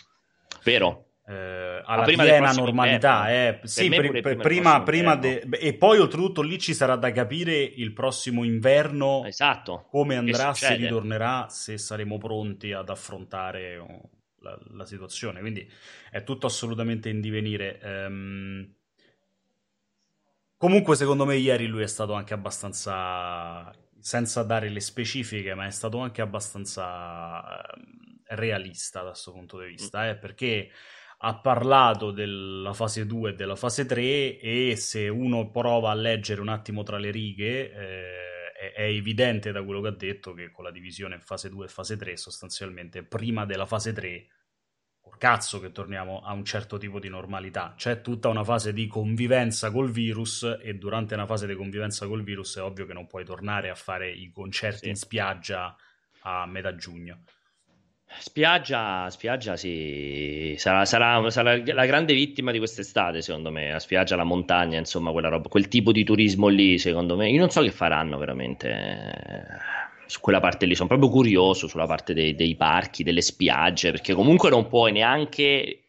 vero 0.63 1.07
eh, 1.27 1.81
alla 1.83 2.05
piena 2.05 2.53
normalità 2.53 3.29
eh. 3.29 3.59
sì, 3.63 3.89
per 3.89 4.09
pr- 4.09 4.21
pr- 4.21 4.41
prima, 4.41 4.81
prima 4.83 5.15
de- 5.17 5.45
e 5.51 5.73
poi 5.73 5.99
oltretutto 5.99 6.41
lì 6.41 6.57
ci 6.59 6.73
sarà 6.73 6.95
da 6.95 7.11
capire 7.11 7.61
il 7.61 7.91
prossimo 7.91 8.45
inverno 8.45 9.25
esatto. 9.25 9.85
come 9.89 10.15
andrà 10.15 10.53
se 10.53 10.75
ritornerà 10.75 11.47
se 11.49 11.77
saremo 11.77 12.17
pronti 12.17 12.71
ad 12.71 12.87
affrontare 12.87 14.15
la, 14.49 14.59
la, 14.71 14.85
situazione. 14.85 15.39
Quindi 15.39 15.69
è 16.11 16.23
tutto 16.23 16.47
assolutamente 16.47 17.09
in 17.09 17.21
divenire. 17.21 17.79
Um, 17.83 18.73
comunque, 20.57 20.95
secondo 20.95 21.25
me, 21.25 21.35
ieri 21.35 21.67
lui 21.67 21.83
è 21.83 21.87
stato 21.87 22.13
anche 22.13 22.33
abbastanza. 22.33 23.71
senza 23.99 24.43
dare 24.43 24.69
le 24.69 24.79
specifiche, 24.79 25.53
ma 25.53 25.65
è 25.65 25.71
stato 25.71 25.99
anche 25.99 26.21
abbastanza 26.21 27.45
uh, 27.45 28.35
realista 28.35 29.01
da 29.01 29.09
questo 29.09 29.31
punto 29.31 29.59
di 29.59 29.67
vista. 29.67 30.09
Eh, 30.09 30.17
perché 30.17 30.71
ha 31.19 31.39
parlato 31.39 32.11
della 32.11 32.73
fase 32.73 33.05
2 33.05 33.31
e 33.31 33.33
della 33.33 33.55
fase 33.55 33.85
3 33.85 34.39
e 34.39 34.75
se 34.75 35.07
uno 35.07 35.49
prova 35.49 35.91
a 35.91 35.95
leggere 35.95 36.41
un 36.41 36.49
attimo 36.49 36.83
tra 36.83 36.97
le 36.97 37.09
righe 37.09 37.71
eh, 37.71 38.71
è, 38.75 38.83
evidente 38.83 39.51
da 39.51 39.63
quello 39.63 39.81
che 39.81 39.87
ha 39.87 39.95
detto 39.95 40.33
che 40.33 40.51
con 40.51 40.63
la 40.63 40.71
divisione 40.71 41.19
fase 41.19 41.49
2 41.49 41.65
e 41.65 41.69
fase 41.69 41.97
3 41.97 42.17
sostanzialmente 42.17 43.03
prima 43.03 43.45
della 43.45 43.65
fase 43.65 43.93
3 43.93 44.27
cazzo 45.17 45.59
che 45.59 45.71
torniamo 45.71 46.21
a 46.23 46.33
un 46.33 46.43
certo 46.43 46.77
tipo 46.77 46.99
di 46.99 47.09
normalità. 47.09 47.73
C'è 47.75 48.01
tutta 48.01 48.29
una 48.29 48.43
fase 48.43 48.73
di 48.73 48.87
convivenza 48.87 49.71
col 49.71 49.91
virus 49.91 50.57
e 50.61 50.75
durante 50.75 51.13
una 51.13 51.25
fase 51.25 51.47
di 51.47 51.55
convivenza 51.55 52.07
col 52.07 52.23
virus 52.23 52.57
è 52.57 52.61
ovvio 52.61 52.85
che 52.85 52.93
non 52.93 53.07
puoi 53.07 53.25
tornare 53.25 53.69
a 53.69 53.75
fare 53.75 54.11
i 54.11 54.29
concerti 54.31 54.83
sì. 54.83 54.89
in 54.89 54.95
spiaggia 54.95 55.75
a 56.21 56.45
metà 56.45 56.75
giugno. 56.75 57.23
Spiaggia, 58.19 59.09
spiaggia 59.09 59.57
sì, 59.57 60.55
sarà, 60.57 60.85
sarà, 60.85 61.29
sarà, 61.29 61.61
la 61.61 61.85
grande 61.85 62.13
vittima 62.13 62.51
di 62.51 62.57
quest'estate, 62.57 63.21
secondo 63.21 63.51
me. 63.51 63.71
La 63.71 63.79
spiaggia, 63.79 64.15
la 64.15 64.23
montagna, 64.23 64.77
insomma, 64.77 65.11
quella 65.11 65.27
roba, 65.27 65.49
quel 65.49 65.67
tipo 65.67 65.91
di 65.91 66.03
turismo 66.03 66.47
lì, 66.47 66.79
secondo 66.79 67.17
me. 67.17 67.29
Io 67.29 67.39
non 67.39 67.49
so 67.49 67.61
che 67.61 67.71
faranno 67.71 68.17
veramente 68.17 69.45
su 70.07 70.19
quella 70.19 70.39
parte 70.39 70.65
lì. 70.65 70.75
Sono 70.75 70.87
proprio 70.87 71.09
curioso 71.09 71.67
sulla 71.67 71.85
parte 71.85 72.13
dei, 72.13 72.35
dei 72.35 72.55
parchi, 72.55 73.03
delle 73.03 73.21
spiagge, 73.21 73.91
perché 73.91 74.13
comunque 74.13 74.49
non 74.49 74.67
puoi 74.67 74.91
neanche 74.91 75.83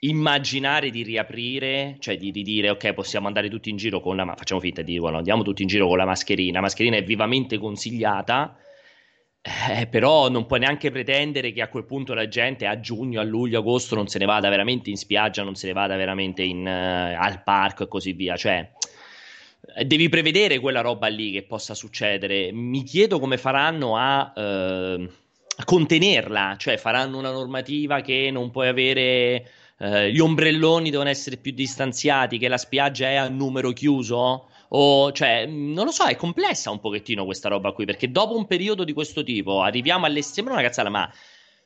immaginare 0.00 0.90
di 0.90 1.02
riaprire, 1.02 1.96
cioè 1.98 2.16
di, 2.16 2.30
di, 2.30 2.42
dire 2.42 2.68
ok, 2.70 2.92
possiamo 2.92 3.26
andare 3.26 3.48
tutti 3.48 3.70
in 3.70 3.76
giro 3.76 4.00
con 4.00 4.16
la 4.16 4.34
facciamo 4.36 4.60
finta 4.60 4.82
di 4.82 4.88
dire 4.88 5.00
bueno, 5.00 5.16
andiamo 5.16 5.42
tutti 5.42 5.62
in 5.62 5.68
giro 5.68 5.86
con 5.86 5.96
la 5.96 6.04
mascherina. 6.04 6.54
La 6.54 6.60
mascherina 6.60 6.96
è 6.96 7.02
vivamente 7.02 7.58
consigliata 7.58 8.58
eh, 9.46 9.86
però 9.88 10.30
non 10.30 10.46
puoi 10.46 10.60
neanche 10.60 10.90
pretendere 10.90 11.52
che 11.52 11.60
a 11.60 11.68
quel 11.68 11.84
punto 11.84 12.14
la 12.14 12.26
gente 12.28 12.66
a 12.66 12.80
giugno, 12.80 13.20
a 13.20 13.24
luglio, 13.24 13.58
agosto 13.58 13.94
non 13.94 14.06
se 14.06 14.18
ne 14.18 14.24
vada 14.24 14.48
veramente 14.48 14.88
in 14.88 14.96
spiaggia, 14.96 15.42
non 15.42 15.54
se 15.54 15.66
ne 15.66 15.74
vada 15.74 15.96
veramente 15.96 16.42
in, 16.42 16.60
uh, 16.60 17.22
al 17.22 17.42
parco 17.42 17.82
e 17.82 17.88
così 17.88 18.12
via. 18.12 18.36
Cioè, 18.36 18.72
devi 19.84 20.08
prevedere 20.08 20.58
quella 20.58 20.80
roba 20.80 21.06
lì 21.08 21.32
che 21.32 21.42
possa 21.42 21.74
succedere. 21.74 22.52
Mi 22.52 22.82
chiedo 22.82 23.18
come 23.18 23.38
faranno 23.38 23.96
a, 23.96 24.32
a 24.32 25.64
contenerla, 25.64 26.56
cioè 26.58 26.76
faranno 26.76 27.18
una 27.18 27.30
normativa 27.30 28.00
che 28.00 28.30
non 28.30 28.50
puoi 28.50 28.68
avere. 28.68 29.50
Uh, 29.76 30.04
gli 30.04 30.20
ombrelloni 30.20 30.88
devono 30.88 31.08
essere 31.08 31.36
più 31.36 31.52
distanziati, 31.52 32.38
che 32.38 32.46
la 32.46 32.58
spiaggia 32.58 33.08
è 33.08 33.16
a 33.16 33.28
numero 33.28 33.72
chiuso 33.72 34.48
o, 34.68 35.12
cioè, 35.12 35.46
non 35.46 35.84
lo 35.84 35.90
so, 35.90 36.06
è 36.06 36.16
complessa 36.16 36.70
un 36.70 36.80
pochettino 36.80 37.24
questa 37.24 37.48
roba 37.48 37.72
qui, 37.72 37.84
perché 37.84 38.10
dopo 38.10 38.36
un 38.36 38.46
periodo 38.46 38.84
di 38.84 38.92
questo 38.92 39.22
tipo 39.22 39.62
arriviamo 39.62 40.06
alle... 40.06 40.22
Sembra 40.22 40.54
una 40.54 40.62
cazzata, 40.62 40.88
ma 40.88 41.12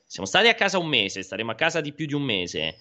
siamo 0.05 0.27
stati 0.27 0.47
a 0.47 0.53
casa 0.53 0.77
un 0.77 0.87
mese, 0.87 1.23
staremo 1.23 1.51
a 1.51 1.55
casa 1.55 1.81
di 1.81 1.91
più 1.91 2.05
di 2.05 2.13
un 2.13 2.23
mese. 2.23 2.77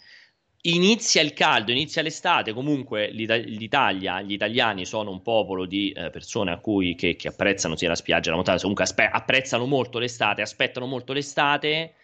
Inizia 0.69 1.23
il 1.23 1.33
caldo, 1.33 1.71
inizia 1.71 2.03
l'estate. 2.03 2.53
Comunque, 2.53 3.09
l'Italia, 3.11 4.21
gli 4.21 4.33
italiani 4.33 4.85
sono 4.85 5.11
un 5.11 5.23
popolo 5.23 5.65
di 5.65 5.91
eh, 5.93 6.11
persone 6.11 6.51
a 6.51 6.59
cui 6.59 6.95
che, 6.95 7.17
che, 7.17 7.29
apprezzano 7.29 7.75
sia 7.75 7.89
la 7.89 7.95
spiaggia 7.95 8.25
che 8.25 8.31
la 8.31 8.37
montagna. 8.37 8.59
Comunque, 8.59 8.85
aspe- 8.85 9.09
apprezzano 9.11 9.65
molto 9.65 9.99
l'estate, 9.99 10.43
aspettano 10.43 10.87
molto 10.87 11.15
l'estate. 11.15 11.95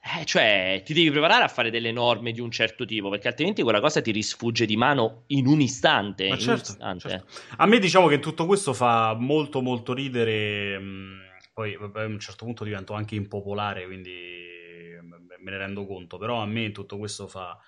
Eh, 0.00 0.24
cioè, 0.26 0.82
ti 0.84 0.92
devi 0.94 1.10
preparare 1.10 1.44
a 1.44 1.48
fare 1.48 1.70
delle 1.70 1.90
norme 1.90 2.30
di 2.30 2.40
un 2.40 2.50
certo 2.50 2.84
tipo, 2.84 3.08
perché 3.08 3.28
altrimenti 3.28 3.62
quella 3.62 3.80
cosa 3.80 4.00
ti 4.00 4.12
risfugge 4.12 4.64
di 4.64 4.76
mano 4.76 5.24
in 5.28 5.46
un 5.46 5.60
istante. 5.60 6.28
Ma 6.28 6.36
certo, 6.36 6.70
un 6.70 6.74
istante. 6.74 7.08
certo. 7.08 7.26
A 7.56 7.66
me 7.66 7.78
diciamo 7.80 8.06
che 8.06 8.20
tutto 8.20 8.46
questo 8.46 8.74
fa 8.74 9.14
molto 9.18 9.60
molto 9.60 9.92
ridere, 9.92 10.78
mm, 10.78 11.18
poi 11.52 11.74
vabbè, 11.76 12.02
a 12.02 12.06
un 12.06 12.20
certo 12.20 12.44
punto 12.44 12.64
divento 12.64 12.92
anche 12.92 13.16
impopolare, 13.16 13.86
quindi 13.86 14.52
me 15.44 15.50
ne 15.50 15.58
rendo 15.58 15.86
conto, 15.86 16.16
però 16.16 16.40
a 16.40 16.46
me 16.46 16.72
tutto 16.72 16.96
questo 16.96 17.28
fa 17.28 17.58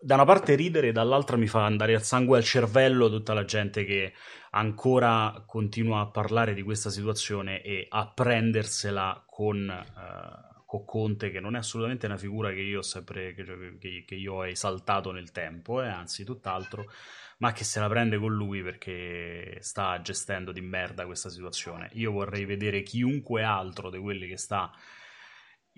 da 0.00 0.14
una 0.14 0.24
parte 0.24 0.54
ridere, 0.54 0.90
dall'altra 0.90 1.36
mi 1.36 1.46
fa 1.46 1.64
andare 1.64 1.94
al 1.94 2.02
sangue 2.02 2.38
al 2.38 2.44
cervello 2.44 3.08
tutta 3.08 3.34
la 3.34 3.44
gente 3.44 3.84
che 3.84 4.12
ancora 4.50 5.44
continua 5.46 6.00
a 6.00 6.06
parlare 6.06 6.54
di 6.54 6.62
questa 6.62 6.90
situazione 6.90 7.62
e 7.62 7.86
a 7.88 8.10
prendersela 8.12 9.24
con... 9.26 9.68
Uh, 9.68 10.54
Conte, 10.84 11.30
che 11.30 11.40
non 11.40 11.54
è 11.54 11.58
assolutamente 11.58 12.04
una 12.04 12.18
figura 12.18 12.50
che 12.50 12.60
io 12.60 12.80
ho 12.80 12.82
sempre 12.82 13.32
che, 13.34 14.04
che 14.06 14.14
io 14.14 14.34
ho 14.34 14.46
esaltato 14.46 15.10
nel 15.10 15.30
tempo, 15.32 15.82
eh, 15.82 15.88
anzi 15.88 16.24
tutt'altro, 16.24 16.90
ma 17.38 17.52
che 17.52 17.64
se 17.64 17.80
la 17.80 17.88
prende 17.88 18.18
con 18.18 18.34
lui 18.34 18.62
perché 18.62 19.58
sta 19.60 20.00
gestendo 20.02 20.52
di 20.52 20.60
merda 20.60 21.06
questa 21.06 21.30
situazione. 21.30 21.88
Io 21.94 22.12
vorrei 22.12 22.44
vedere 22.44 22.82
chiunque 22.82 23.42
altro 23.42 23.90
di 23.90 23.98
quelli 23.98 24.26
che 24.26 24.36
sta 24.36 24.70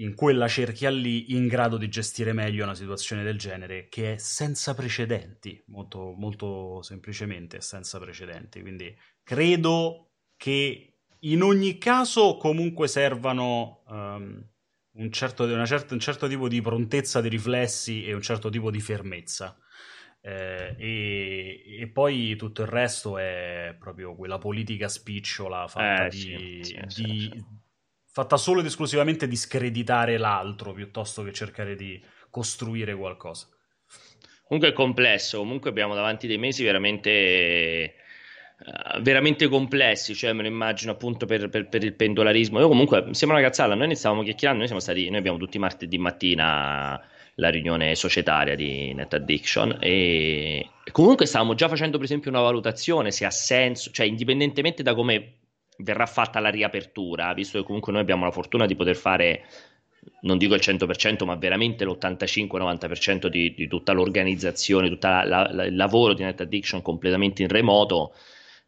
in 0.01 0.15
quella 0.15 0.47
cerchia 0.49 0.91
lì 0.91 1.35
in 1.35 1.47
grado 1.47 1.77
di 1.77 1.89
gestire 1.89 2.33
meglio 2.33 2.65
una 2.65 2.75
situazione 2.75 3.23
del 3.23 3.39
genere 3.39 3.89
che 3.89 4.15
è 4.15 4.19
senza 4.19 4.75
precedenti, 4.75 5.63
molto, 5.67 6.15
molto 6.17 6.83
semplicemente 6.83 7.61
senza 7.61 7.99
precedenti. 7.99 8.61
Quindi 8.61 8.97
credo 9.23 10.11
che 10.37 10.99
in 11.21 11.43
ogni 11.43 11.79
caso 11.79 12.37
comunque 12.37 12.87
servano 12.87 13.83
um, 13.89 14.45
un 14.93 15.13
certo, 15.13 15.47
certa, 15.67 15.95
un 15.95 16.01
certo 16.01 16.29
tipo 16.29 16.49
di 16.49 16.61
prontezza 16.61 17.21
di 17.21 17.29
riflessi 17.29 18.05
e 18.05 18.13
un 18.13 18.23
certo 18.23 18.51
tipo 18.51 18.71
di 18.71 18.81
fermezza. 18.81 19.57
Eh, 20.21 20.75
e, 20.77 21.81
e, 21.81 21.89
poi 21.89 22.35
tutto 22.37 22.63
il 22.63 22.69
resto 22.69 23.19
è 23.19 23.75
proprio 23.79 24.15
quella 24.17 24.39
politica 24.39 24.89
spicciola 24.89 25.67
fatta, 25.69 26.07
eh, 26.07 26.09
di, 26.09 26.19
sì, 26.19 26.61
sì, 26.63 27.03
di, 27.05 27.21
sì, 27.21 27.45
fatta 28.19 28.37
solo 28.37 28.59
ed 28.59 28.67
esclusivamente 28.67 29.29
di 29.29 29.37
screditare 29.37 30.19
l'altro 30.19 30.73
piuttosto 30.73 31.23
che 31.23 31.33
cercare 31.33 31.77
di 31.77 32.03
costruire 32.31 32.97
qualcosa. 32.97 33.47
Comunque 34.43 34.73
è 34.73 34.75
complesso, 34.75 35.39
comunque 35.39 35.71
abbiamo 35.71 35.95
davanti 35.95 36.27
dei 36.27 36.39
mesi 36.39 36.65
veramente 36.65 37.95
Uh, 38.59 39.01
veramente 39.03 39.47
complessi, 39.47 40.17
cioè 40.17 40.33
me 40.33 40.43
lo 40.43 40.49
immagino 40.49 40.91
appunto 40.91 41.27
per, 41.27 41.49
per, 41.49 41.69
per, 41.69 41.85
il 41.85 41.95
pendolarismo. 41.95 42.59
Io 42.59 42.67
comunque 42.67 43.07
sembra 43.13 43.39
una 43.39 43.47
cazzata, 43.47 43.77
noi 43.77 43.87
ne 43.87 43.95
stavamo 43.95 44.25
chiacchierando, 44.25 44.59
noi 44.59 44.67
siamo 44.67 44.83
stati, 44.83 45.09
noi 45.09 45.21
abbiamo 45.21 45.39
tutti 45.39 45.61
martedì 45.61 45.97
mattina 45.97 47.01
la 47.37 47.49
riunione 47.51 47.95
societaria 47.95 48.57
di 48.57 48.93
Net 48.95 49.15
Addiction 49.15 49.77
e 49.81 50.71
comunque 50.91 51.27
stavamo 51.27 51.55
già 51.55 51.69
facendo 51.69 51.99
per 51.99 52.07
esempio 52.07 52.31
una 52.33 52.41
valutazione 52.41 53.13
se 53.13 53.25
ha 53.25 53.31
senso, 53.31 53.93
cioè 53.93 54.07
indipendentemente 54.07 54.83
da 54.83 54.93
come 54.93 55.38
verrà 55.79 56.07
fatta 56.07 56.41
la 56.41 56.51
riapertura, 56.51 57.33
visto 57.35 57.59
che 57.59 57.65
comunque 57.65 57.93
noi 57.93 58.01
abbiamo 58.01 58.25
la 58.25 58.31
fortuna 58.31 58.67
di 58.67 58.77
poter 58.77 58.97
fare 58.97 59.45
non 60.21 60.39
dico 60.39 60.55
il 60.55 60.61
100%, 60.63 61.25
ma 61.25 61.37
veramente 61.37 61.85
l'85-90% 61.85 63.27
di, 63.27 63.55
di, 63.55 63.69
tutta 63.69 63.93
l'organizzazione, 63.93 64.89
tutto 64.89 65.07
il 65.07 65.77
lavoro 65.77 66.15
di 66.15 66.23
Net 66.23 66.41
Addiction 66.41 66.83
completamente 66.83 67.43
in 67.43 67.49
remoto. 67.49 68.15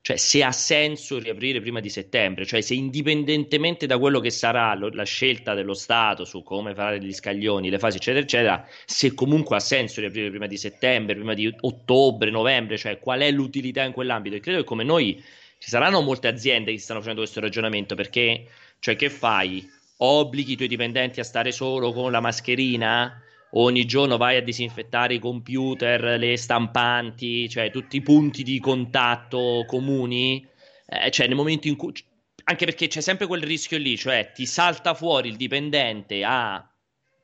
Cioè 0.03 0.17
se 0.17 0.43
ha 0.43 0.53
senso 0.53 1.19
riaprire 1.19 1.61
prima 1.61 1.79
di 1.81 1.91
settembre, 1.91 2.47
cioè 2.47 2.63
se 2.63 2.73
indipendentemente 2.73 3.87
da 3.87 3.99
quello 3.99 4.19
che 4.19 4.31
sarà 4.31 4.75
lo, 4.75 4.89
la 4.89 5.05
scelta 5.05 5.53
dello 5.53 5.75
Stato 5.75 6.25
su 6.25 6.43
come 6.43 6.75
fare 6.75 6.99
gli 6.99 7.13
scaglioni, 7.13 7.69
le 7.69 7.79
fasi 7.79 7.99
eccetera 7.99 8.23
eccetera, 8.25 8.67
se 8.87 9.13
comunque 9.13 9.57
ha 9.57 9.61
senso 9.61 10.01
riaprire 10.01 10.31
prima 10.31 10.47
di 10.47 10.57
settembre, 10.57 11.15
prima 11.15 11.35
di 11.35 11.55
ottobre, 11.61 12.31
novembre, 12.31 12.79
cioè 12.79 12.99
qual 12.99 13.21
è 13.21 13.31
l'utilità 13.31 13.83
in 13.83 13.93
quell'ambito? 13.93 14.37
E 14.37 14.41
credo 14.41 14.61
che 14.61 14.65
come 14.65 14.85
noi 14.85 15.23
ci 15.61 15.69
saranno 15.69 16.01
molte 16.01 16.27
aziende 16.27 16.73
che 16.73 16.79
stanno 16.79 17.01
facendo 17.01 17.21
questo 17.21 17.41
ragionamento 17.41 17.95
perché, 17.95 18.47
cioè 18.79 18.97
che 18.97 19.11
fai? 19.11 19.69
Obblighi 19.99 20.53
i 20.53 20.57
tuoi 20.57 20.69
dipendenti 20.69 21.21
a 21.21 21.25
stare 21.25 21.53
solo 21.53 21.93
con 21.93 22.11
la 22.11 22.21
mascherina? 22.21 23.23
ogni 23.55 23.85
giorno 23.85 24.17
vai 24.17 24.37
a 24.37 24.43
disinfettare 24.43 25.15
i 25.15 25.19
computer, 25.19 26.19
le 26.19 26.37
stampanti, 26.37 27.49
cioè 27.49 27.71
tutti 27.71 27.97
i 27.97 28.03
punti 28.03 28.43
di 28.43 28.61
contatto 28.61 29.65
comuni, 29.67 30.47
eh, 30.87 31.11
cioè 31.11 31.27
nel 31.27 31.37
momento 31.37 31.69
in 31.69 31.77
cui... 31.77 31.93
Anche 32.45 32.65
perché 32.65 32.89
c'è 32.89 33.01
sempre 33.01 33.27
quel 33.27 33.43
rischio 33.43 33.79
lì, 33.79 33.97
cioè 33.97 34.33
ti 34.33 34.47
salta 34.47 34.95
fuori 34.95 35.29
il 35.29 35.37
dipendente 35.37 36.25
a, 36.25 36.67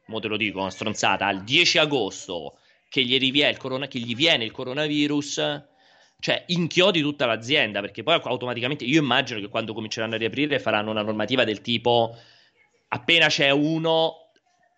mo 0.07 0.21
te 0.21 0.29
lo 0.29 0.37
dico, 0.37 0.61
una 0.61 0.71
stronzata, 0.71 1.27
al 1.27 1.43
10 1.43 1.79
agosto 1.79 2.59
che 2.89 3.03
gli, 3.03 3.57
corona, 3.57 3.89
che 3.89 3.99
gli 3.99 4.15
viene 4.15 4.45
il 4.45 4.53
coronavirus, 4.53 5.65
cioè 6.19 6.45
inchiodi 6.49 7.01
tutta 7.01 7.27
l'azienda, 7.27 7.81
perché 7.81 8.03
poi 8.03 8.21
automaticamente 8.23 8.85
io 8.85 9.01
immagino 9.01 9.41
che 9.41 9.49
quando 9.49 9.75
cominceranno 9.75 10.15
a 10.15 10.19
riaprire 10.19 10.59
faranno 10.59 10.91
una 10.91 11.03
normativa 11.03 11.45
del 11.45 11.61
tipo 11.61 12.17
appena 12.89 13.27
c'è 13.27 13.51
uno 13.51 14.27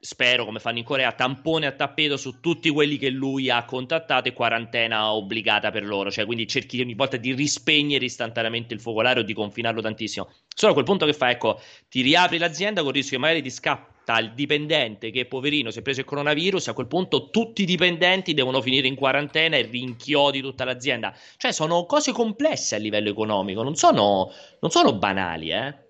spero 0.00 0.44
come 0.44 0.60
fanno 0.60 0.78
in 0.78 0.84
Corea, 0.84 1.12
tampone 1.12 1.66
a 1.66 1.72
tappeto 1.72 2.16
su 2.16 2.40
tutti 2.40 2.70
quelli 2.70 2.98
che 2.98 3.10
lui 3.10 3.50
ha 3.50 3.64
contattato 3.64 4.28
e 4.28 4.32
quarantena 4.32 5.12
obbligata 5.12 5.70
per 5.70 5.84
loro, 5.84 6.10
cioè 6.10 6.24
quindi 6.24 6.46
cerchi 6.46 6.80
ogni 6.80 6.94
volta 6.94 7.16
di 7.16 7.34
rispegnere 7.34 8.04
istantaneamente 8.04 8.74
il 8.74 8.80
focolare 8.80 9.20
o 9.20 9.22
di 9.22 9.32
confinarlo 9.34 9.80
tantissimo. 9.80 10.30
Solo 10.54 10.70
a 10.70 10.74
quel 10.74 10.86
punto 10.86 11.04
che 11.04 11.12
fa, 11.12 11.30
ecco, 11.30 11.60
ti 11.88 12.02
riapri 12.02 12.38
l'azienda 12.38 12.80
con 12.80 12.90
il 12.90 12.96
rischio 12.96 13.16
che 13.16 13.22
magari 13.22 13.42
ti 13.42 13.50
scappa 13.50 13.96
il 14.16 14.32
dipendente 14.32 15.10
che 15.10 15.26
poverino 15.26 15.70
si 15.70 15.80
è 15.80 15.82
preso 15.82 16.00
il 16.00 16.06
coronavirus, 16.06 16.68
a 16.68 16.72
quel 16.72 16.86
punto 16.86 17.28
tutti 17.28 17.62
i 17.62 17.66
dipendenti 17.66 18.32
devono 18.32 18.62
finire 18.62 18.86
in 18.86 18.94
quarantena 18.94 19.56
e 19.56 19.68
rinchiodi 19.70 20.40
tutta 20.40 20.64
l'azienda. 20.64 21.14
Cioè 21.36 21.52
sono 21.52 21.84
cose 21.84 22.12
complesse 22.12 22.76
a 22.76 22.78
livello 22.78 23.10
economico, 23.10 23.62
non 23.62 23.74
sono, 23.74 24.32
non 24.60 24.70
sono 24.70 24.96
banali, 24.96 25.50
eh. 25.50 25.86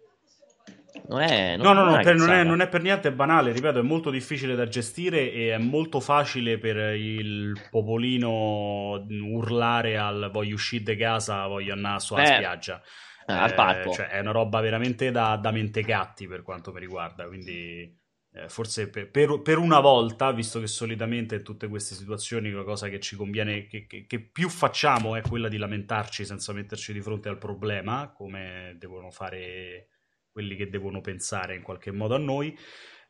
Non 1.07 1.21
è, 1.21 1.57
non, 1.57 1.75
no, 1.75 1.85
no, 1.85 1.97
no, 1.97 2.03
per, 2.03 2.17
non, 2.17 2.31
è, 2.31 2.43
non, 2.43 2.61
è, 2.61 2.69
per 2.69 2.83
niente 2.83 3.13
banale, 3.13 3.53
ripeto, 3.53 3.79
è 3.79 3.83
molto 3.83 4.11
difficile 4.11 4.57
da 4.57 4.67
gestire 4.67 5.31
e 5.33 5.53
è 5.53 5.59
molto 5.59 6.01
facile 6.01 6.59
per 6.59 6.97
il 6.97 7.53
popolino 7.71 9.07
urlare 9.09 9.97
al 9.97 10.31
voglio 10.33 10.55
uscire 10.55 10.83
da 10.83 10.97
casa, 10.97 11.47
voglio 11.47 11.73
andare 11.73 12.01
sulla 12.01 12.23
eh, 12.23 12.27
spiaggia. 12.27 12.83
Eh, 13.27 13.33
al 13.33 13.55
parco. 13.55 13.93
Cioè, 13.93 14.09
è 14.09 14.21
una 14.21 14.33
roba 14.33 14.61
veramente 14.61 15.11
da, 15.11 15.37
da 15.37 15.51
mentecatti 15.51 16.27
per 16.27 16.43
quanto 16.43 16.73
mi 16.73 16.81
riguarda, 16.81 17.27
quindi 17.27 17.95
eh, 18.33 18.49
forse 18.49 18.89
per, 18.89 19.11
per, 19.11 19.41
per, 19.41 19.59
una 19.59 19.81
volta, 19.81 20.33
visto 20.33 20.61
che 20.61 20.67
solitamente 20.67 21.37
in 21.37 21.43
tutte 21.43 21.69
queste 21.69 21.95
situazioni 21.95 22.51
la 22.51 22.65
cosa 22.65 22.89
che 22.89 23.01
ci 23.01 23.17
conviene, 23.17 23.67
che, 23.67 23.87
che, 23.87 24.07
che, 24.07 24.21
più 24.21 24.49
facciamo 24.49 25.17
è 25.17 25.23
quella 25.23 25.49
di 25.49 25.57
lamentarci 25.57 26.25
senza 26.25 26.53
metterci 26.53 26.93
di 26.93 27.01
fronte 27.01 27.29
al 27.29 27.39
problema, 27.39 28.13
come 28.15 28.77
devono 28.79 29.11
fare 29.11 29.89
quelli 30.31 30.57
che 30.57 30.69
devono 30.69 31.01
pensare 31.01 31.57
in 31.57 31.63
qualche 31.63 31.91
modo 31.91 32.15
a 32.15 32.19
noi. 32.19 32.57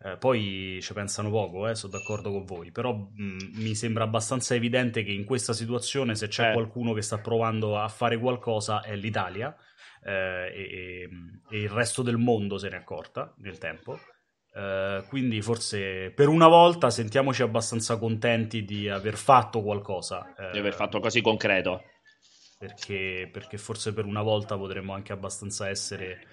Eh, 0.01 0.16
poi 0.16 0.79
ci 0.81 0.93
pensano 0.93 1.29
poco, 1.29 1.66
eh, 1.66 1.75
sono 1.75 1.93
d'accordo 1.93 2.31
con 2.31 2.45
voi, 2.45 2.71
però 2.71 2.95
mh, 2.95 3.51
mi 3.55 3.75
sembra 3.75 4.05
abbastanza 4.05 4.55
evidente 4.55 5.03
che 5.03 5.11
in 5.11 5.25
questa 5.25 5.53
situazione 5.53 6.14
se 6.14 6.29
c'è 6.29 6.51
eh. 6.51 6.53
qualcuno 6.53 6.93
che 6.93 7.03
sta 7.03 7.19
provando 7.19 7.77
a 7.77 7.89
fare 7.89 8.16
qualcosa 8.16 8.81
è 8.83 8.95
l'Italia 8.95 9.53
eh, 10.05 10.53
e, 10.55 11.09
e, 11.51 11.59
il 11.59 11.69
resto 11.69 12.03
del 12.03 12.16
mondo 12.16 12.59
se 12.59 12.69
ne 12.69 12.77
è 12.77 12.79
accorta 12.79 13.35
nel 13.39 13.59
tempo. 13.59 13.99
Uh, 14.59 15.07
quindi 15.07 15.41
forse 15.41 16.11
per 16.11 16.27
una 16.27 16.49
volta 16.49 16.91
sentiamoci 16.91 17.43
abbastanza 17.43 17.97
contenti 17.97 18.65
di 18.65 18.89
aver 18.89 19.15
fatto 19.15 19.63
qualcosa. 19.63 20.35
Di 20.51 20.59
aver 20.59 20.75
fatto 20.75 20.99
così 20.99 21.21
concreto. 21.21 21.85
Perché, 22.59 23.29
perché, 23.33 23.57
forse 23.57 23.93
per 23.93 24.05
una 24.05 24.23
volta 24.23 24.59
potremmo 24.59 24.95
anche 24.95 25.13
abbastanza 25.13 25.69
essere 25.69 26.27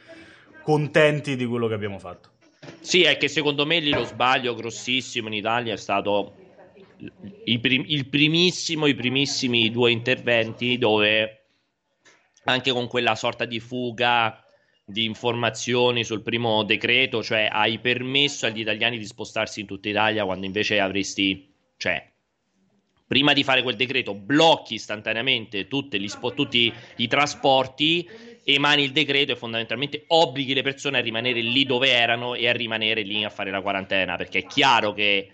contenti 0.64 1.36
di 1.36 1.46
quello 1.46 1.68
che 1.68 1.76
abbiamo 1.76 2.00
fatto. 2.00 2.32
Sì, 2.80 3.04
è 3.04 3.16
che 3.18 3.28
secondo 3.28 3.64
me 3.64 3.80
lì 3.80 3.92
lo 3.92 4.06
sbaglio 4.06 4.56
grossissimo 4.56 5.28
in 5.28 5.36
Italia 5.36 5.74
è 5.74 5.78
stato 5.78 6.34
il, 7.44 7.60
prim- 7.60 7.86
il 7.88 8.08
primissimo, 8.08 8.88
i 8.88 8.96
primissimi 8.96 9.70
due 9.70 9.92
interventi 9.92 10.80
dove 10.80 11.46
anche 12.46 12.72
con 12.72 12.88
quella 12.88 13.14
sorta 13.14 13.46
di 13.46 13.60
fuga 13.60 14.45
di 14.86 15.04
informazioni 15.06 16.04
sul 16.04 16.22
primo 16.22 16.64
decreto, 16.64 17.24
cioè 17.24 17.50
hai 17.52 17.80
permesso 17.80 18.46
agli 18.46 18.60
italiani 18.60 19.00
di 19.00 19.06
spostarsi 19.06 19.62
in 19.62 19.66
tutta 19.66 19.90
Italia 19.90 20.26
quando 20.26 20.46
invece 20.46 20.80
avresti, 20.80 21.52
cioè, 21.76 22.08
prima 23.08 23.34
di 23.34 23.44
fare 23.44 23.64
quel 23.64 23.76
decreto 23.76 24.14
blocchi 24.14 24.76
istantaneamente 24.76 25.68
spo- 26.06 26.34
tutti 26.34 26.72
i 26.98 27.08
trasporti, 27.08 28.08
emani 28.44 28.84
il 28.84 28.92
decreto 28.92 29.32
e 29.32 29.36
fondamentalmente 29.36 30.04
obblighi 30.08 30.54
le 30.54 30.62
persone 30.62 31.00
a 31.00 31.02
rimanere 31.02 31.42
lì 31.42 31.66
dove 31.66 31.90
erano 31.90 32.36
e 32.36 32.48
a 32.48 32.54
rimanere 32.54 33.02
lì 33.02 33.24
a 33.24 33.32
fare 33.32 33.50
la 33.50 33.62
quarantena, 33.62 34.16
perché 34.18 34.40
è 34.40 34.46
chiaro 34.46 34.94
che 34.94 35.32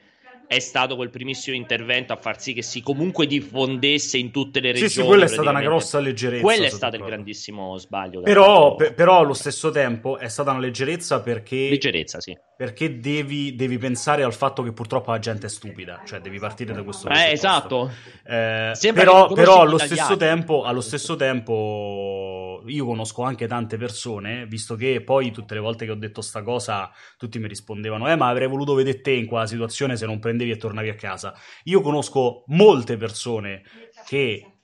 è 0.51 0.59
stato 0.59 0.97
quel 0.97 1.09
primissimo 1.09 1.55
intervento 1.55 2.11
a 2.11 2.17
far 2.17 2.41
sì 2.41 2.51
che 2.51 2.61
si 2.61 2.81
comunque 2.81 3.25
diffondesse 3.25 4.17
in 4.17 4.31
tutte 4.31 4.59
le 4.59 4.73
regioni. 4.73 4.89
Sì, 4.89 4.99
sì, 4.99 5.05
quella 5.05 5.23
è 5.23 5.27
stata 5.29 5.49
una 5.49 5.61
grossa 5.61 5.99
leggerezza. 5.99 6.43
Quello 6.43 6.65
è 6.65 6.69
stato 6.69 6.97
il 6.97 7.03
grandissimo 7.03 7.77
sbaglio. 7.77 8.19
Però, 8.19 8.75
per, 8.75 8.93
però, 8.93 9.19
allo 9.19 9.31
stesso 9.31 9.71
tempo 9.71 10.17
è 10.17 10.27
stata 10.27 10.51
una 10.51 10.59
leggerezza 10.59 11.21
perché... 11.21 11.69
Leggerezza, 11.69 12.19
sì. 12.19 12.37
Perché 12.61 12.99
devi, 12.99 13.55
devi, 13.55 13.79
pensare 13.79 14.21
al 14.21 14.35
fatto 14.35 14.61
che 14.61 14.71
purtroppo 14.71 15.09
la 15.09 15.17
gente 15.17 15.47
è 15.47 15.49
stupida, 15.49 16.03
cioè 16.05 16.19
devi 16.19 16.37
partire 16.37 16.75
da 16.75 16.83
questo 16.83 17.09
Eh, 17.09 17.31
esatto. 17.31 17.89
Eh, 18.23 18.73
però, 18.93 19.33
però 19.33 19.61
allo, 19.61 19.79
stesso 19.79 20.15
tempo, 20.15 20.61
allo 20.61 20.81
stesso 20.81 21.15
tempo 21.15 22.61
io 22.67 22.85
conosco 22.85 23.23
anche 23.23 23.47
tante 23.47 23.77
persone, 23.77 24.45
visto 24.45 24.75
che 24.75 25.01
poi 25.01 25.31
tutte 25.31 25.55
le 25.55 25.59
volte 25.59 25.85
che 25.85 25.91
ho 25.91 25.95
detto 25.95 26.21
sta 26.21 26.43
cosa 26.43 26.91
tutti 27.17 27.39
mi 27.39 27.47
rispondevano 27.47 28.07
eh 28.11 28.15
ma 28.15 28.27
avrei 28.27 28.47
voluto 28.47 28.75
vedere 28.75 29.01
te 29.01 29.09
in 29.09 29.25
quella 29.25 29.47
situazione 29.47 29.97
se 29.97 30.05
non 30.05 30.19
prendevi 30.19 30.51
e 30.51 30.57
tornavi 30.57 30.89
a 30.89 30.95
casa. 30.95 31.33
Io 31.63 31.81
conosco 31.81 32.43
molte 32.45 32.95
persone 32.95 33.63
che 34.05 34.60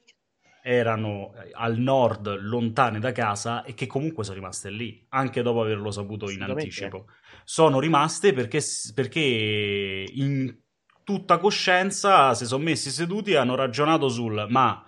erano 0.68 1.32
al 1.53 1.78
nord, 1.78 2.39
lontane 2.41 2.99
da 2.99 3.13
casa 3.13 3.63
e 3.63 3.74
che 3.74 3.88
comunque 3.88 4.26
sono 4.26 4.36
rimaste 4.36 4.70
lì, 4.70 5.05
anche 5.09 5.41
dopo 5.41 5.61
averlo 5.61 5.91
saputo 5.91 6.30
in 6.30 6.41
anticipo. 6.41 7.05
Sono 7.45 7.80
rimaste 7.80 8.34
perché, 8.34 8.59
perché 8.93 10.05
in 10.11 10.53
tutta 11.05 11.38
coscienza 11.38 12.34
si 12.34 12.45
sono 12.45 12.65
messi 12.65 12.89
seduti 12.89 13.32
e 13.32 13.38
hanno 13.38 13.55
ragionato 13.55 14.09
sul 14.09 14.45
ma 14.49 14.84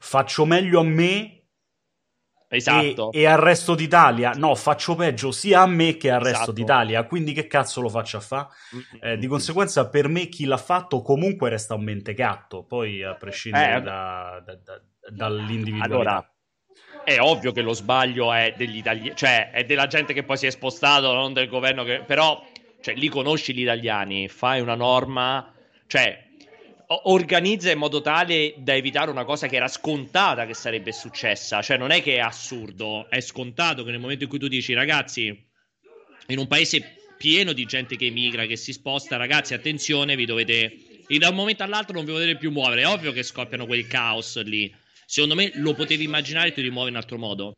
faccio 0.00 0.44
meglio 0.46 0.80
a 0.80 0.84
me 0.84 1.44
Esatto. 2.48 3.10
E, 3.10 3.20
e, 3.20 3.26
al 3.26 3.38
resto 3.38 3.74
d'Italia, 3.74 4.30
no, 4.32 4.54
faccio 4.54 4.94
peggio 4.94 5.32
sia 5.32 5.62
a 5.62 5.66
me 5.66 5.96
che 5.96 6.10
al 6.10 6.20
resto 6.20 6.36
esatto. 6.36 6.52
d'Italia, 6.52 7.04
quindi 7.04 7.32
che 7.32 7.48
cazzo 7.48 7.80
lo 7.80 7.88
faccio 7.88 8.18
a 8.18 8.20
fare? 8.20 8.48
Eh, 9.00 9.16
di 9.16 9.26
conseguenza, 9.26 9.88
per 9.88 10.06
me 10.06 10.28
chi 10.28 10.44
l'ha 10.44 10.56
fatto 10.56 11.02
comunque 11.02 11.48
resta 11.48 11.74
un 11.74 11.82
mentegatto, 11.82 12.62
poi 12.64 13.02
a 13.02 13.14
prescindere 13.14 13.76
eh, 13.76 13.80
da, 13.80 14.42
da, 14.44 14.54
da, 14.54 14.80
dall'individualità. 15.10 15.94
Allora, 15.94 16.34
è 17.04 17.20
ovvio 17.20 17.52
che 17.52 17.60
lo 17.60 17.72
sbaglio 17.72 18.32
è 18.32 18.54
degli 18.56 18.78
italiani, 18.78 19.14
cioè 19.14 19.50
è 19.50 19.64
della 19.64 19.86
gente 19.86 20.12
che 20.12 20.22
poi 20.22 20.36
si 20.36 20.46
è 20.46 20.50
spostato, 20.50 21.12
non 21.12 21.32
del 21.32 21.48
governo 21.48 21.84
che... 21.84 22.02
Però, 22.04 22.44
cioè, 22.80 22.94
lì 22.94 23.08
conosci 23.08 23.54
gli 23.54 23.62
italiani, 23.62 24.28
fai 24.28 24.60
una 24.60 24.74
norma, 24.74 25.52
cioè 25.86 26.22
organizza 26.86 27.70
in 27.70 27.78
modo 27.78 28.00
tale 28.00 28.54
da 28.58 28.74
evitare 28.74 29.10
una 29.10 29.24
cosa 29.24 29.46
che 29.48 29.56
era 29.56 29.68
scontata 29.68 30.46
che 30.46 30.54
sarebbe 30.54 30.92
successa. 30.92 31.62
Cioè, 31.62 31.76
non 31.76 31.90
è 31.90 32.02
che 32.02 32.16
è 32.16 32.20
assurdo, 32.20 33.08
è 33.08 33.20
scontato 33.20 33.84
che 33.84 33.90
nel 33.90 34.00
momento 34.00 34.24
in 34.24 34.30
cui 34.30 34.38
tu 34.38 34.48
dici, 34.48 34.74
ragazzi, 34.74 35.26
in 36.28 36.38
un 36.38 36.46
paese 36.46 36.96
pieno 37.16 37.52
di 37.52 37.64
gente 37.64 37.96
che 37.96 38.06
emigra, 38.06 38.46
che 38.46 38.56
si 38.56 38.72
sposta, 38.72 39.16
ragazzi, 39.16 39.54
attenzione, 39.54 40.16
vi 40.16 40.24
dovete. 40.26 40.76
Da 41.18 41.28
un 41.28 41.34
momento 41.34 41.62
all'altro 41.62 41.94
non 41.94 42.04
vi 42.04 42.12
potete 42.12 42.36
più 42.36 42.50
muovere. 42.50 42.82
È 42.82 42.86
ovvio 42.86 43.12
che 43.12 43.22
scoppiano 43.22 43.66
quel 43.66 43.86
caos 43.86 44.42
lì. 44.42 44.74
Secondo 45.06 45.34
me 45.34 45.50
lo 45.54 45.74
potevi 45.74 46.04
immaginare 46.04 46.48
e 46.48 46.52
ti 46.52 46.62
rimuovi 46.62 46.90
in 46.90 46.96
altro 46.96 47.18
modo. 47.18 47.54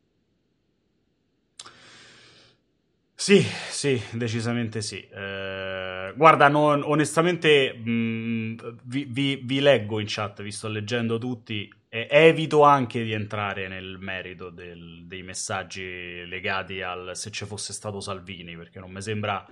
Sì, 3.19 3.41
sì, 3.41 3.99
decisamente 4.11 4.81
sì. 4.81 4.99
Eh, 5.01 6.13
guarda, 6.15 6.47
non, 6.49 6.83
onestamente 6.83 7.73
mh, 7.73 7.89
mm, 7.89 8.57
vi, 8.83 9.05
vi, 9.09 9.41
vi, 9.43 9.59
leggo 9.59 9.99
in 9.99 10.05
chat, 10.07 10.43
vi 10.43 10.51
sto 10.51 10.67
leggendo 10.67 11.17
tutti, 11.17 11.67
e 11.89 12.07
evito 12.11 12.61
anche 12.61 13.03
di 13.03 13.13
entrare 13.13 13.67
nel 13.67 13.97
merito 13.99 14.51
del, 14.51 15.05
dei 15.07 15.23
messaggi 15.23 16.27
legati 16.27 16.81
al 16.81 17.11
se 17.15 17.31
ci 17.31 17.45
fosse 17.45 17.73
stato 17.73 17.99
Salvini, 18.01 18.55
perché 18.55 18.79
non 18.79 18.91
mi 18.91 19.01
sembra, 19.01 19.43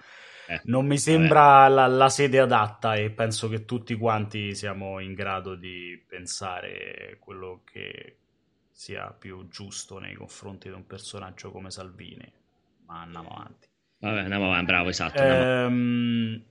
eh, 0.47 0.61
non 0.65 0.85
mi 0.85 0.97
sembra 0.97 1.67
la, 1.67 1.87
la, 1.87 2.09
sede 2.09 2.39
adatta 2.39 2.95
e 2.95 3.09
penso 3.09 3.47
che 3.49 3.65
tutti 3.65 3.95
quanti 3.95 4.55
siamo 4.55 4.99
in 4.99 5.13
grado 5.13 5.55
di 5.55 6.01
pensare 6.07 7.17
quello 7.19 7.61
che 7.63 8.17
sia 8.71 9.15
più 9.17 9.47
giusto 9.47 9.99
nei 9.99 10.13
confronti 10.13 10.67
di 10.67 10.73
un 10.73 10.85
personaggio 10.85 11.51
come 11.51 11.71
Salvini 11.71 12.43
ma 12.85 13.01
andiamo 13.01 13.29
avanti. 13.29 13.67
Vabbè, 13.99 14.19
andiamo 14.19 14.45
avanti, 14.45 14.65
bravo, 14.65 14.89
esatto. 14.89 15.21
Ehm... 15.21 16.43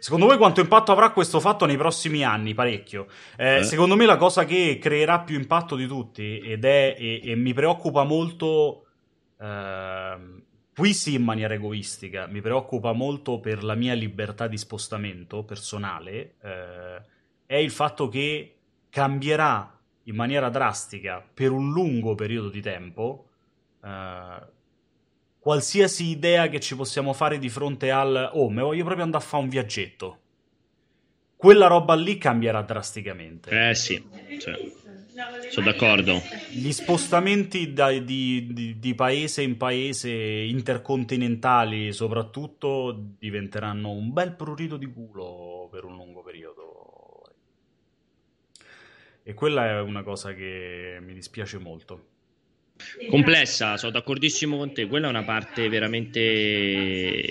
Secondo 0.00 0.24
voi 0.24 0.38
quanto 0.38 0.62
impatto 0.62 0.92
avrà 0.92 1.10
questo 1.10 1.40
fatto 1.40 1.66
nei 1.66 1.76
prossimi 1.76 2.24
anni? 2.24 2.54
Parecchio. 2.54 3.06
Eh, 3.36 3.56
eh. 3.56 3.62
Secondo 3.64 3.96
me 3.96 4.06
la 4.06 4.16
cosa 4.16 4.46
che 4.46 4.78
creerà 4.80 5.20
più 5.20 5.36
impatto 5.36 5.76
di 5.76 5.86
tutti 5.86 6.38
ed 6.38 6.64
è 6.64 6.96
e, 6.98 7.20
e 7.22 7.36
mi 7.36 7.52
preoccupa 7.52 8.04
molto, 8.04 8.86
eh, 9.38 10.16
qui 10.74 10.94
sì 10.94 11.14
in 11.14 11.22
maniera 11.22 11.54
egoistica, 11.54 12.26
mi 12.26 12.40
preoccupa 12.40 12.92
molto 12.92 13.40
per 13.40 13.62
la 13.62 13.74
mia 13.74 13.94
libertà 13.94 14.46
di 14.46 14.56
spostamento 14.56 15.44
personale, 15.44 16.34
eh, 16.40 17.02
è 17.46 17.56
il 17.56 17.70
fatto 17.70 18.08
che 18.08 18.56
cambierà 18.88 19.78
in 20.04 20.14
maniera 20.14 20.48
drastica 20.48 21.24
per 21.32 21.50
un 21.50 21.70
lungo 21.70 22.14
periodo 22.14 22.48
di 22.48 22.60
tempo 22.60 23.26
eh, 23.82 24.58
qualsiasi 25.38 26.08
idea 26.08 26.48
che 26.48 26.60
ci 26.60 26.76
possiamo 26.76 27.12
fare 27.12 27.38
di 27.38 27.48
fronte 27.48 27.90
al 27.90 28.30
oh, 28.34 28.50
mi 28.50 28.60
voglio 28.60 28.84
proprio 28.84 29.04
andare 29.04 29.24
a 29.24 29.26
fare 29.26 29.42
un 29.42 29.48
viaggetto. 29.48 30.18
Quella 31.34 31.66
roba 31.66 31.94
lì 31.94 32.18
cambierà 32.18 32.60
drasticamente. 32.60 33.70
Eh 33.70 33.74
sì, 33.74 34.04
cioè, 34.38 34.54
sono 35.50 35.66
d'accordo. 35.66 36.22
Gli 36.50 36.70
spostamenti 36.72 37.72
da, 37.72 37.90
di, 37.90 38.48
di, 38.52 38.78
di, 38.78 38.94
paese 38.94 39.42
in 39.42 39.56
paese, 39.56 40.10
intercontinentali 40.10 41.92
soprattutto, 41.92 43.14
diventeranno 43.18 43.90
un 43.90 44.12
bel 44.12 44.32
prurito 44.32 44.76
di 44.76 44.86
culo 44.86 45.68
per 45.70 45.84
un 45.84 45.96
lungo 45.96 46.22
periodo. 46.22 47.32
E 49.22 49.34
quella 49.34 49.66
è 49.68 49.80
una 49.80 50.02
cosa 50.02 50.32
che 50.34 50.98
mi 51.00 51.12
dispiace 51.12 51.58
molto. 51.58 52.08
Complessa, 53.08 53.76
sono 53.76 53.92
d'accordissimo 53.92 54.56
con 54.56 54.72
te. 54.72 54.86
Quella 54.86 55.06
è 55.06 55.10
una 55.10 55.24
parte 55.24 55.68
veramente, 55.68 57.28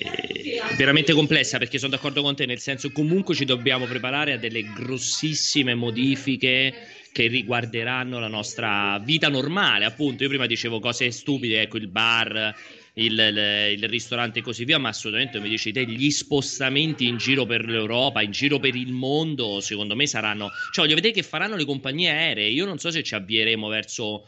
veramente 0.78 1.14
complessa 1.14 1.58
perché 1.58 1.78
sono 1.78 1.92
d'accordo 1.92 2.22
con 2.22 2.36
te, 2.36 2.46
nel 2.46 2.60
senso 2.60 2.92
comunque 2.92 3.34
ci 3.34 3.46
dobbiamo 3.46 3.86
preparare 3.86 4.34
a 4.34 4.38
delle 4.38 4.64
grossissime 4.74 5.74
modifiche 5.74 6.74
che 7.12 7.28
riguarderanno 7.28 8.20
la 8.20 8.28
nostra 8.28 9.00
vita 9.04 9.30
normale. 9.30 9.86
Appunto, 9.86 10.24
io 10.24 10.30
prima 10.30 10.46
dicevo 10.46 10.80
cose 10.80 11.12
stupide, 11.12 11.62
ecco 11.62 11.78
il 11.78 11.88
bar, 11.88 12.56
il, 12.94 13.14
il, 13.14 13.78
il, 13.78 13.90
ristorante 13.90 14.40
e 14.40 14.42
così 14.42 14.66
via, 14.66 14.78
ma 14.78 14.90
assolutamente 14.90 15.40
mi 15.40 15.50
dici 15.50 15.72
te, 15.72 15.86
gli 15.86 16.12
spostamenti 16.12 17.08
in 17.08 17.18
giro 17.18 17.46
per 17.46 17.66
l'Europa, 17.66 18.22
in 18.22 18.32
giro 18.32 18.60
per 18.60 18.76
il 18.76 18.92
mondo, 18.92 19.60
secondo 19.60 19.96
me 19.96 20.08
saranno... 20.08 20.50
Cioè, 20.72 20.84
voglio 20.84 20.96
vedere 20.96 21.14
che 21.14 21.24
faranno 21.24 21.56
le 21.56 21.66
compagnie 21.66 22.10
aeree. 22.10 22.50
Io 22.50 22.66
non 22.66 22.78
so 22.78 22.92
se 22.92 23.04
ci 23.04 23.16
avvieremo 23.16 23.68
verso 23.68 24.28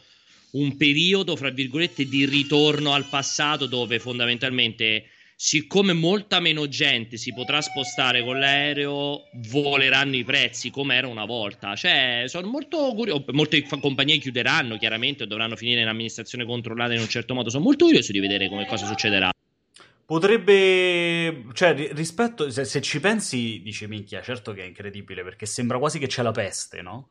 un 0.52 0.76
periodo, 0.76 1.36
fra 1.36 1.50
virgolette, 1.50 2.06
di 2.06 2.26
ritorno 2.26 2.92
al 2.92 3.06
passato 3.08 3.66
dove 3.66 3.98
fondamentalmente, 3.98 5.04
siccome 5.44 5.92
molta 5.92 6.38
meno 6.38 6.68
gente 6.68 7.16
si 7.16 7.34
potrà 7.34 7.60
spostare 7.60 8.22
con 8.22 8.38
l'aereo, 8.38 9.24
voleranno 9.50 10.14
i 10.14 10.22
prezzi 10.22 10.70
come 10.70 10.94
era 10.94 11.08
una 11.08 11.24
volta. 11.24 11.74
Cioè, 11.74 12.26
sono 12.28 12.46
molto 12.46 12.94
curioso. 12.94 13.24
Molte 13.32 13.66
compagnie 13.80 14.18
chiuderanno 14.18 14.78
chiaramente 14.78 15.24
o 15.24 15.26
dovranno 15.26 15.56
finire 15.56 15.80
in 15.80 15.88
amministrazione 15.88 16.44
controllata 16.44 16.94
in 16.94 17.00
un 17.00 17.08
certo 17.08 17.34
modo. 17.34 17.50
Sono 17.50 17.64
molto 17.64 17.86
curioso 17.86 18.12
di 18.12 18.20
vedere 18.20 18.48
come 18.48 18.66
cosa 18.66 18.86
succederà. 18.86 19.32
Potrebbe, 20.06 21.46
cioè, 21.54 21.90
rispetto, 21.92 22.48
se, 22.48 22.64
se, 22.64 22.80
ci 22.80 23.00
pensi, 23.00 23.62
dici 23.64 23.88
minchia, 23.88 24.22
certo 24.22 24.52
che 24.52 24.62
è 24.62 24.66
incredibile 24.66 25.24
perché 25.24 25.46
sembra 25.46 25.78
quasi 25.78 25.98
che 25.98 26.06
c'è 26.06 26.22
la 26.22 26.30
peste, 26.30 26.82
no? 26.82 27.08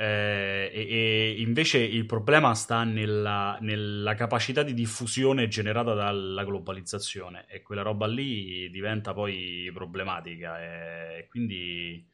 Eh, 0.00 0.70
e, 0.72 0.80
e, 0.88 1.34
invece 1.40 1.78
il 1.78 2.06
problema 2.06 2.54
sta 2.54 2.84
nella, 2.84 3.58
nella, 3.60 4.14
capacità 4.14 4.62
di 4.62 4.72
diffusione 4.72 5.48
generata 5.48 5.92
dalla 5.92 6.44
globalizzazione 6.44 7.46
e 7.48 7.62
quella 7.62 7.82
roba 7.82 8.06
lì 8.06 8.70
diventa 8.70 9.12
poi 9.12 9.68
problematica 9.74 10.62
e 10.62 11.26
quindi 11.28 12.06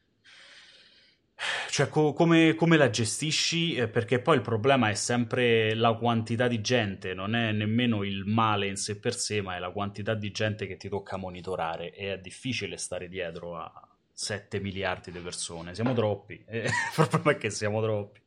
cioè, 1.69 1.87
co- 1.89 2.13
come, 2.13 2.55
come, 2.55 2.75
la 2.75 2.89
gestisci? 2.89 3.75
Eh, 3.75 3.87
perché 3.87 4.19
poi 4.19 4.37
il 4.37 4.41
problema 4.41 4.89
è 4.89 4.95
sempre 4.95 5.75
la 5.75 5.93
quantità 5.93 6.47
di 6.47 6.61
gente, 6.61 7.13
non 7.13 7.35
è 7.35 7.51
nemmeno 7.51 8.03
il 8.03 8.25
male 8.25 8.67
in 8.67 8.77
sé 8.77 8.97
per 8.97 9.15
sé, 9.15 9.41
ma 9.41 9.55
è 9.55 9.59
la 9.59 9.69
quantità 9.69 10.15
di 10.15 10.31
gente 10.31 10.65
che 10.65 10.77
ti 10.77 10.89
tocca 10.89 11.17
monitorare 11.17 11.93
e 11.93 12.13
è 12.13 12.17
difficile 12.19 12.77
stare 12.77 13.07
dietro 13.09 13.57
a 13.57 13.94
7 14.17 14.61
miliardi 14.61 15.11
di 15.11 15.19
persone. 15.19 15.75
Siamo 15.75 15.93
troppi, 15.93 16.41
eh, 16.47 16.63
il 16.63 16.71
problema 16.95 17.31
è 17.31 17.37
che 17.37 17.49
siamo 17.49 17.81
troppi. 17.81 18.21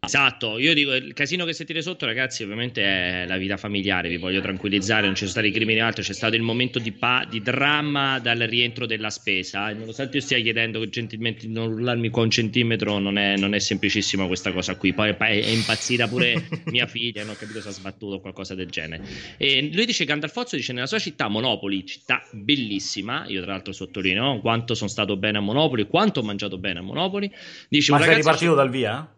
Esatto, 0.00 0.58
io 0.58 0.72
dico 0.74 0.94
il 0.94 1.12
casino 1.12 1.44
che 1.44 1.52
sentite 1.52 1.82
sotto, 1.82 2.06
ragazzi, 2.06 2.44
ovviamente 2.44 2.82
è 2.82 3.26
la 3.26 3.36
vita 3.36 3.56
familiare. 3.56 4.08
Vi 4.08 4.16
voglio 4.16 4.40
tranquillizzare, 4.40 5.04
non 5.04 5.12
ci 5.14 5.26
sono 5.26 5.32
stati 5.32 5.50
crimini 5.50 5.80
altro, 5.80 6.02
c'è 6.02 6.14
stato 6.14 6.36
il 6.36 6.40
momento 6.40 6.78
di, 6.78 6.92
pa- 6.92 7.26
di 7.28 7.42
dramma 7.42 8.20
dal 8.20 8.38
rientro 8.38 8.86
della 8.86 9.10
spesa. 9.10 9.68
E 9.68 9.74
nonostante 9.74 10.16
io 10.18 10.22
stia 10.22 10.38
chiedendo 10.38 10.88
gentilmente 10.88 11.46
di 11.46 11.52
non 11.52 11.72
urlarmi 11.72 12.08
qua 12.10 12.22
un 12.22 12.30
centimetro, 12.30 12.98
non 12.98 13.18
è, 13.18 13.36
non 13.36 13.54
è 13.54 13.58
semplicissima 13.58 14.26
questa 14.26 14.52
cosa 14.52 14.76
qui. 14.76 14.94
Poi 14.94 15.14
è 15.18 15.32
impazzita 15.32 16.06
pure 16.06 16.48
mia 16.70 16.86
figlia, 16.86 17.24
non 17.24 17.32
ho 17.34 17.36
capito 17.36 17.60
se 17.60 17.68
ha 17.68 17.72
sbattuto 17.72 18.14
o 18.14 18.20
qualcosa 18.20 18.54
del 18.54 18.70
genere. 18.70 19.02
E 19.36 19.68
lui 19.70 19.84
dice: 19.84 20.04
Gandalfozzo 20.06 20.56
dice: 20.56 20.72
Nella 20.72 20.86
sua 20.86 21.00
città, 21.00 21.28
Monopoli, 21.28 21.84
città 21.84 22.22
bellissima. 22.30 23.26
Io, 23.26 23.42
tra 23.42 23.50
l'altro, 23.50 23.72
sottolineo 23.72 24.40
quanto 24.40 24.74
sono 24.74 24.88
stato 24.88 25.16
bene 25.16 25.38
a 25.38 25.40
Monopoli, 25.40 25.86
quanto 25.86 26.20
ho 26.20 26.22
mangiato 26.22 26.56
bene 26.56 26.78
a 26.78 26.82
Monopoli. 26.82 27.30
Dice, 27.68 27.90
Ma 27.92 28.00
sei 28.00 28.14
ripartito 28.14 28.54
dal 28.54 28.70
via? 28.70 29.12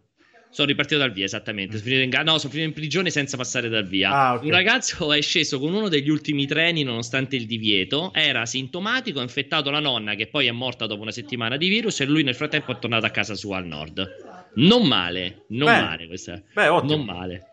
Sono 0.51 0.67
ripartito 0.67 0.99
dal 0.99 1.13
via, 1.13 1.25
esattamente. 1.25 1.79
Sono 1.79 1.89
finito 1.91 2.17
in, 2.17 2.25
no, 2.25 2.39
sono 2.39 2.51
finito 2.53 2.69
in 2.69 2.75
prigione 2.75 3.11
senza 3.11 3.37
passare 3.37 3.69
dal 3.69 3.87
via. 3.87 4.11
Ah, 4.11 4.35
okay. 4.35 4.47
Un 4.47 4.53
ragazzo 4.53 5.13
è 5.13 5.23
sceso 5.23 5.61
con 5.61 5.73
uno 5.73 5.89
degli 5.89 6.11
ultimi 6.11 6.47
treni 6.47 6.83
nonostante 6.83 7.37
il 7.37 7.47
divieto. 7.47 8.13
Era 8.13 8.45
sintomatico, 8.47 9.21
ha 9.21 9.23
infettato 9.23 9.71
la 9.71 9.81
nonna 9.81 10.15
che 10.15 10.27
poi 10.27 10.47
è 10.47 10.53
morta 10.53 10.87
dopo 10.87 11.03
una 11.03 11.13
settimana 11.13 11.57
di 11.57 11.69
virus 11.69 12.01
e 12.01 12.07
lui 12.07 12.25
nel 12.25 12.35
frattempo 12.35 12.73
è 12.73 12.79
tornato 12.79 13.07
a 13.07 13.11
casa 13.11 13.35
sua 13.35 13.59
al 13.59 13.67
nord. 13.67 14.09
Non 14.55 14.87
male, 14.87 15.45
non 15.49 15.73
Beh. 15.73 15.81
male 15.81 16.07
questa. 16.09 16.43
Beh, 16.53 16.67
ottimo. 16.67 16.97
Non 16.97 17.05
male. 17.05 17.50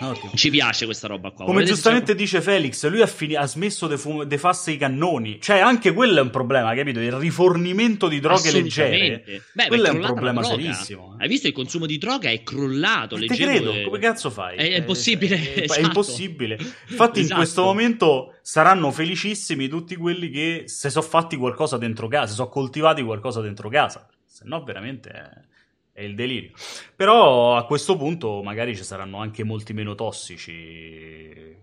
Ottimo. 0.00 0.32
Ci 0.34 0.50
piace 0.50 0.86
questa 0.86 1.06
roba 1.06 1.30
qua. 1.30 1.44
Come 1.44 1.58
Volete 1.58 1.70
giustamente 1.70 2.14
dice 2.16 2.40
Felix, 2.40 2.84
lui 2.88 3.00
ha, 3.00 3.06
fini- 3.06 3.36
ha 3.36 3.46
smesso 3.46 3.86
di 3.86 3.96
fum- 3.96 4.36
fasse 4.36 4.72
i 4.72 4.76
cannoni. 4.76 5.40
Cioè, 5.40 5.60
anche 5.60 5.92
quello 5.92 6.18
è 6.18 6.22
un 6.22 6.30
problema, 6.30 6.74
capito? 6.74 6.98
Il 6.98 7.12
rifornimento 7.12 8.08
di 8.08 8.18
droghe 8.18 8.50
leggere. 8.50 9.42
Beh, 9.52 9.68
quello 9.68 9.86
è 9.86 9.90
un 9.90 10.00
problema 10.00 10.42
serissimo. 10.42 11.16
Hai 11.18 11.28
visto 11.28 11.46
il 11.46 11.52
consumo 11.52 11.86
di 11.86 11.98
droga 11.98 12.28
è 12.28 12.42
crollato. 12.42 13.16
Te 13.16 13.26
credo, 13.26 13.72
le... 13.72 13.84
come 13.84 13.98
cazzo 14.00 14.30
fai? 14.30 14.56
È, 14.56 14.72
è 14.72 14.76
impossibile. 14.78 15.36
È, 15.54 15.62
esatto. 15.62 15.80
è 15.80 15.84
impossibile. 15.84 16.54
Infatti, 16.88 17.20
esatto. 17.20 17.20
in 17.20 17.34
questo 17.36 17.62
momento 17.62 18.34
saranno 18.42 18.90
felicissimi 18.90 19.68
tutti 19.68 19.94
quelli 19.94 20.28
che 20.30 20.64
si 20.66 20.90
sono 20.90 21.04
fatti 21.04 21.36
qualcosa 21.36 21.78
dentro 21.78 22.08
casa, 22.08 22.28
si 22.28 22.34
sono 22.34 22.48
coltivati 22.48 23.02
qualcosa 23.02 23.40
dentro 23.40 23.68
casa. 23.68 24.06
Se 24.26 24.42
no, 24.44 24.64
veramente. 24.64 25.52
È 25.96 26.02
il 26.02 26.16
delirio. 26.16 26.50
Però 26.96 27.56
a 27.56 27.64
questo 27.66 27.96
punto 27.96 28.42
magari 28.42 28.74
ci 28.76 28.82
saranno 28.82 29.18
anche 29.18 29.44
molti 29.44 29.72
meno 29.72 29.94
tossici 29.94 31.56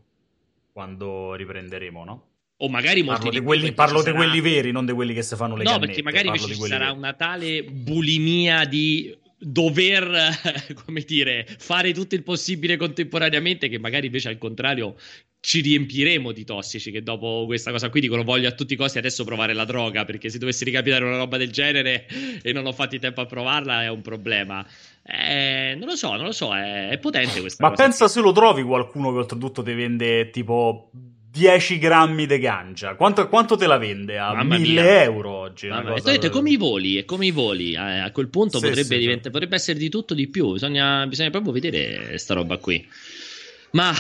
quando 0.72 1.34
riprenderemo, 1.34 2.04
no? 2.06 2.26
O 2.64 2.70
magari 2.70 3.02
molti 3.04 3.24
parlo 3.24 3.40
di 3.40 3.44
quelli, 3.46 3.72
parlo 3.74 4.04
di 4.04 4.12
quelli 4.14 4.40
veri, 4.40 4.72
non 4.72 4.86
di 4.86 4.94
quelli 4.94 5.14
che 5.14 5.22
si 5.22 5.36
fanno 5.36 5.56
le 5.58 5.64
No, 5.64 5.72
cannette, 5.72 5.88
perché 5.88 6.04
magari 6.04 6.28
invece 6.28 6.54
ci 6.54 6.62
sarà 6.62 6.86
veri. 6.86 6.98
una 6.98 7.14
tale 7.14 7.64
bulimia 7.64 8.64
di 8.66 9.14
dover, 9.44 10.30
come 10.86 11.02
dire, 11.02 11.46
fare 11.58 11.94
tutto 11.94 12.16
il 12.16 12.24
possibile 12.24 12.78
contemporaneamente 12.78 13.68
che 13.68 13.80
magari 13.80 14.06
invece 14.06 14.30
al 14.30 14.38
contrario 14.38 14.96
ci 15.44 15.62
riempiremo 15.62 16.32
di 16.32 16.44
tossici 16.44 16.92
che 16.92 17.02
dopo 17.02 17.46
questa 17.48 17.72
cosa 17.72 17.90
qui 17.90 18.00
dicono 18.00 18.22
voglio 18.24 18.48
a 18.48 18.52
tutti 18.52 18.74
i 18.74 18.76
costi 18.76 19.00
adesso 19.00 19.24
provare 19.24 19.54
la 19.54 19.66
droga 19.66 20.06
perché 20.06 20.30
se 20.30 20.38
dovessi 20.38 20.64
ricapitare 20.64 21.04
una 21.04 21.18
roba 21.18 21.38
del 21.38 21.50
genere 21.50 22.06
e 22.44 22.54
non 22.54 22.68
ho 22.68 22.72
fatto 22.72 22.94
in 22.94 23.02
tempo 23.02 23.22
a 23.22 23.26
provarla 23.26 23.82
è 23.82 23.90
un 23.90 24.02
problema. 24.02 24.66
Eh, 25.04 25.76
non 25.78 25.88
lo 25.88 25.96
so, 25.96 26.14
non 26.16 26.26
lo 26.26 26.32
so, 26.32 26.56
è, 26.56 26.90
è 26.90 27.00
potente 27.00 27.40
questa 27.40 27.64
Ma 27.64 27.72
cosa. 27.72 27.82
Ma 27.82 27.90
pensa 27.90 28.08
se 28.08 28.22
lo 28.22 28.32
trovi 28.32 28.62
qualcuno 28.62 29.12
che 29.12 29.18
oltretutto 29.18 29.64
ti 29.64 29.74
vende 29.74 30.30
tipo 30.30 30.92
10 31.32 31.78
grammi 31.78 32.26
di 32.26 32.40
ganja. 32.40 32.96
Quanto, 32.96 33.30
quanto, 33.30 33.56
te 33.56 33.66
la 33.66 33.78
vende? 33.78 34.18
A 34.18 34.34
Mamma 34.34 34.58
1000 34.58 34.82
mia. 34.82 35.04
euro 35.04 35.30
oggi. 35.30 35.70
Mamma 35.70 35.92
cosa... 35.92 36.12
detto, 36.12 36.30
come 36.30 36.50
i 36.50 36.58
voli, 36.58 36.98
è 36.98 37.06
come 37.06 37.26
i 37.26 37.32
voli. 37.32 37.72
Eh, 37.72 37.78
a 37.78 38.12
quel 38.12 38.28
punto 38.28 38.58
sì, 38.58 38.66
potrebbe, 38.66 38.96
sì, 38.96 39.00
diventa... 39.00 39.24
sì. 39.24 39.30
potrebbe, 39.30 39.56
essere 39.56 39.80
di 39.80 39.88
tutto 39.88 40.14
di 40.14 40.28
più. 40.28 40.52
Bisogna, 40.52 41.08
bisogna 41.08 41.30
proprio 41.30 41.54
vedere 41.54 42.18
sta 42.18 42.34
roba 42.34 42.58
qui. 42.58 42.86
Ma 43.72 43.94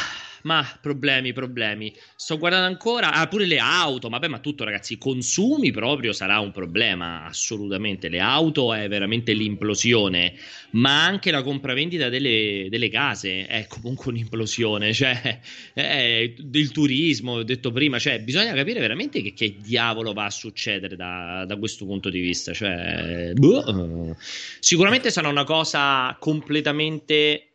ma 0.43 0.65
problemi, 0.81 1.33
problemi. 1.33 1.93
Sto 2.15 2.37
guardando 2.37 2.67
ancora. 2.67 3.13
Ah, 3.13 3.27
pure 3.27 3.45
le 3.45 3.59
auto. 3.59 4.09
Vabbè, 4.09 4.27
ma 4.27 4.39
tutto, 4.39 4.63
ragazzi. 4.63 4.93
I 4.93 4.97
consumi 4.97 5.71
proprio 5.71 6.13
sarà 6.13 6.39
un 6.39 6.51
problema. 6.51 7.25
Assolutamente. 7.25 8.09
Le 8.09 8.19
auto 8.19 8.73
è 8.73 8.87
veramente 8.87 9.33
l'implosione. 9.33 10.33
Ma 10.71 11.03
anche 11.03 11.31
la 11.31 11.43
compravendita 11.43 12.09
delle, 12.09 12.67
delle 12.69 12.89
case 12.89 13.45
è 13.45 13.67
comunque 13.67 14.11
un'implosione. 14.11 14.93
Cioè, 15.01 15.39
è 15.73 16.33
il 16.51 16.71
turismo, 16.71 17.33
ho 17.33 17.43
detto 17.43 17.71
prima. 17.71 17.97
Cioè, 17.97 18.21
bisogna 18.21 18.53
capire 18.53 18.79
veramente 18.79 19.21
che, 19.23 19.33
che 19.33 19.57
diavolo 19.59 20.13
va 20.13 20.25
a 20.25 20.29
succedere 20.29 20.95
da, 20.95 21.43
da 21.47 21.57
questo 21.57 21.85
punto 21.85 22.09
di 22.09 22.19
vista. 22.19 22.53
Cioè, 22.53 23.31
boh. 23.33 24.15
sicuramente 24.59 25.09
sarà 25.09 25.27
una 25.27 25.43
cosa 25.43 26.15
completamente 26.19 27.50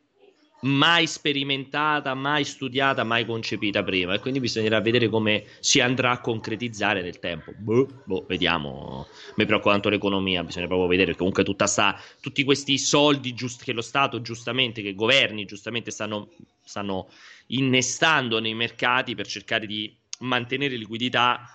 mai 0.61 1.07
sperimentata, 1.07 2.15
mai 2.15 2.45
studiata, 2.45 3.05
mai 3.05 3.27
concepita 3.27 3.83
prima 3.83 4.15
e 4.15 4.21
quindi 4.21 4.41
bisognerà 4.41 4.81
vedere 4.81 5.09
come 5.09 5.45
si 5.61 5.81
andrà 5.81 6.13
a 6.13 6.21
concretizzare 6.21 7.03
nel 7.03 7.19
tempo. 7.19 7.53
Boh, 7.57 7.87
boh, 8.05 8.25
vediamo. 8.27 9.07
Mi 9.37 9.45
preoccupa 9.45 9.73
tanto 9.73 9.89
l'economia, 9.89 10.43
bisogna 10.43 10.67
proprio 10.67 10.89
vedere 10.89 11.15
comunque 11.15 11.45
tutta 11.45 11.67
sta, 11.67 12.01
tutti 12.21 12.45
questi 12.45 12.79
soldi 12.79 13.35
giust- 13.35 13.63
che 13.63 13.73
lo 13.73 13.83
Stato 13.83 14.21
giustamente, 14.21 14.83
che 14.83 14.89
i 14.89 14.95
governi 14.95 15.45
giustamente 15.45 15.91
stanno, 15.91 16.31
stanno 16.63 17.09
innestando 17.49 18.41
nei 18.41 18.55
mercati 18.55 19.15
per 19.15 19.27
cercare 19.27 19.67
di 19.67 19.95
mantenere 20.21 20.77
liquidità 20.77 21.51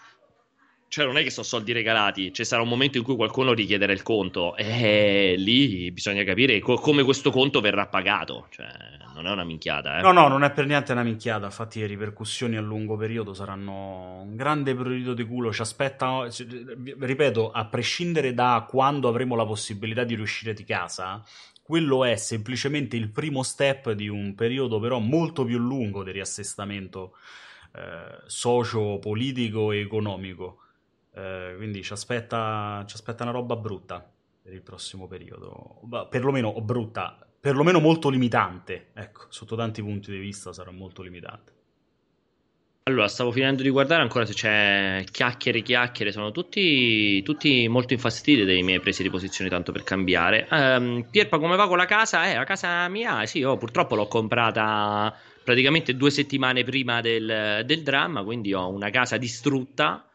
cioè 0.92 1.06
non 1.06 1.16
è 1.18 1.24
che 1.24 1.30
sono 1.30 1.46
soldi 1.46 1.72
regalati, 1.72 2.34
ci 2.34 2.44
sarà 2.44 2.62
un 2.62 2.68
momento 2.68 2.98
in 2.98 3.06
cui 3.06 3.16
qualcuno 3.16 3.54
richiederà 3.54 3.94
il 3.94 4.04
conto 4.04 4.58
e 4.58 5.36
lì 5.38 5.90
bisogna 5.90 6.26
capire 6.26 6.60
co- 6.60 6.76
come 6.76 7.04
questo 7.04 7.32
conto 7.32 7.62
verrà 7.62 7.88
pagato, 7.88 8.48
cioè 8.50 8.68
non 9.14 9.26
è 9.26 9.32
una 9.32 9.46
minchiata. 9.46 10.00
Eh. 10.00 10.02
No, 10.02 10.12
no, 10.12 10.28
non 10.28 10.44
è 10.44 10.52
per 10.52 10.66
niente 10.66 10.92
una 10.92 11.04
minchiata, 11.04 11.46
infatti 11.46 11.80
le 11.80 11.86
ripercussioni 11.86 12.58
a 12.58 12.62
lungo 12.62 12.98
periodo 12.98 13.34
saranno 13.34 14.20
un 14.24 14.36
grande 14.36 14.76
periodo 14.76 15.14
di 15.14 15.26
culo, 15.26 15.54
ci 15.54 15.62
aspetta, 15.62 16.28
ripeto, 17.00 17.52
a 17.52 17.66
prescindere 17.68 18.34
da 18.34 18.68
quando 18.70 19.08
avremo 19.08 19.38
la 19.38 19.46
possibilità 19.46 20.04
di 20.04 20.16
riuscire 20.16 20.54
di 20.54 20.66
casa, 20.66 21.24
quello 21.64 22.04
è 22.04 22.18
semplicemente 22.18 22.98
il 22.98 23.12
primo 23.12 23.44
step 23.44 23.92
di 23.92 24.10
un 24.10 24.36
periodo 24.36 24.78
però 24.82 25.00
molto 25.00 25.46
più 25.46 25.58
lungo 25.58 26.04
di 26.04 26.12
riassestamento 26.12 27.16
eh, 27.76 28.24
socio-politico 28.26 29.72
e 29.72 29.80
economico 29.80 30.58
eh, 31.14 31.54
quindi 31.58 31.84
ci 31.84 31.94
aspetta, 31.94 32.84
ci 32.88 32.96
aspetta 32.96 33.24
una 33.24 33.32
roba 33.32 33.56
brutta 33.56 34.10
per 34.42 34.54
il 34.54 34.62
prossimo 34.62 35.08
periodo. 35.08 35.82
Perlomeno 36.10 36.54
brutta, 36.62 37.18
perlomeno 37.40 37.80
molto 37.80 38.10
limitante. 38.10 38.88
Ecco, 38.94 39.26
sotto 39.30 39.56
tanti 39.56 39.82
punti 39.82 40.12
di 40.12 40.20
vista 40.20 40.54
sarà 40.54 40.72
molto 40.72 41.02
limitante. 41.02 41.60
Allora, 42.84 43.08
stavo 43.08 43.32
finendo 43.32 43.62
di 43.62 43.70
guardare 43.70 44.02
ancora 44.02 44.26
se 44.26 44.34
c'è 44.34 45.04
chiacchiere, 45.12 45.62
chiacchiere, 45.62 46.12
sono 46.12 46.32
tutti, 46.32 47.22
tutti 47.22 47.68
molto 47.68 47.94
infastiditi 47.94 48.44
dei 48.44 48.64
miei 48.64 48.80
presi 48.80 49.04
di 49.04 49.10
posizione, 49.12 49.52
tanto 49.52 49.72
per 49.72 49.84
cambiare. 49.84 50.48
Um, 50.50 51.08
Pierpa, 51.08 51.38
come 51.38 51.56
va 51.56 51.68
con 51.68 51.78
la 51.78 51.86
casa? 51.86 52.28
Eh, 52.28 52.34
la 52.34 52.44
casa 52.44 52.88
mia, 52.90 53.24
sì, 53.28 53.38
io 53.38 53.56
purtroppo 53.58 53.94
l'ho 53.94 54.08
comprata 54.08 55.16
praticamente 55.44 55.96
due 55.96 56.10
settimane 56.10 56.64
prima 56.64 57.02
del, 57.02 57.62
del 57.66 57.84
dramma, 57.84 58.24
quindi 58.24 58.52
ho 58.54 58.68
una 58.70 58.90
casa 58.90 59.18
distrutta 59.18 60.11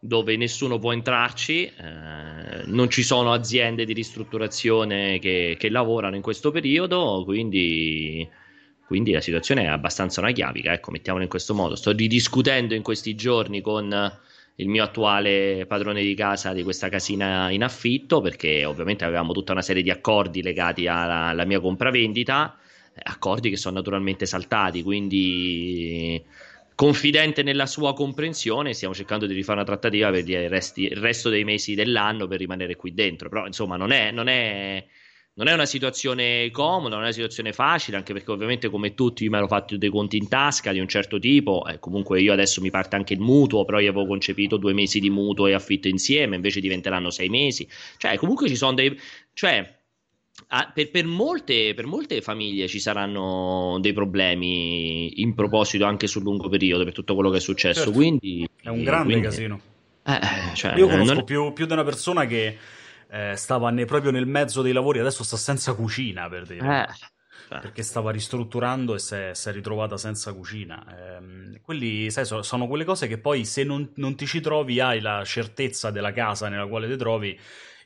dove 0.00 0.36
nessuno 0.36 0.78
può 0.78 0.92
entrarci, 0.92 1.64
eh, 1.64 2.62
non 2.66 2.88
ci 2.88 3.02
sono 3.02 3.32
aziende 3.32 3.84
di 3.84 3.92
ristrutturazione 3.92 5.18
che, 5.18 5.56
che 5.58 5.68
lavorano 5.70 6.14
in 6.16 6.22
questo 6.22 6.50
periodo, 6.50 7.22
quindi, 7.24 8.28
quindi, 8.86 9.12
la 9.12 9.20
situazione 9.20 9.64
è 9.64 9.66
abbastanza 9.66 10.20
una 10.20 10.30
chiavica, 10.30 10.72
ecco, 10.72 10.92
mettiamola 10.92 11.24
in 11.24 11.30
questo 11.30 11.54
modo. 11.54 11.74
Sto 11.74 11.90
ridiscutendo 11.90 12.74
in 12.74 12.82
questi 12.82 13.14
giorni 13.16 13.60
con 13.60 14.12
il 14.60 14.68
mio 14.68 14.82
attuale 14.82 15.66
padrone 15.66 16.02
di 16.02 16.14
casa 16.14 16.52
di 16.52 16.62
questa 16.62 16.88
casina 16.88 17.50
in 17.50 17.64
affitto, 17.64 18.20
perché 18.20 18.64
ovviamente 18.64 19.04
avevamo 19.04 19.32
tutta 19.32 19.52
una 19.52 19.62
serie 19.62 19.82
di 19.82 19.90
accordi 19.90 20.42
legati 20.42 20.86
alla, 20.86 21.26
alla 21.26 21.44
mia 21.44 21.60
compravendita, 21.60 22.56
accordi 23.02 23.50
che 23.50 23.56
sono 23.56 23.76
naturalmente 23.76 24.26
saltati, 24.26 24.82
quindi 24.82 26.24
confidente 26.78 27.42
nella 27.42 27.66
sua 27.66 27.92
comprensione, 27.92 28.72
stiamo 28.72 28.94
cercando 28.94 29.26
di 29.26 29.34
rifare 29.34 29.58
una 29.58 29.66
trattativa 29.66 30.12
per 30.12 30.28
il, 30.28 30.48
resti, 30.48 30.84
il 30.84 30.96
resto 30.96 31.28
dei 31.28 31.42
mesi 31.42 31.74
dell'anno 31.74 32.28
per 32.28 32.38
rimanere 32.38 32.76
qui 32.76 32.94
dentro. 32.94 33.28
Però, 33.28 33.46
insomma, 33.46 33.74
non 33.74 33.90
è, 33.90 34.12
non 34.12 34.28
è, 34.28 34.86
non 35.34 35.48
è 35.48 35.52
una 35.54 35.66
situazione 35.66 36.48
comoda, 36.52 36.90
non 36.90 37.00
è 37.00 37.02
una 37.06 37.10
situazione 37.10 37.52
facile, 37.52 37.96
anche 37.96 38.12
perché 38.12 38.30
ovviamente 38.30 38.68
come 38.68 38.94
tutti 38.94 39.28
mi 39.28 39.36
ero 39.36 39.48
fatto 39.48 39.76
dei 39.76 39.90
conti 39.90 40.18
in 40.18 40.28
tasca 40.28 40.70
di 40.70 40.78
un 40.78 40.86
certo 40.86 41.18
tipo, 41.18 41.66
e 41.66 41.80
comunque 41.80 42.20
io 42.20 42.32
adesso 42.32 42.60
mi 42.60 42.70
parte 42.70 42.94
anche 42.94 43.14
il 43.14 43.20
mutuo, 43.20 43.64
però 43.64 43.80
io 43.80 43.90
avevo 43.90 44.06
concepito 44.06 44.56
due 44.56 44.72
mesi 44.72 45.00
di 45.00 45.10
mutuo 45.10 45.48
e 45.48 45.54
affitto 45.54 45.88
insieme, 45.88 46.36
invece 46.36 46.60
diventeranno 46.60 47.10
sei 47.10 47.28
mesi. 47.28 47.68
Cioè, 47.96 48.16
comunque 48.18 48.46
ci 48.46 48.54
sono 48.54 48.74
dei... 48.74 48.96
Cioè, 49.34 49.77
Ah, 50.48 50.70
per, 50.72 50.90
per, 50.90 51.04
molte, 51.04 51.74
per, 51.74 51.86
molte, 51.86 52.22
famiglie 52.22 52.68
ci 52.68 52.78
saranno 52.78 53.78
dei 53.80 53.92
problemi 53.92 55.20
in 55.20 55.34
proposito 55.34 55.84
anche 55.84 56.06
sul 56.06 56.22
lungo 56.22 56.48
periodo 56.48 56.84
per 56.84 56.92
tutto 56.92 57.14
quello 57.14 57.30
che 57.30 57.38
è 57.38 57.40
successo. 57.40 57.84
Certo. 57.84 57.92
Quindi, 57.92 58.48
è 58.62 58.68
un 58.68 58.82
grande 58.82 59.12
quindi, 59.12 59.28
casino. 59.28 59.60
Eh, 60.04 60.54
cioè, 60.54 60.74
Io 60.76 60.88
conosco 60.88 61.14
non... 61.14 61.24
più, 61.24 61.52
più, 61.52 61.66
di 61.66 61.72
una 61.72 61.84
persona 61.84 62.24
che 62.24 62.56
eh, 63.10 63.36
stava 63.36 63.70
ne, 63.70 63.84
proprio 63.84 64.10
nel 64.10 64.26
mezzo 64.26 64.62
dei 64.62 64.72
lavori, 64.72 65.00
adesso 65.00 65.22
sta 65.24 65.36
senza 65.36 65.74
cucina 65.74 66.28
per 66.28 66.46
dire. 66.46 66.58
Eh, 66.58 66.86
cioè. 67.48 67.60
Perché 67.60 67.82
stava 67.82 68.10
ristrutturando 68.10 68.94
e 68.94 68.98
si 68.98 69.14
è, 69.14 69.30
si 69.32 69.48
è 69.48 69.52
ritrovata 69.52 69.96
senza 69.96 70.32
cucina. 70.32 70.84
Eh, 70.86 71.60
quelli, 71.62 72.10
sai, 72.10 72.24
sono, 72.24 72.42
sono, 72.42 72.66
quelle 72.66 72.84
cose 72.84 73.06
che 73.06 73.18
poi 73.18 73.44
se 73.44 73.64
non, 73.64 73.90
non 73.96 74.14
ti 74.16 74.26
ci 74.26 74.40
trovi 74.40 74.80
hai 74.80 75.00
la 75.00 75.22
certezza 75.24 75.90
della 75.90 76.12
casa 76.12 76.48
nella 76.48 76.66
quale 76.66 76.88
ti 76.88 76.96
trovi 76.96 77.38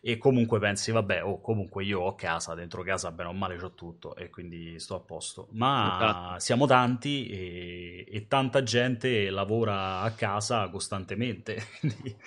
e 0.05 0.18
comunque 0.18 0.59
pensi, 0.59 0.90
vabbè, 0.90 1.22
oh, 1.22 1.40
comunque 1.40 1.84
io 1.84 2.00
ho 2.00 2.16
casa, 2.16 2.55
dentro 2.55 2.82
casa 2.82 3.12
bene 3.12 3.28
o 3.28 3.32
male 3.32 3.55
ho 3.62 3.72
tutto 3.72 4.16
e 4.16 4.30
quindi 4.30 4.76
sto 4.80 4.96
a 4.96 5.00
posto. 5.00 5.46
Ma 5.53 5.94
esatto. 5.94 6.40
siamo 6.40 6.66
tanti 6.66 7.28
e, 7.28 8.05
e, 8.09 8.26
tanta 8.26 8.64
gente 8.64 9.30
lavora 9.30 10.00
a 10.00 10.11
casa 10.11 10.68
costantemente. 10.68 11.62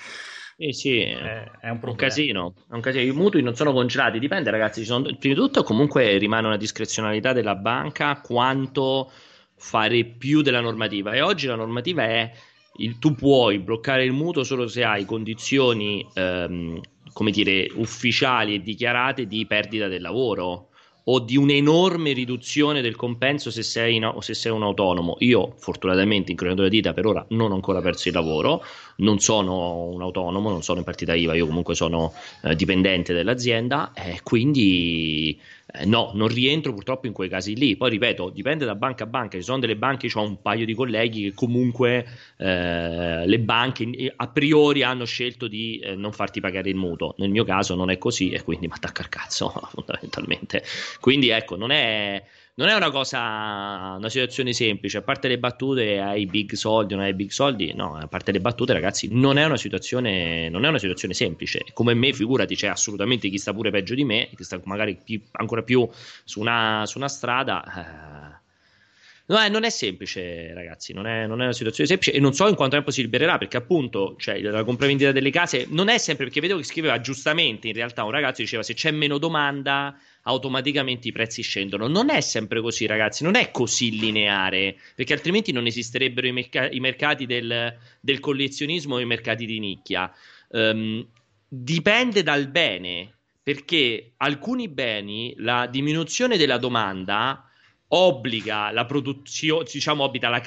Sì, 0.57 0.71
sì, 0.71 0.99
è, 1.01 1.51
è 1.59 1.67
un, 1.67 1.81
un, 1.81 1.95
casino, 1.95 2.53
è 2.69 2.75
un 2.75 2.79
casino. 2.79 3.03
I 3.03 3.11
mutui 3.11 3.41
non 3.41 3.55
sono 3.55 3.73
congelati, 3.73 4.19
dipende 4.19 4.51
ragazzi. 4.51 4.85
Sono... 4.85 5.03
Prima 5.03 5.33
di 5.33 5.35
tutto 5.35 5.63
comunque 5.63 6.17
rimane 6.17 6.47
una 6.47 6.55
discrezionalità 6.55 7.33
della 7.33 7.55
banca 7.55 8.21
quanto 8.21 9.11
fare 9.57 10.05
più 10.05 10.41
della 10.41 10.61
normativa 10.61 11.11
e 11.11 11.19
oggi 11.19 11.47
la 11.47 11.55
normativa 11.55 12.03
è 12.03 12.31
il, 12.77 12.99
tu 12.99 13.15
puoi 13.15 13.59
bloccare 13.59 14.05
il 14.05 14.13
mutuo 14.13 14.43
solo 14.43 14.65
se 14.67 14.85
hai 14.85 15.03
condizioni 15.03 16.07
ehm, 16.13 16.79
come 17.15 17.31
dire, 17.31 17.71
ufficiali 17.75 18.55
e 18.55 18.61
dichiarate 18.61 19.25
di 19.25 19.45
perdita 19.45 19.87
del 19.87 20.01
lavoro 20.01 20.67
o 21.05 21.19
di 21.19 21.37
un'enorme 21.37 22.11
riduzione 22.11 22.81
del 22.81 22.97
compenso 22.97 23.49
se 23.51 23.63
sei, 23.63 23.99
no, 23.99 24.19
se 24.19 24.33
sei 24.33 24.51
un 24.51 24.63
autonomo. 24.63 25.15
Io, 25.19 25.53
fortunatamente, 25.55 26.31
in 26.31 26.37
cronatura 26.37 26.67
dita 26.67 26.91
per 26.91 27.05
ora 27.05 27.25
non 27.29 27.51
ho 27.51 27.55
ancora 27.55 27.79
perso 27.79 28.09
il 28.09 28.15
lavoro, 28.15 28.61
non 28.97 29.19
sono 29.19 29.85
un 29.85 30.01
autonomo, 30.01 30.49
non 30.49 30.61
sono 30.61 30.79
in 30.79 30.83
partita 30.83 31.13
IVA, 31.13 31.35
io 31.35 31.45
comunque 31.45 31.73
sono 31.73 32.11
eh, 32.43 32.53
dipendente 32.53 33.13
dell'azienda, 33.13 33.93
e 33.93 34.19
quindi 34.21 35.39
eh, 35.77 35.85
no, 35.85 36.11
non 36.13 36.27
rientro 36.27 36.73
purtroppo 36.73 37.07
in 37.07 37.13
quei 37.13 37.29
casi 37.29 37.55
lì. 37.55 37.75
Poi 37.75 37.89
ripeto, 37.89 38.29
dipende 38.29 38.65
da 38.65 38.75
banca 38.75 39.03
a 39.03 39.07
banca. 39.07 39.37
Ci 39.37 39.43
sono 39.43 39.59
delle 39.59 39.75
banche, 39.75 40.09
ho 40.13 40.21
un 40.21 40.41
paio 40.41 40.65
di 40.65 40.73
colleghi 40.73 41.23
che 41.23 41.33
comunque 41.33 42.05
eh, 42.37 43.25
le 43.25 43.39
banche 43.39 44.13
a 44.15 44.27
priori 44.27 44.83
hanno 44.83 45.05
scelto 45.05 45.47
di 45.47 45.79
eh, 45.79 45.95
non 45.95 46.11
farti 46.11 46.39
pagare 46.39 46.69
il 46.69 46.75
mutuo. 46.75 47.15
Nel 47.17 47.29
mio 47.29 47.43
caso 47.43 47.75
non 47.75 47.89
è 47.89 47.97
così 47.97 48.31
e 48.31 48.43
quindi 48.43 48.67
mi 48.67 48.73
attacca 48.73 49.01
al 49.01 49.09
cazzo 49.09 49.49
fondamentalmente. 49.71 50.63
Quindi 50.99 51.29
ecco, 51.29 51.55
non 51.55 51.71
è 51.71 52.23
non 52.57 52.69
è 52.69 52.73
una 52.73 52.89
cosa, 52.89 53.95
una 53.97 54.09
situazione 54.09 54.53
semplice. 54.53 54.97
A 54.97 55.01
parte 55.01 55.27
le 55.27 55.37
battute, 55.37 55.99
hai 55.99 56.25
big 56.25 56.53
soldi, 56.53 56.93
non 56.95 57.03
hai 57.03 57.13
big 57.13 57.29
soldi. 57.29 57.73
No, 57.73 57.95
a 57.97 58.07
parte 58.07 58.31
le 58.31 58.39
battute, 58.39 58.71
ragazzi, 58.71 59.09
non 59.11 59.37
è 59.37 59.45
una 59.45 59.57
situazione, 59.57 60.47
non 60.49 60.63
è 60.63 60.69
una 60.69 60.79
situazione 60.79 61.13
semplice. 61.13 61.65
Come 61.73 61.93
me, 61.93 62.13
figurati, 62.13 62.55
c'è 62.55 62.67
assolutamente 62.67 63.29
chi 63.29 63.37
sta 63.37 63.53
pure 63.53 63.71
peggio 63.71 63.93
di 63.93 64.05
me, 64.05 64.29
che 64.33 64.43
sta 64.45 64.59
magari 64.63 64.97
più, 65.03 65.21
ancora 65.33 65.63
più 65.63 65.87
su 66.23 66.39
una, 66.39 66.83
su 66.85 66.97
una 66.97 67.09
strada. 67.09 68.37
Eh, 68.37 68.43
No, 69.27 69.41
eh, 69.43 69.49
non 69.49 69.63
è 69.63 69.71
semplice, 69.71 70.53
ragazzi. 70.53 70.93
Non 70.93 71.07
è, 71.07 71.25
non 71.25 71.41
è, 71.41 71.45
una 71.45 71.53
situazione 71.53 71.89
semplice. 71.89 72.15
E 72.15 72.19
non 72.19 72.33
so 72.33 72.47
in 72.47 72.53
quanto 72.55 72.75
tempo 72.75 72.91
si 72.91 73.01
libererà. 73.01 73.39
Perché, 73.39 73.57
appunto, 73.57 74.15
cioè, 74.19 74.39
la 74.41 74.63
compravendita 74.63 75.11
delle 75.11 75.31
case 75.31 75.65
non 75.69 75.87
è 75.87 75.97
sempre 75.97 76.25
perché 76.25 76.41
vedevo 76.41 76.59
che 76.59 76.65
scriveva 76.65 76.99
giustamente. 77.01 77.67
In 77.67 77.73
realtà, 77.73 78.03
un 78.03 78.11
ragazzo 78.11 78.41
diceva: 78.41 78.61
se 78.61 78.75
c'è 78.75 78.91
meno 78.91 79.17
domanda, 79.17 79.97
automaticamente 80.23 81.07
i 81.07 81.11
prezzi 81.11 81.41
scendono. 81.41 81.87
Non 81.87 82.11
è 82.11 82.21
sempre 82.21 82.61
così, 82.61 82.85
ragazzi. 82.85 83.23
Non 83.23 83.35
è 83.35 83.49
così 83.49 83.97
lineare. 83.97 84.75
Perché 84.93 85.13
altrimenti 85.13 85.51
non 85.51 85.65
esisterebbero 85.65 86.27
i, 86.27 86.31
merc- 86.31 86.69
i 86.71 86.79
mercati 86.79 87.25
del, 87.25 87.75
del, 87.99 88.19
collezionismo 88.19 88.99
e 88.99 89.01
i 89.01 89.05
mercati 89.05 89.47
di 89.47 89.57
nicchia. 89.57 90.11
Um, 90.49 91.03
dipende 91.47 92.21
dal 92.21 92.47
bene. 92.47 93.11
Perché 93.41 94.13
alcuni 94.17 94.67
beni, 94.67 95.33
la 95.37 95.67
diminuzione 95.67 96.37
della 96.37 96.57
domanda 96.57 97.44
obbliga 97.89 98.71
la 98.71 98.85
produzione, 98.85 99.65
diciamo, 99.71 100.11
la, 100.19 100.41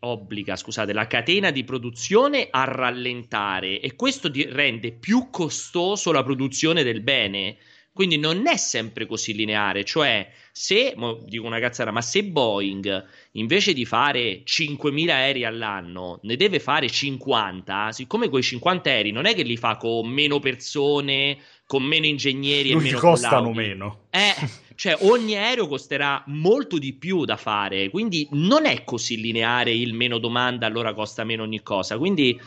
obbliga, 0.00 0.56
scusate, 0.56 0.92
la 0.92 1.06
catena 1.06 1.50
di 1.50 1.64
produzione 1.64 2.48
a 2.50 2.64
rallentare 2.64 3.80
e 3.80 3.94
questo 3.96 4.28
di, 4.28 4.44
rende 4.44 4.92
più 4.92 5.28
costoso 5.30 6.12
la 6.12 6.22
produzione 6.22 6.82
del 6.82 7.00
bene. 7.02 7.56
Quindi 7.92 8.18
non 8.18 8.46
è 8.46 8.56
sempre 8.56 9.04
così 9.04 9.34
lineare, 9.34 9.84
cioè 9.84 10.26
se, 10.52 10.94
dico 11.26 11.44
una 11.44 11.58
cazzara, 11.58 11.90
ma 11.90 12.00
se 12.00 12.24
Boeing 12.24 13.04
invece 13.32 13.72
di 13.72 13.84
fare 13.84 14.42
5.000 14.44 15.08
aerei 15.10 15.44
all'anno 15.44 16.20
ne 16.22 16.36
deve 16.36 16.60
fare 16.60 16.88
50, 16.88 17.92
siccome 17.92 18.28
quei 18.28 18.42
50 18.42 18.88
aerei 18.88 19.10
non 19.10 19.26
è 19.26 19.34
che 19.34 19.42
li 19.42 19.56
fa 19.56 19.76
con 19.76 20.08
meno 20.08 20.38
persone, 20.38 21.38
con 21.66 21.82
meno 21.82 22.06
ingegneri 22.06 22.70
non 22.70 22.80
e 22.80 22.84
meno 22.84 22.98
costano 22.98 23.52
meno. 23.52 24.06
Eh, 24.10 24.34
cioè 24.80 24.96
ogni 25.00 25.36
aereo 25.36 25.68
costerà 25.68 26.24
molto 26.28 26.78
di 26.78 26.94
più 26.94 27.26
da 27.26 27.36
fare, 27.36 27.90
quindi 27.90 28.26
non 28.30 28.64
è 28.64 28.82
così 28.82 29.20
lineare 29.20 29.74
il 29.74 29.92
meno 29.92 30.16
domanda 30.16 30.64
allora 30.64 30.94
costa 30.94 31.22
meno 31.22 31.42
ogni 31.42 31.60
cosa, 31.62 31.98
quindi 31.98 32.40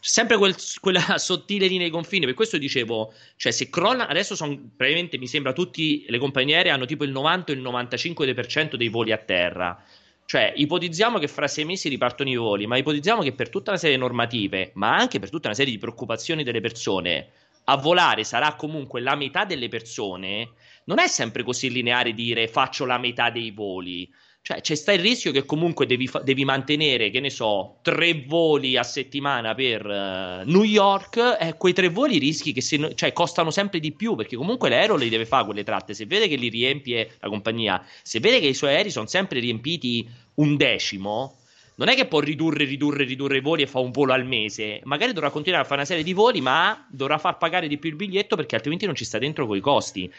sempre 0.00 0.38
quel, 0.38 0.56
quella 0.80 1.18
sottile 1.18 1.66
linea 1.66 1.84
di 1.84 1.92
confine. 1.92 2.24
Per 2.24 2.34
questo 2.34 2.56
dicevo, 2.56 3.12
cioè, 3.36 3.52
se 3.52 3.68
crolla, 3.68 4.08
adesso 4.08 4.34
sono 4.34 4.58
praticamente 4.74 5.18
mi 5.18 5.26
sembra 5.26 5.52
tutte 5.52 6.04
le 6.06 6.18
compagnie 6.18 6.56
aeree 6.56 6.72
hanno 6.72 6.86
tipo 6.86 7.04
il 7.04 7.10
90 7.10 7.52
o 7.52 7.54
il 7.54 7.60
95% 7.60 8.76
dei 8.76 8.88
voli 8.88 9.12
a 9.12 9.18
terra. 9.18 9.84
Cioè, 10.24 10.54
ipotizziamo 10.56 11.18
che 11.18 11.28
fra 11.28 11.46
sei 11.46 11.66
mesi 11.66 11.90
ripartono 11.90 12.30
i 12.30 12.36
voli, 12.36 12.66
ma 12.66 12.78
ipotizziamo 12.78 13.20
che 13.20 13.32
per 13.32 13.50
tutta 13.50 13.72
una 13.72 13.78
serie 13.78 13.96
di 13.96 14.00
normative, 14.00 14.70
ma 14.76 14.96
anche 14.96 15.18
per 15.18 15.28
tutta 15.28 15.48
una 15.48 15.56
serie 15.56 15.74
di 15.74 15.78
preoccupazioni 15.78 16.44
delle 16.44 16.62
persone, 16.62 17.28
a 17.64 17.76
volare 17.76 18.24
sarà 18.24 18.54
comunque 18.54 19.02
la 19.02 19.16
metà 19.16 19.44
delle 19.44 19.68
persone 19.68 20.50
non 20.84 20.98
è 20.98 21.08
sempre 21.08 21.42
così 21.42 21.70
lineare 21.70 22.12
dire 22.12 22.48
faccio 22.48 22.84
la 22.84 22.98
metà 22.98 23.30
dei 23.30 23.50
voli. 23.50 24.10
Cioè, 24.46 24.60
c'è 24.60 24.74
sta 24.74 24.92
il 24.92 25.00
rischio 25.00 25.32
che 25.32 25.46
comunque 25.46 25.86
devi, 25.86 26.06
fa- 26.06 26.18
devi, 26.18 26.44
mantenere, 26.44 27.08
che 27.08 27.18
ne 27.18 27.30
so, 27.30 27.78
tre 27.80 28.24
voli 28.26 28.76
a 28.76 28.82
settimana 28.82 29.54
per 29.54 29.86
uh, 29.86 30.50
New 30.50 30.64
York, 30.64 31.38
e 31.40 31.54
quei 31.56 31.72
tre 31.72 31.88
voli 31.88 32.18
rischi 32.18 32.52
che 32.52 32.60
se 32.60 32.76
no- 32.76 32.92
cioè, 32.92 33.14
costano 33.14 33.50
sempre 33.50 33.80
di 33.80 33.92
più, 33.92 34.14
perché 34.16 34.36
comunque 34.36 34.68
l'aereo 34.68 34.96
li 34.96 35.08
deve 35.08 35.24
fare 35.24 35.46
quelle 35.46 35.64
tratte. 35.64 35.94
Se 35.94 36.04
vede 36.04 36.28
che 36.28 36.36
li 36.36 36.50
riempie 36.50 37.16
la 37.20 37.30
compagnia, 37.30 37.82
se 38.02 38.20
vede 38.20 38.38
che 38.38 38.48
i 38.48 38.52
suoi 38.52 38.74
aerei 38.74 38.90
sono 38.90 39.06
sempre 39.06 39.40
riempiti 39.40 40.06
un 40.34 40.56
decimo, 40.56 41.38
non 41.76 41.88
è 41.88 41.94
che 41.94 42.06
può 42.06 42.20
ridurre, 42.20 42.64
ridurre, 42.64 43.04
ridurre 43.04 43.38
i 43.38 43.40
voli 43.40 43.62
e 43.62 43.66
fa 43.66 43.78
un 43.78 43.92
volo 43.92 44.12
al 44.12 44.26
mese. 44.26 44.80
Magari 44.84 45.14
dovrà 45.14 45.30
continuare 45.30 45.64
a 45.64 45.66
fare 45.66 45.80
una 45.80 45.88
serie 45.88 46.04
di 46.04 46.12
voli, 46.12 46.42
ma 46.42 46.86
dovrà 46.90 47.16
far 47.16 47.38
pagare 47.38 47.66
di 47.66 47.78
più 47.78 47.88
il 47.88 47.96
biglietto 47.96 48.36
perché 48.36 48.56
altrimenti 48.56 48.84
non 48.84 48.94
ci 48.94 49.06
sta 49.06 49.18
dentro 49.18 49.46
coi 49.46 49.60
costi. 49.60 50.12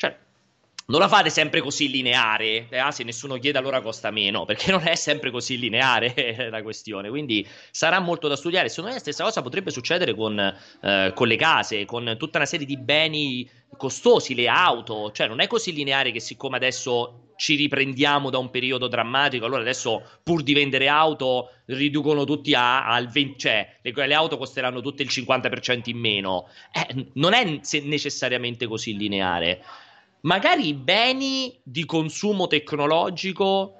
Cioè, 0.00 0.16
non 0.86 0.98
la 0.98 1.08
fate 1.08 1.28
sempre 1.28 1.60
così 1.60 1.90
lineare, 1.90 2.66
eh, 2.70 2.78
ah, 2.78 2.90
se 2.90 3.04
nessuno 3.04 3.36
chiede 3.36 3.58
allora 3.58 3.82
costa 3.82 4.10
meno, 4.10 4.46
perché 4.46 4.70
non 4.70 4.86
è 4.86 4.94
sempre 4.94 5.30
così 5.30 5.58
lineare 5.58 6.48
la 6.50 6.62
questione, 6.62 7.10
quindi 7.10 7.46
sarà 7.70 8.00
molto 8.00 8.26
da 8.26 8.34
studiare. 8.34 8.70
Secondo 8.70 8.88
me 8.88 8.94
la 8.94 9.00
stessa 9.00 9.22
cosa 9.22 9.42
potrebbe 9.42 9.70
succedere 9.70 10.14
con, 10.14 10.38
eh, 10.38 11.12
con, 11.14 11.28
le 11.28 11.36
case, 11.36 11.84
con 11.84 12.16
tutta 12.18 12.38
una 12.38 12.46
serie 12.46 12.64
di 12.64 12.78
beni 12.78 13.48
costosi, 13.76 14.34
le 14.34 14.48
auto, 14.48 15.12
cioè 15.12 15.28
non 15.28 15.40
è 15.40 15.46
così 15.46 15.74
lineare 15.74 16.12
che 16.12 16.20
siccome 16.20 16.56
adesso 16.56 17.34
ci 17.36 17.56
riprendiamo 17.56 18.30
da 18.30 18.38
un 18.38 18.50
periodo 18.50 18.88
drammatico, 18.88 19.44
allora 19.44 19.60
adesso 19.60 20.02
pur 20.22 20.42
di 20.42 20.54
vendere 20.54 20.88
auto 20.88 21.50
riducono 21.66 22.24
tutti 22.24 22.54
a, 22.54 22.86
al 22.86 23.08
20, 23.08 23.38
cioè 23.38 23.76
le, 23.82 23.92
le, 23.94 24.14
auto 24.14 24.38
costeranno 24.38 24.80
tutte 24.80 25.02
il 25.02 25.10
50% 25.10 25.82
in 25.84 25.98
meno. 25.98 26.48
Eh, 26.72 27.06
non 27.14 27.34
è 27.34 27.60
necessariamente 27.82 28.66
così 28.66 28.96
lineare 28.96 29.62
magari 30.22 30.68
i 30.68 30.74
beni 30.74 31.58
di 31.62 31.84
consumo 31.84 32.46
tecnologico 32.46 33.74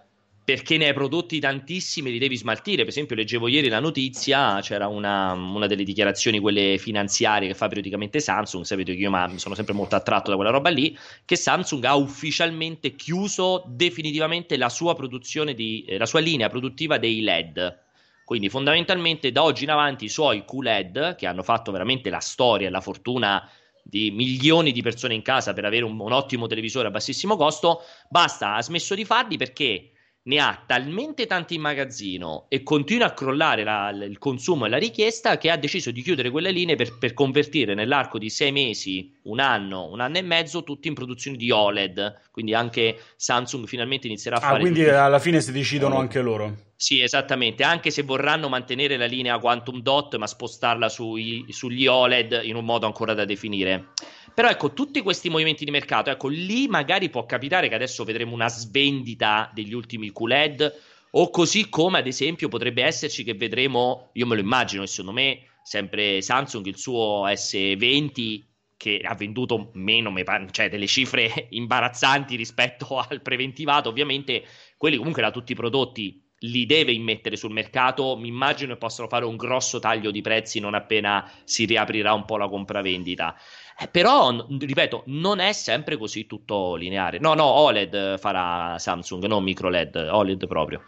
perché 0.50 0.78
ne 0.78 0.88
hai 0.88 0.94
prodotti 0.94 1.38
tantissimi 1.38 2.10
li 2.10 2.18
devi 2.18 2.36
smaltire. 2.36 2.78
Per 2.78 2.88
esempio, 2.88 3.14
leggevo 3.14 3.46
ieri 3.46 3.68
la 3.68 3.78
notizia, 3.78 4.58
c'era 4.60 4.88
una, 4.88 5.32
una, 5.32 5.68
delle 5.68 5.84
dichiarazioni, 5.84 6.40
quelle 6.40 6.76
finanziarie 6.76 7.46
che 7.46 7.54
fa 7.54 7.68
periodicamente 7.68 8.18
Samsung, 8.18 8.64
sapete 8.64 8.94
che 8.94 9.00
io 9.00 9.10
ma, 9.10 9.30
sono 9.36 9.54
sempre 9.54 9.74
molto 9.74 9.94
attratto 9.94 10.30
da 10.30 10.34
quella 10.34 10.50
roba 10.50 10.70
lì, 10.70 10.96
che 11.24 11.36
Samsung 11.36 11.84
ha 11.84 11.94
ufficialmente 11.94 12.96
chiuso 12.96 13.62
definitivamente 13.68 14.56
la 14.56 14.68
sua 14.68 14.96
produzione 14.96 15.54
di, 15.54 15.84
eh, 15.86 15.98
la 15.98 16.06
sua 16.06 16.18
linea 16.18 16.48
produttiva 16.48 16.98
dei 16.98 17.20
LED 17.20 17.78
Quindi 18.24 18.48
fondamentalmente 18.48 19.30
da 19.30 19.44
oggi 19.44 19.62
in 19.62 19.70
avanti 19.70 20.06
i 20.06 20.08
suoi 20.08 20.44
QLED, 20.44 21.14
che 21.14 21.26
hanno 21.26 21.44
fatto 21.44 21.70
veramente 21.70 22.10
la 22.10 22.18
storia 22.18 22.66
e 22.66 22.70
la 22.70 22.80
fortuna 22.80 23.48
di 23.90 24.10
milioni 24.12 24.72
di 24.72 24.80
persone 24.80 25.14
in 25.14 25.22
casa 25.22 25.52
per 25.52 25.64
avere 25.64 25.84
un, 25.84 25.98
un 25.98 26.12
ottimo 26.12 26.46
televisore 26.46 26.88
a 26.88 26.90
bassissimo 26.92 27.36
costo, 27.36 27.82
basta, 28.08 28.54
ha 28.54 28.62
smesso 28.62 28.94
di 28.94 29.04
farli 29.04 29.36
perché 29.36 29.90
ne 30.22 30.38
ha 30.38 30.62
talmente 30.66 31.26
tanti 31.26 31.54
in 31.54 31.62
magazzino 31.62 32.46
e 32.48 32.62
continua 32.62 33.06
a 33.06 33.14
crollare 33.14 33.64
la, 33.64 33.88
il 33.90 34.18
consumo 34.18 34.66
e 34.66 34.68
la 34.68 34.76
richiesta 34.76 35.38
che 35.38 35.50
ha 35.50 35.56
deciso 35.56 35.90
di 35.90 36.02
chiudere 36.02 36.30
quelle 36.30 36.50
linee 36.50 36.76
per, 36.76 36.98
per, 36.98 37.14
convertire 37.14 37.74
nell'arco 37.74 38.18
di 38.18 38.28
sei 38.28 38.52
mesi, 38.52 39.12
un 39.24 39.40
anno, 39.40 39.90
un 39.90 40.00
anno 40.00 40.18
e 40.18 40.22
mezzo, 40.22 40.62
tutti 40.62 40.88
in 40.88 40.94
produzioni 40.94 41.36
di 41.36 41.50
OLED. 41.50 42.28
Quindi 42.30 42.54
anche 42.54 42.98
Samsung 43.16 43.66
finalmente 43.66 44.06
inizierà 44.06 44.36
a 44.36 44.40
ah, 44.40 44.42
fare. 44.42 44.60
Quindi 44.60 44.84
alla 44.88 45.18
fine 45.18 45.40
si 45.40 45.52
decidono 45.52 45.98
anche 45.98 46.20
loro. 46.20 46.68
Sì, 46.82 47.02
esattamente, 47.02 47.62
anche 47.62 47.90
se 47.90 48.00
vorranno 48.04 48.48
mantenere 48.48 48.96
la 48.96 49.04
linea 49.04 49.38
Quantum 49.38 49.82
Dot, 49.82 50.16
ma 50.16 50.26
spostarla 50.26 50.88
sui, 50.88 51.44
sugli 51.50 51.86
OLED 51.86 52.40
in 52.44 52.56
un 52.56 52.64
modo 52.64 52.86
ancora 52.86 53.12
da 53.12 53.26
definire. 53.26 53.88
Però 54.32 54.48
ecco, 54.48 54.72
tutti 54.72 55.02
questi 55.02 55.28
movimenti 55.28 55.66
di 55.66 55.70
mercato, 55.70 56.08
ecco, 56.08 56.28
lì 56.28 56.68
magari 56.68 57.10
può 57.10 57.26
capitare 57.26 57.68
che 57.68 57.74
adesso 57.74 58.02
vedremo 58.02 58.32
una 58.32 58.48
svendita 58.48 59.50
degli 59.52 59.74
ultimi 59.74 60.10
QLED, 60.10 60.80
o 61.10 61.28
così 61.28 61.68
come 61.68 61.98
ad 61.98 62.06
esempio 62.06 62.48
potrebbe 62.48 62.82
esserci 62.82 63.24
che 63.24 63.34
vedremo, 63.34 64.08
io 64.14 64.26
me 64.26 64.36
lo 64.36 64.40
immagino, 64.40 64.82
e 64.82 64.86
secondo 64.86 65.12
me 65.12 65.48
sempre 65.62 66.22
Samsung 66.22 66.64
il 66.64 66.78
suo 66.78 67.26
S20 67.26 68.42
che 68.78 69.02
ha 69.04 69.14
venduto 69.14 69.68
meno, 69.74 70.14
cioè 70.50 70.70
delle 70.70 70.86
cifre 70.86 71.48
imbarazzanti 71.50 72.36
rispetto 72.36 72.96
al 72.96 73.20
preventivato, 73.20 73.90
ovviamente 73.90 74.46
quelli 74.78 74.96
comunque 74.96 75.20
da 75.20 75.30
tutti 75.30 75.52
i 75.52 75.54
prodotti 75.54 76.28
li 76.40 76.64
deve 76.64 76.92
immettere 76.92 77.36
sul 77.36 77.52
mercato, 77.52 78.16
mi 78.16 78.28
immagino 78.28 78.72
che 78.72 78.78
possano 78.78 79.08
fare 79.08 79.24
un 79.24 79.36
grosso 79.36 79.78
taglio 79.78 80.10
di 80.10 80.22
prezzi 80.22 80.58
non 80.60 80.74
appena 80.74 81.30
si 81.44 81.64
riaprirà 81.64 82.12
un 82.14 82.24
po' 82.24 82.36
la 82.36 82.48
compravendita. 82.48 83.36
Eh, 83.78 83.88
però, 83.88 84.46
ripeto, 84.48 85.04
non 85.06 85.38
è 85.38 85.52
sempre 85.52 85.96
così 85.96 86.26
tutto 86.26 86.76
lineare. 86.76 87.18
No, 87.18 87.34
no, 87.34 87.44
OLED 87.44 88.18
farà 88.18 88.78
Samsung, 88.78 89.24
non 89.24 89.42
micro 89.42 89.68
LED, 89.68 89.96
OLED 90.10 90.46
proprio. 90.46 90.82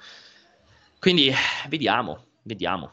Quindi 0.99 1.33
vediamo, 1.69 2.25
vediamo. 2.43 2.93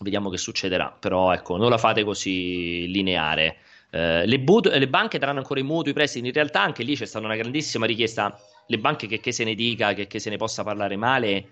Vediamo 0.00 0.28
che 0.28 0.36
succederà. 0.36 0.94
Però 0.98 1.32
ecco, 1.32 1.56
non 1.56 1.70
la 1.70 1.78
fate 1.78 2.04
così 2.04 2.86
lineare. 2.88 3.58
Eh, 3.90 4.26
le, 4.26 4.40
but- 4.40 4.66
le, 4.66 4.88
banche 4.88 5.18
daranno 5.18 5.38
ancora 5.38 5.60
i 5.60 5.62
mutui, 5.62 5.92
i 5.92 5.94
prestiti. 5.94 6.26
In 6.26 6.32
realtà 6.32 6.60
anche 6.60 6.82
lì 6.82 6.94
c'è 6.94 7.06
stata 7.06 7.24
una 7.24 7.36
grandissima 7.36 7.86
richiesta. 7.86 8.38
Le 8.66 8.78
banche 8.78 9.06
che, 9.06 9.20
che 9.20 9.32
se 9.32 9.44
ne 9.44 9.54
dica, 9.54 9.94
che, 9.94 10.06
che 10.06 10.18
se 10.18 10.30
ne 10.30 10.36
possa 10.36 10.62
parlare 10.64 10.96
male, 10.96 11.48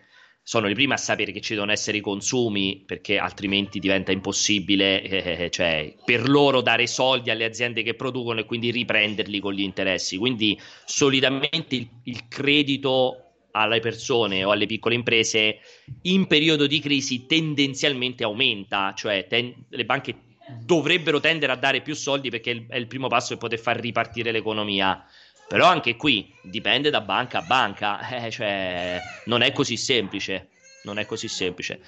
sono 0.47 0.67
le 0.67 0.75
prime 0.75 0.93
a 0.93 0.99
sapere 0.99 1.33
che 1.33 1.41
ci 1.41 1.55
devono 1.55 1.73
essere 1.73 1.97
i 1.97 2.03
consumi 2.03 2.83
perché 2.85 3.17
altrimenti 3.17 3.79
diventa 3.79 4.13
impossibile 4.13 5.03
eh, 5.03 5.51
cioè, 5.51 5.95
per 6.05 6.29
loro 6.29 6.61
dare 6.61 6.87
soldi 6.87 7.31
alle 7.31 7.47
aziende 7.47 7.83
che 7.83 7.95
producono 7.95 8.41
e 8.41 8.45
quindi 8.45 8.71
riprenderli 8.71 9.41
con 9.41 9.55
gli 9.55 9.63
interessi. 9.63 10.19
Quindi 10.19 10.61
solitamente 10.85 11.75
il, 11.75 11.89
il 12.05 12.29
credito 12.29 13.21
alle 13.53 13.81
persone 13.81 14.45
o 14.45 14.51
alle 14.51 14.67
piccole 14.67 14.95
imprese 14.95 15.61
in 16.03 16.27
periodo 16.27 16.67
di 16.67 16.79
crisi 16.79 17.25
tendenzialmente 17.25 18.23
aumenta, 18.23 18.93
cioè 18.95 19.27
ten- 19.27 19.55
le 19.71 19.85
banche 19.87 20.15
dovrebbero 20.47 21.21
tendere 21.21 21.53
a 21.53 21.57
dare 21.57 21.81
più 21.81 21.95
soldi 21.95 22.29
perché 22.29 22.67
è 22.69 22.77
il 22.77 22.87
primo 22.87 23.09
passo 23.09 23.29
per 23.29 23.39
poter 23.39 23.59
far 23.59 23.81
ripartire 23.81 24.31
l'economia. 24.31 25.03
Però 25.49 25.67
anche 25.67 25.97
qui 25.97 26.33
dipende 26.43 26.91
da 26.91 27.01
banca 27.01 27.39
a 27.39 27.43
banca, 27.43 28.09
eh, 28.09 28.31
cioè 28.31 29.01
non 29.27 29.43
è 29.43 29.53
così 29.53 29.77
semplice. 29.77 30.49
Non 30.85 30.99
è 30.99 31.07
così 31.07 31.29
semplice. 31.29 31.81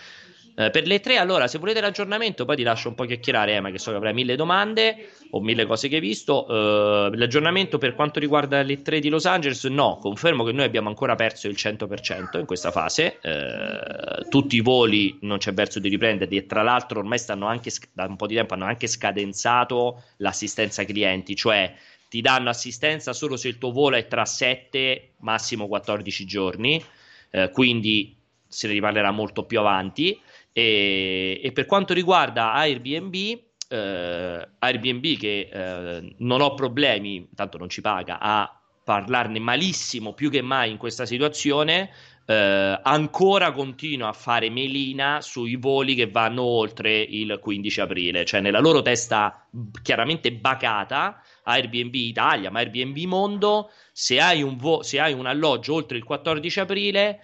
Eh, 0.58 0.70
per 0.70 0.86
le 0.86 1.00
tre, 1.00 1.18
allora, 1.18 1.48
se 1.48 1.58
volete 1.58 1.82
l'aggiornamento, 1.82 2.46
poi 2.46 2.56
ti 2.56 2.62
lascio 2.62 2.88
un 2.88 2.94
po' 2.94 3.04
chiacchierare, 3.04 3.52
Emma, 3.52 3.70
che 3.70 3.78
so 3.78 3.90
che 3.90 3.98
avrai 3.98 4.14
mille 4.14 4.36
domande 4.36 5.10
o 5.32 5.42
mille 5.42 5.66
cose 5.66 5.88
che 5.88 5.96
hai 5.96 6.00
visto. 6.00 6.46
Eh, 6.48 7.10
l'aggiornamento 7.14 7.76
per 7.76 7.94
quanto 7.94 8.18
riguarda 8.18 8.62
le 8.62 8.80
tre 8.80 8.98
di 8.98 9.10
Los 9.10 9.26
Angeles, 9.26 9.62
no, 9.64 9.98
confermo 10.00 10.44
che 10.44 10.52
noi 10.52 10.64
abbiamo 10.64 10.88
ancora 10.88 11.14
perso 11.14 11.46
il 11.46 11.56
100% 11.58 12.38
in 12.38 12.46
questa 12.46 12.70
fase. 12.70 13.18
Eh, 13.20 14.28
tutti 14.30 14.56
i 14.56 14.60
voli 14.60 15.18
non 15.20 15.36
c'è 15.36 15.52
verso 15.52 15.78
di 15.78 15.90
riprenderli 15.90 16.38
e 16.38 16.46
tra 16.46 16.62
l'altro 16.62 17.00
ormai 17.00 17.18
stanno 17.18 17.46
anche, 17.46 17.70
da 17.92 18.06
un 18.06 18.16
po' 18.16 18.26
di 18.26 18.36
tempo, 18.36 18.54
hanno 18.54 18.64
anche 18.64 18.86
scadenzato 18.86 20.02
l'assistenza 20.16 20.84
clienti, 20.84 21.36
cioè 21.36 21.74
ti 22.08 22.20
danno 22.20 22.50
assistenza 22.50 23.12
solo 23.12 23.36
se 23.36 23.48
il 23.48 23.58
tuo 23.58 23.72
volo 23.72 23.96
è 23.96 24.06
tra 24.06 24.24
7 24.24 25.14
massimo 25.18 25.66
14 25.66 26.24
giorni, 26.24 26.82
eh, 27.30 27.50
quindi 27.50 28.16
se 28.46 28.66
ne 28.68 28.74
riparlerà 28.74 29.10
molto 29.10 29.44
più 29.44 29.58
avanti. 29.58 30.18
E, 30.52 31.40
e 31.42 31.52
per 31.52 31.66
quanto 31.66 31.92
riguarda 31.92 32.52
Airbnb, 32.52 33.14
eh, 33.68 34.48
Airbnb 34.58 35.16
che 35.18 35.48
eh, 35.52 36.14
non 36.18 36.40
ho 36.40 36.54
problemi, 36.54 37.28
tanto 37.34 37.58
non 37.58 37.68
ci 37.68 37.80
paga, 37.80 38.18
a 38.20 38.60
parlarne 38.84 39.40
malissimo 39.40 40.14
più 40.14 40.30
che 40.30 40.42
mai 40.42 40.70
in 40.70 40.76
questa 40.76 41.04
situazione, 41.04 41.90
eh, 42.24 42.80
ancora 42.82 43.52
continua 43.52 44.08
a 44.08 44.12
fare 44.12 44.48
melina 44.48 45.20
sui 45.20 45.56
voli 45.56 45.94
che 45.94 46.08
vanno 46.08 46.42
oltre 46.42 47.00
il 47.00 47.38
15 47.40 47.80
aprile, 47.80 48.24
cioè 48.24 48.40
nella 48.40 48.60
loro 48.60 48.82
testa 48.82 49.46
chiaramente 49.82 50.32
bacata 50.32 51.20
Airbnb 51.46 51.94
Italia, 51.94 52.50
ma 52.50 52.58
Airbnb 52.58 52.96
Mondo, 53.04 53.70
se 53.92 54.20
hai 54.20 54.42
un, 54.42 54.56
vo- 54.56 54.82
se 54.82 54.98
hai 54.98 55.12
un 55.12 55.26
alloggio 55.26 55.74
oltre 55.74 55.96
il 55.96 56.04
14 56.04 56.60
aprile, 56.60 57.20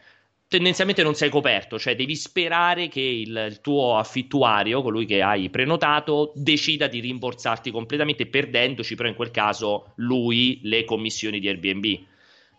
tendenzialmente 0.46 1.02
non 1.02 1.14
sei 1.14 1.30
coperto, 1.30 1.78
cioè 1.78 1.96
devi 1.96 2.14
sperare 2.14 2.88
che 2.88 3.00
il, 3.00 3.46
il, 3.48 3.60
tuo 3.60 3.96
affittuario, 3.96 4.82
colui 4.82 5.06
che 5.06 5.22
hai 5.22 5.48
prenotato, 5.50 6.32
decida 6.34 6.86
di 6.86 7.00
rimborsarti 7.00 7.70
completamente, 7.70 8.26
perdendoci 8.26 8.94
però 8.94 9.08
in 9.08 9.14
quel 9.14 9.30
caso 9.30 9.92
lui 9.96 10.60
le 10.64 10.84
commissioni 10.84 11.40
di 11.40 11.48
Airbnb. 11.48 12.00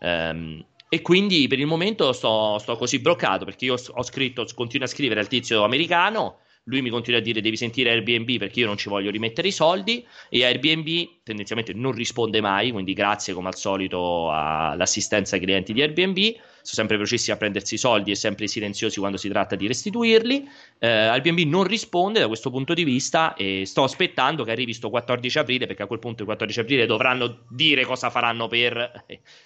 Um, 0.00 0.64
e 0.88 1.02
quindi 1.02 1.46
per 1.48 1.58
il 1.58 1.66
momento 1.66 2.12
sto, 2.12 2.58
sto 2.58 2.76
così 2.76 2.98
bloccato 3.00 3.44
perché 3.44 3.64
io 3.64 3.74
ho 3.74 4.02
scritto, 4.02 4.46
continuo 4.54 4.86
a 4.86 4.90
scrivere 4.90 5.20
al 5.20 5.28
tizio 5.28 5.64
americano 5.64 6.38
lui 6.64 6.80
mi 6.80 6.88
continua 6.88 7.20
a 7.20 7.22
dire 7.22 7.40
devi 7.40 7.56
sentire 7.56 7.90
Airbnb 7.90 8.38
perché 8.38 8.60
io 8.60 8.66
non 8.66 8.78
ci 8.78 8.88
voglio 8.88 9.10
rimettere 9.10 9.48
i 9.48 9.52
soldi. 9.52 10.04
E 10.28 10.44
Airbnb 10.44 11.22
tendenzialmente 11.22 11.74
non 11.74 11.92
risponde 11.92 12.40
mai, 12.40 12.70
quindi 12.70 12.94
grazie 12.94 13.34
come 13.34 13.48
al 13.48 13.56
solito 13.56 14.30
all'assistenza 14.30 15.36
ai 15.36 15.42
clienti 15.42 15.72
di 15.72 15.82
Airbnb, 15.82 16.16
sono 16.16 16.38
sempre 16.62 16.96
velocissimi 16.96 17.34
a 17.34 17.38
prendersi 17.38 17.74
i 17.74 17.78
soldi 17.78 18.10
e 18.10 18.14
sempre 18.14 18.46
silenziosi 18.46 18.98
quando 18.98 19.18
si 19.18 19.28
tratta 19.28 19.56
di 19.56 19.66
restituirli. 19.66 20.48
Eh, 20.78 20.88
Airbnb 20.88 21.40
non 21.40 21.64
risponde 21.64 22.20
da 22.20 22.28
questo 22.28 22.50
punto 22.50 22.72
di 22.72 22.84
vista 22.84 23.34
e 23.34 23.64
sto 23.66 23.82
aspettando 23.82 24.44
che 24.44 24.50
arrivi 24.50 24.72
sto 24.72 24.88
14 24.88 25.38
aprile 25.38 25.66
perché 25.66 25.82
a 25.82 25.86
quel 25.86 25.98
punto 25.98 26.22
il 26.22 26.26
14 26.26 26.60
aprile 26.60 26.86
dovranno 26.86 27.44
dire 27.50 27.84
cosa 27.84 28.08
faranno 28.08 28.48
per, 28.48 29.04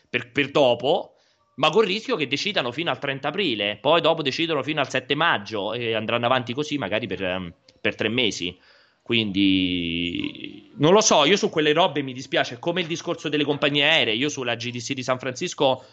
per, 0.09 0.31
per 0.31 0.51
dopo 0.51 1.15
ma 1.59 1.71
con 1.71 1.83
il 1.83 1.91
rischio 1.91 2.17
che 2.17 2.27
decidano 2.27 2.73
fino 2.73 2.91
al 2.91 2.99
30 2.99 3.29
aprile, 3.29 3.79
poi 3.81 4.01
dopo 4.01 4.23
decidono 4.23 4.63
fino 4.63 4.81
al 4.81 4.89
7 4.89 5.15
maggio 5.15 5.73
e 5.73 5.95
andranno 5.95 6.27
avanti 6.27 6.53
così 6.55 6.79
magari 6.79 7.07
per, 7.07 7.23
ehm, 7.23 7.53
per 7.81 7.95
tre 7.95 8.09
mesi. 8.09 8.57
Quindi 9.03 10.71
non 10.77 10.93
lo 10.93 11.01
so, 11.01 11.25
io 11.25 11.37
su 11.37 11.49
quelle 11.49 11.73
robe 11.73 12.03
mi 12.03 12.13
dispiace, 12.13 12.59
come 12.59 12.83
il 12.83 12.87
discorso 12.87 13.29
delle 13.29 13.45
compagnie 13.45 13.85
aeree, 13.85 14.15
io 14.15 14.29
sulla 14.29 14.55
GDC 14.55 14.93
di 14.93 15.03
San 15.03 15.19
Francisco 15.19 15.85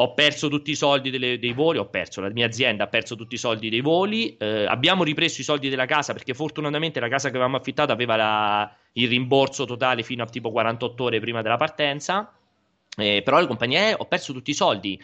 ho 0.00 0.14
perso 0.14 0.48
tutti 0.48 0.70
i 0.70 0.76
soldi 0.76 1.10
delle, 1.10 1.40
dei 1.40 1.52
voli, 1.52 1.78
ho 1.78 1.88
perso, 1.88 2.20
la 2.20 2.30
mia 2.30 2.46
azienda 2.46 2.84
ha 2.84 2.88
perso 2.88 3.16
tutti 3.16 3.34
i 3.34 3.38
soldi 3.38 3.70
dei 3.70 3.80
voli, 3.80 4.36
eh, 4.36 4.66
abbiamo 4.66 5.02
ripreso 5.02 5.40
i 5.40 5.44
soldi 5.44 5.68
della 5.68 5.86
casa 5.86 6.12
perché 6.12 6.34
fortunatamente 6.34 7.00
la 7.00 7.08
casa 7.08 7.30
che 7.30 7.34
avevamo 7.34 7.56
affittato 7.56 7.90
aveva 7.90 8.14
la, 8.14 8.76
il 8.92 9.08
rimborso 9.08 9.64
totale 9.64 10.04
fino 10.04 10.22
a 10.22 10.26
tipo 10.26 10.52
48 10.52 11.02
ore 11.02 11.18
prima 11.18 11.42
della 11.42 11.56
partenza 11.56 12.37
eh, 12.98 13.22
però 13.24 13.40
le 13.40 13.46
compagnie 13.46 13.78
aeree 13.78 13.96
ho 13.98 14.06
perso 14.06 14.32
tutti 14.32 14.50
i 14.50 14.54
soldi 14.54 15.02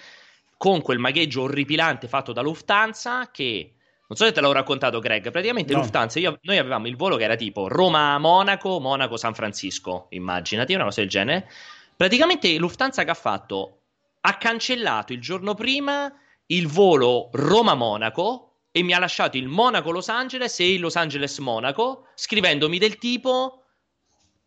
con 0.56 0.82
quel 0.82 0.98
magheggio 0.98 1.42
orripilante 1.42 2.08
fatto 2.08 2.32
da 2.32 2.42
Lufthansa 2.42 3.30
che 3.30 3.74
non 4.06 4.18
so 4.18 4.26
se 4.26 4.32
te 4.32 4.40
l'ho 4.42 4.52
raccontato 4.52 4.98
Greg, 4.98 5.30
praticamente 5.30 5.72
no. 5.72 5.80
Lufthansa, 5.80 6.18
io, 6.18 6.38
noi 6.42 6.58
avevamo 6.58 6.86
il 6.86 6.96
volo 6.96 7.16
che 7.16 7.24
era 7.24 7.36
tipo 7.36 7.68
Roma-Monaco, 7.68 8.78
Monaco-San 8.78 9.34
Francisco, 9.34 10.06
immaginati 10.10 10.74
una 10.74 10.84
cosa 10.84 11.00
del 11.00 11.08
genere. 11.08 11.50
Praticamente 11.96 12.54
Lufthansa 12.58 13.02
che 13.02 13.10
ha 13.10 13.14
fatto? 13.14 13.78
Ha 14.20 14.36
cancellato 14.36 15.14
il 15.14 15.20
giorno 15.20 15.54
prima 15.54 16.12
il 16.46 16.68
volo 16.68 17.30
Roma-Monaco 17.32 18.50
e 18.70 18.82
mi 18.82 18.92
ha 18.92 18.98
lasciato 18.98 19.38
il 19.38 19.48
Monaco-Los 19.48 20.08
Angeles 20.08 20.60
e 20.60 20.74
il 20.74 20.80
Los 20.80 20.96
Angeles-Monaco 20.96 22.08
scrivendomi 22.14 22.76
del 22.78 22.98
tipo 22.98 23.63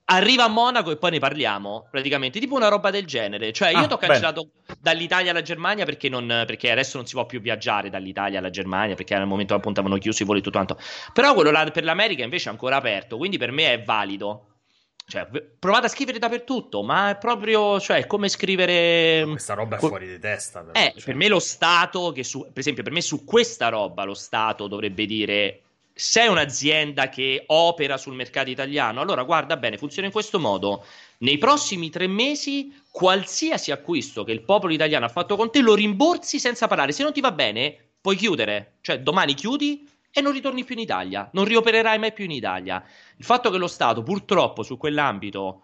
arriva 0.10 0.45
a 0.45 0.47
Monaco 0.47 0.91
e 0.91 0.97
poi 0.97 1.12
ne 1.12 1.20
parliamo, 1.20 1.88
praticamente, 1.89 2.39
tipo 2.39 2.55
una 2.55 2.68
roba 2.68 2.91
del 2.91 3.05
genere. 3.05 3.51
Cioè, 3.51 3.72
io 3.72 3.80
ah, 3.80 3.88
ti 3.88 3.93
ho 3.93 3.97
cancellato 3.97 4.49
bene. 4.66 4.80
dall'Italia 4.80 5.32
alla 5.32 5.41
Germania 5.41 5.86
perché, 5.86 6.10
non, 6.10 6.43
perché, 6.45 6.72
adesso 6.72 6.97
non 6.97 7.05
si 7.05 7.14
può 7.14 7.26
più 7.26 7.41
viaggiare 7.41 7.89
dall'Italia 7.89 8.39
alla 8.39 8.49
Germania 8.49 8.95
perché 8.95 9.16
al 9.16 9.28
momento 9.28 9.53
appunto 9.53 9.80
avevano 9.80 9.99
chiuso 9.99 10.24
i 10.24 10.26
voli 10.26 10.39
e 10.39 10.41
tutto 10.41 10.58
quanto. 10.58 10.80
Però 11.14 11.34
quello 11.34 11.51
là 11.51 11.70
per 11.72 11.84
l'America 11.84 12.24
invece 12.24 12.49
è 12.49 12.51
ancora 12.51 12.78
aperto, 12.78 13.18
quindi 13.18 13.38
per 13.38 13.51
me 13.51 13.74
è 13.74 13.84
valido. 13.84 14.45
cioè, 15.08 15.28
provate 15.60 15.88
a 15.88 15.89
scrivere 15.89 16.20
dappertutto, 16.20 16.84
ma 16.84 17.12
è 17.12 17.18
proprio, 17.18 17.80
cioè, 17.80 18.08
come 18.08 18.30
scrivere... 18.30 19.24
Ma 19.26 19.32
questa 19.32 19.53
roba 19.55 19.76
è 19.76 19.80
fuori 19.80 20.08
di 20.08 20.20
testa. 20.20 20.62
Però, 20.62 20.80
eh, 20.80 20.93
cioè... 20.93 21.03
per 21.03 21.16
me 21.16 21.28
lo 21.28 21.39
Stato, 21.39 22.12
che 22.14 22.24
su, 22.24 22.41
per 22.41 22.60
esempio, 22.60 22.84
per 22.84 22.93
me 22.93 23.01
su 23.01 23.26
questa 23.26 23.68
roba 23.70 24.05
lo 24.05 24.14
Stato 24.14 24.68
dovrebbe 24.68 25.05
dire 25.05 25.62
sei 25.98 26.28
un'azienda 26.28 27.10
che 27.10 27.43
opera 27.48 27.98
sul 27.98 28.14
mercato 28.14 28.52
italiano, 28.52 29.02
allora 29.02 29.24
guarda 29.24 29.58
bene, 29.58 29.78
funziona 29.78 30.08
in 30.08 30.14
questo 30.14 30.39
modo. 30.39 30.86
Nei 31.20 31.39
prossimi 31.39 31.89
tre 31.89 32.06
mesi, 32.06 32.72
qualsiasi 32.91 33.72
acquisto 33.72 34.24
che 34.24 34.32
il 34.32 34.43
popolo 34.43 34.74
italiano 34.74 35.06
ha 35.06 35.10
fatto 35.10 35.36
con 35.36 35.50
te 35.50 35.60
lo 35.62 35.74
rimborsi 35.74 36.39
senza 36.39 36.68
parlare. 36.68 36.91
Se 36.91 37.02
non 37.02 37.14
ti 37.14 37.20
va 37.20 37.32
bene, 37.32 37.93
puoi 38.00 38.16
chiudere. 38.16 38.78
Cioè, 38.82 39.00
domani 39.00 39.34
chiudi 39.34 39.89
e 40.12 40.22
non 40.22 40.34
ritorni 40.34 40.64
più 40.64 40.76
in 40.76 40.82
Italia. 40.82 41.28
Non 41.34 41.45
riopererai 41.45 41.98
mai 41.98 42.14
più 42.14 42.26
in 42.26 42.32
Italia. 42.32 42.84
Il 43.18 43.26
fatto 43.26 43.50
che 43.50 43.58
lo 43.58 43.68
Stato, 43.68 44.04
purtroppo, 44.04 44.62
su 44.62 44.78
quell'ambito 44.78 45.64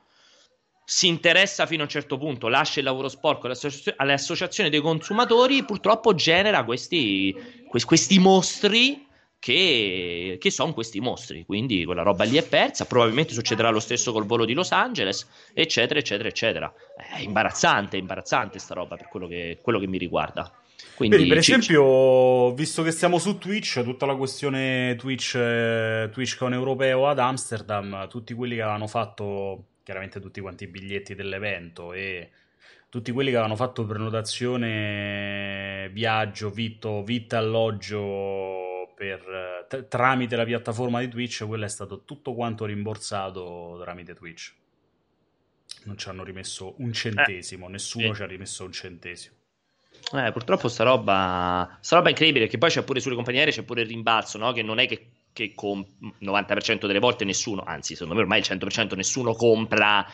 si 0.83 1.07
interessa 1.07 1.67
fino 1.67 1.81
a 1.81 1.85
un 1.85 1.91
certo 1.91 2.17
punto, 2.17 2.47
lascia 2.47 2.79
il 2.79 2.85
lavoro 2.85 3.07
sporco 3.07 3.45
alle, 3.45 3.53
associ- 3.53 3.93
alle 3.95 4.13
associazioni 4.13 4.71
dei 4.71 4.81
consumatori, 4.81 5.63
purtroppo 5.63 6.15
genera 6.15 6.63
questi, 6.63 7.33
questi 7.69 8.17
mostri 8.17 9.11
che, 9.43 10.37
che 10.39 10.51
sono 10.51 10.73
questi 10.73 11.01
mostri. 11.01 11.43
Quindi 11.43 11.83
quella 11.83 12.01
roba 12.01 12.23
lì 12.23 12.37
è 12.37 12.47
persa. 12.47 12.85
Probabilmente 12.85 13.33
succederà 13.33 13.71
lo 13.71 13.81
stesso 13.81 14.13
col 14.13 14.25
volo 14.25 14.45
di 14.45 14.53
Los 14.53 14.71
Angeles, 14.71 15.27
eccetera, 15.53 15.99
eccetera, 15.99 16.29
eccetera. 16.29 16.73
È 16.95 17.19
imbarazzante, 17.19 17.97
imbarazzante 17.97 18.57
sta 18.57 18.73
roba 18.73 18.95
per 18.95 19.09
quello 19.09 19.27
che, 19.27 19.59
quello 19.61 19.79
che 19.79 19.87
mi 19.87 19.97
riguarda. 19.97 20.49
Quindi, 20.95 21.17
Vedi, 21.17 21.27
per 21.27 21.39
esempio, 21.39 22.53
visto 22.53 22.83
che 22.83 22.93
siamo 22.93 23.17
su 23.17 23.37
Twitch, 23.37 23.83
tutta 23.83 24.05
la 24.05 24.15
questione 24.15 24.95
Twitch, 24.97 25.35
eh, 25.35 26.09
Twitch 26.13 26.37
con 26.37 26.53
europeo 26.53 27.09
ad 27.09 27.19
Amsterdam, 27.19 28.07
tutti 28.07 28.33
quelli 28.33 28.55
che 28.55 28.61
avevano 28.61 28.87
fatto 28.87 29.65
chiaramente 29.83 30.21
tutti 30.21 30.39
quanti 30.39 30.63
i 30.63 30.67
biglietti 30.67 31.15
dell'evento 31.15 31.91
e 31.91 32.29
tutti 32.87 33.11
quelli 33.11 33.31
che 33.31 33.35
avevano 33.35 33.57
fatto 33.57 33.85
prenotazione, 33.85 35.89
viaggio, 35.91 36.49
vitto, 36.49 37.03
vita, 37.03 37.39
alloggio 37.39 38.71
per, 39.03 39.65
t- 39.67 39.87
tramite 39.89 40.37
la 40.37 40.45
piattaforma 40.45 41.01
di 41.01 41.09
Twitch, 41.09 41.45
quello 41.45 41.65
è 41.65 41.69
stato 41.69 42.03
tutto 42.05 42.33
quanto 42.33 42.63
rimborsato 42.63 43.77
tramite 43.81 44.13
Twitch. 44.13 44.53
Non 45.83 45.97
ci 45.97 46.07
hanno 46.07 46.23
rimesso 46.23 46.75
un 46.77 46.93
centesimo, 46.93 47.67
eh, 47.67 47.71
nessuno 47.71 48.11
eh. 48.11 48.15
ci 48.15 48.21
ha 48.21 48.25
rimesso 48.25 48.63
un 48.63 48.71
centesimo. 48.71 49.35
Eh, 50.13 50.31
purtroppo 50.31 50.69
sta 50.69 50.83
roba, 50.83 51.77
sta 51.81 51.97
roba 51.97 52.07
è 52.07 52.11
incredibile, 52.11 52.45
perché 52.45 52.57
poi 52.57 52.69
c'è 52.69 52.83
pure 52.83 53.01
sulle 53.01 53.15
compagnie 53.15 53.39
aeree 53.39 53.53
c'è 53.53 53.63
pure 53.63 53.81
il 53.81 53.87
rimbalzo, 53.87 54.37
no? 54.37 54.53
Che 54.53 54.61
non 54.61 54.79
è 54.79 54.87
che, 54.87 55.09
che 55.33 55.53
con 55.53 55.79
il 55.79 56.29
90% 56.29 56.85
delle 56.85 56.99
volte 56.99 57.25
nessuno, 57.25 57.63
anzi 57.63 57.93
secondo 57.93 58.15
me 58.15 58.21
ormai 58.21 58.39
il 58.39 58.45
100% 58.47 58.95
nessuno 58.95 59.33
compra 59.33 60.05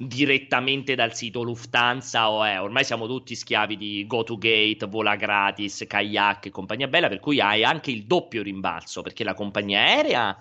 direttamente 0.00 0.94
dal 0.94 1.12
sito 1.12 1.42
Lufthansa 1.42 2.30
o 2.30 2.44
è, 2.44 2.60
ormai 2.60 2.84
siamo 2.84 3.08
tutti 3.08 3.34
schiavi 3.34 3.76
di 3.76 4.06
GoToGate, 4.06 4.86
vola 4.86 5.16
gratis, 5.16 5.84
kayak 5.88 6.46
e 6.46 6.50
compagnia 6.50 6.86
bella, 6.86 7.08
per 7.08 7.18
cui 7.18 7.40
hai 7.40 7.64
anche 7.64 7.90
il 7.90 8.04
doppio 8.04 8.44
rimbalzo, 8.44 9.02
perché 9.02 9.24
la 9.24 9.34
compagnia 9.34 9.80
aerea 9.80 10.38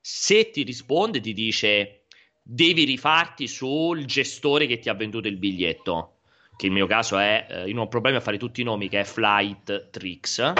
se 0.00 0.50
ti 0.50 0.62
risponde 0.62 1.18
ti 1.20 1.32
dice 1.32 2.04
devi 2.40 2.84
rifarti 2.84 3.48
sul 3.48 4.04
gestore 4.04 4.66
che 4.66 4.78
ti 4.78 4.88
ha 4.88 4.94
venduto 4.94 5.26
il 5.26 5.36
biglietto, 5.36 6.18
che 6.56 6.66
il 6.66 6.72
mio 6.72 6.86
caso 6.86 7.18
è, 7.18 7.46
eh, 7.48 7.66
io 7.66 7.74
non 7.74 7.84
ho 7.84 7.88
problemi 7.88 8.18
a 8.18 8.20
fare 8.20 8.38
tutti 8.38 8.60
i 8.60 8.64
nomi, 8.64 8.88
che 8.88 9.00
è 9.00 9.04
Flight 9.04 9.90
Tricks 9.90 10.52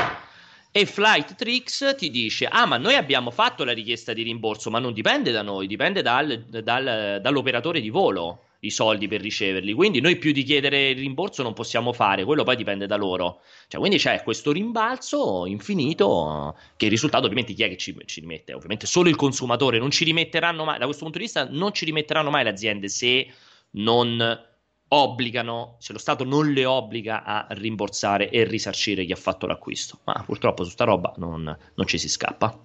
e 0.74 0.86
Flight 0.86 1.34
Tricks 1.34 1.94
ti 1.98 2.10
dice: 2.10 2.46
Ah, 2.46 2.64
ma 2.64 2.78
noi 2.78 2.94
abbiamo 2.94 3.30
fatto 3.30 3.62
la 3.62 3.72
richiesta 3.72 4.14
di 4.14 4.22
rimborso, 4.22 4.70
ma 4.70 4.78
non 4.78 4.94
dipende 4.94 5.30
da 5.30 5.42
noi, 5.42 5.66
dipende 5.66 6.00
dal, 6.00 6.44
dal, 6.44 7.18
dall'operatore 7.20 7.78
di 7.80 7.90
volo 7.90 8.46
i 8.60 8.70
soldi 8.70 9.06
per 9.06 9.20
riceverli. 9.20 9.74
Quindi 9.74 10.00
noi 10.00 10.16
più 10.16 10.32
di 10.32 10.42
chiedere 10.44 10.88
il 10.88 10.98
rimborso 10.98 11.42
non 11.42 11.52
possiamo 11.52 11.92
fare, 11.92 12.24
quello 12.24 12.42
poi 12.42 12.56
dipende 12.56 12.86
da 12.86 12.96
loro. 12.96 13.42
Cioè, 13.68 13.78
quindi 13.80 13.98
c'è 13.98 14.22
questo 14.22 14.50
rimbalzo 14.50 15.44
infinito 15.44 16.56
che 16.76 16.86
il 16.86 16.90
risultato 16.90 17.24
ovviamente 17.24 17.52
chi 17.52 17.64
è 17.64 17.68
che 17.68 17.76
ci, 17.76 17.94
ci 18.06 18.20
rimette? 18.20 18.54
Ovviamente 18.54 18.86
solo 18.86 19.10
il 19.10 19.16
consumatore, 19.16 19.78
non 19.78 19.90
ci 19.90 20.04
rimetteranno 20.04 20.64
mai, 20.64 20.78
da 20.78 20.84
questo 20.86 21.02
punto 21.02 21.18
di 21.18 21.24
vista 21.24 21.46
non 21.50 21.74
ci 21.74 21.84
rimetteranno 21.84 22.30
mai 22.30 22.44
le 22.44 22.50
aziende 22.50 22.88
se 22.88 23.28
non 23.72 24.50
obbligano, 24.94 25.76
se 25.78 25.92
lo 25.92 25.98
Stato 25.98 26.24
non 26.24 26.52
le 26.52 26.64
obbliga 26.64 27.24
a 27.24 27.46
rimborsare 27.50 28.30
e 28.30 28.44
risarcire 28.44 29.04
chi 29.04 29.12
ha 29.12 29.16
fatto 29.16 29.46
l'acquisto. 29.46 30.00
Ma 30.04 30.22
purtroppo 30.24 30.64
su 30.64 30.70
sta 30.70 30.84
roba 30.84 31.12
non, 31.16 31.42
non 31.74 31.86
ci 31.86 31.98
si 31.98 32.08
scappa. 32.08 32.58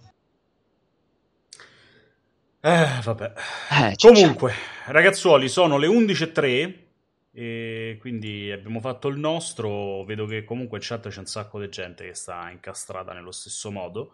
Eh, 2.60 3.00
vabbè. 3.02 3.34
Eh, 3.72 3.96
Comunque, 3.96 4.54
ragazzuoli, 4.88 5.48
sono 5.48 5.78
le 5.78 5.88
11.03 5.88 6.86
e 7.32 7.98
quindi 8.00 8.52
abbiamo 8.52 8.82
fatto 8.82 9.08
il 9.08 9.18
nostro. 9.18 10.04
Vedo 10.04 10.26
che 10.26 10.44
comunque 10.44 10.80
in 10.80 10.84
chat 10.86 11.08
c'è 11.08 11.20
un 11.20 11.28
sacco 11.28 11.60
di 11.60 11.70
gente 11.70 12.06
che 12.06 12.14
sta 12.14 12.50
incastrata 12.52 13.14
nello 13.14 13.32
stesso 13.32 13.72
modo. 13.72 14.14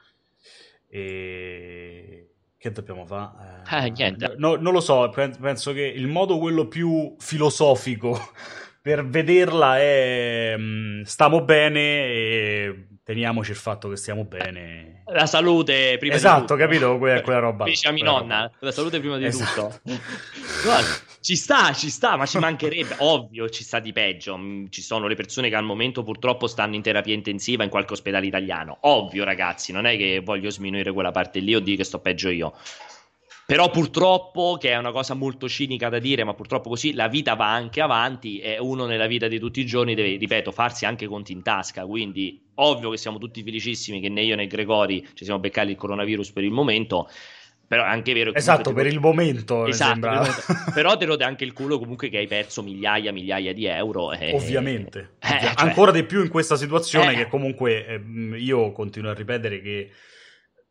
E 0.88 2.33
che 2.64 2.72
dobbiamo 2.72 3.05
fare? 3.05 3.61
Eh, 3.70 3.88
eh, 3.88 3.89
niente. 3.89 4.36
No, 4.38 4.55
non 4.55 4.72
lo 4.72 4.80
so, 4.80 5.09
penso 5.09 5.74
che 5.74 5.82
il 5.82 6.07
modo 6.07 6.38
quello 6.38 6.70
più 6.70 7.14
filosofico 7.20 8.18
per 8.82 9.05
vederla 9.05 9.80
è 9.80 10.55
mm, 10.57 11.01
stiamo 11.01 11.43
bene 11.43 11.80
e 11.82 12.88
teniamoci 13.03 13.51
il 13.51 13.57
fatto 13.57 13.89
che 13.89 13.97
stiamo 13.97 14.24
bene. 14.24 15.03
La 15.07 15.26
salute 15.26 15.97
prima 15.99 16.16
esatto, 16.16 16.36
di 16.36 16.41
tutto. 16.47 16.53
Esatto, 16.53 16.55
capito? 16.55 16.97
Que- 16.99 17.22
quella 17.22 17.39
roba. 17.39 17.66
Dice 17.66 17.89
a 17.89 17.91
mia 17.91 18.05
nonna, 18.05 18.41
roba. 18.43 18.53
la 18.59 18.72
salute 18.72 18.99
prima 19.01 19.18
di 19.18 19.26
esatto. 19.26 19.82
tutto. 19.84 19.99
Guarda, 20.64 20.88
ci 21.24 21.38
sta, 21.38 21.72
ci 21.72 21.90
sta, 21.90 22.18
ma 22.18 22.26
ci 22.26 22.38
mancherebbe. 22.38 22.98
Ovvio, 23.00 23.48
ci 23.48 23.64
sta 23.64 23.80
di 23.80 23.94
peggio. 23.94 24.38
Mm, 24.38 24.66
ci 24.70 24.82
sono 24.82 25.08
le 25.08 25.16
persone 25.16 25.48
che 25.48 25.56
al 25.56 25.64
momento 25.64 26.04
purtroppo 26.04 26.48
stanno 26.48 26.76
in 26.76 26.82
terapia 26.82 27.14
intensiva 27.14 27.64
in 27.64 27.70
qualche 27.70 27.94
ospedale 27.94 28.26
italiano. 28.26 28.80
Ovvio, 28.82 29.24
ragazzi, 29.24 29.72
non 29.72 29.86
è 29.86 29.96
che 29.96 30.20
voglio 30.22 30.50
sminuire 30.50 30.92
quella 30.92 31.12
parte 31.12 31.40
lì 31.40 31.56
o 31.56 31.62
dire 31.62 31.78
che 31.78 31.84
sto 31.86 32.00
peggio 32.00 32.28
io. 32.28 32.54
Però 33.46 33.70
purtroppo, 33.70 34.58
che 34.60 34.72
è 34.72 34.78
una 34.78 34.92
cosa 34.92 35.14
molto 35.14 35.48
cinica 35.48 35.88
da 35.88 36.00
dire, 36.00 36.26
ma 36.26 36.34
purtroppo 36.34 36.68
così 36.68 36.94
la 36.94 37.08
vita 37.08 37.36
va 37.36 37.54
anche 37.54 37.80
avanti 37.80 38.40
e 38.40 38.60
uno 38.60 38.86
nella 38.86 39.08
vita 39.08 39.30
di 39.30 39.40
tutti 39.40 39.62
i 39.62 39.66
giorni 39.66 39.96
deve, 39.96 40.18
ripeto, 40.18 40.52
farsi 40.52 40.86
anche 40.86 41.08
conti 41.08 41.32
in 41.32 41.42
tasca. 41.42 41.86
Quindi, 41.86 42.42
ovvio 42.56 42.90
che 42.90 42.98
siamo 42.98 43.18
tutti 43.18 43.44
felicissimi 43.44 44.02
che 44.02 44.10
né 44.10 44.24
io 44.24 44.36
né 44.36 44.48
Gregori 44.48 45.08
ci 45.14 45.24
siamo 45.24 45.40
beccati 45.40 45.72
il 45.72 45.78
coronavirus 45.78 46.34
per 46.34 46.44
il 46.44 46.52
momento. 46.52 47.10
Però 47.74 47.86
è 47.86 47.90
anche 47.90 48.14
vero 48.14 48.32
che. 48.32 48.38
Esatto, 48.38 48.72
per 48.72 48.86
il 48.86 49.00
momento. 49.00 49.66
Esatto, 49.66 50.08
però 50.76 50.96
te 50.96 51.06
lo 51.06 51.16
dà 51.16 51.26
anche 51.26 51.44
il 51.44 51.54
culo 51.54 51.80
comunque 51.80 52.08
che 52.08 52.18
hai 52.18 52.28
perso 52.28 52.62
migliaia, 52.62 53.12
migliaia 53.12 53.52
di 53.52 53.66
euro. 53.66 54.14
E... 54.14 54.32
Ovviamente. 54.36 55.16
Eh, 55.20 55.28
cioè... 55.28 55.54
Ancora 55.56 55.90
di 55.90 56.04
più 56.04 56.22
in 56.22 56.30
questa 56.30 56.56
situazione 56.56 57.14
eh. 57.14 57.16
che 57.16 57.28
comunque 57.28 57.88
eh, 57.88 58.02
io 58.38 58.72
continuo 58.74 59.10
a 59.10 59.16
ripetere 59.16 59.60
che 59.60 59.90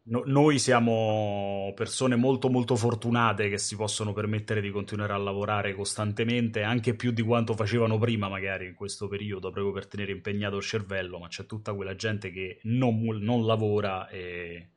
No, 0.05 0.25
noi 0.27 0.59
siamo 0.59 1.73
persone 1.77 2.17
molto 2.17 2.51
molto 2.51 2.75
fortunate 2.75 3.49
che 3.49 3.57
si 3.57 3.77
possono 3.77 4.13
permettere 4.13 4.61
di 4.61 4.73
continuare 4.73 5.13
a 5.13 5.17
lavorare 5.17 5.75
costantemente, 5.75 6.63
anche 6.63 6.95
più 6.97 7.13
di 7.13 7.23
quanto 7.23 7.55
facevano 7.55 7.99
prima 7.99 8.29
magari 8.29 8.67
in 8.67 8.75
questo 8.75 9.07
periodo, 9.07 9.53
proprio 9.53 9.73
per 9.73 9.87
tenere 9.87 10.11
impegnato 10.11 10.57
il 10.57 10.65
cervello, 10.65 11.21
ma 11.21 11.29
c'è 11.29 11.47
tutta 11.47 11.73
quella 11.73 11.95
gente 11.95 12.33
che 12.33 12.59
non, 12.63 12.99
non 13.21 13.47
lavora 13.47 14.09
e 14.09 14.72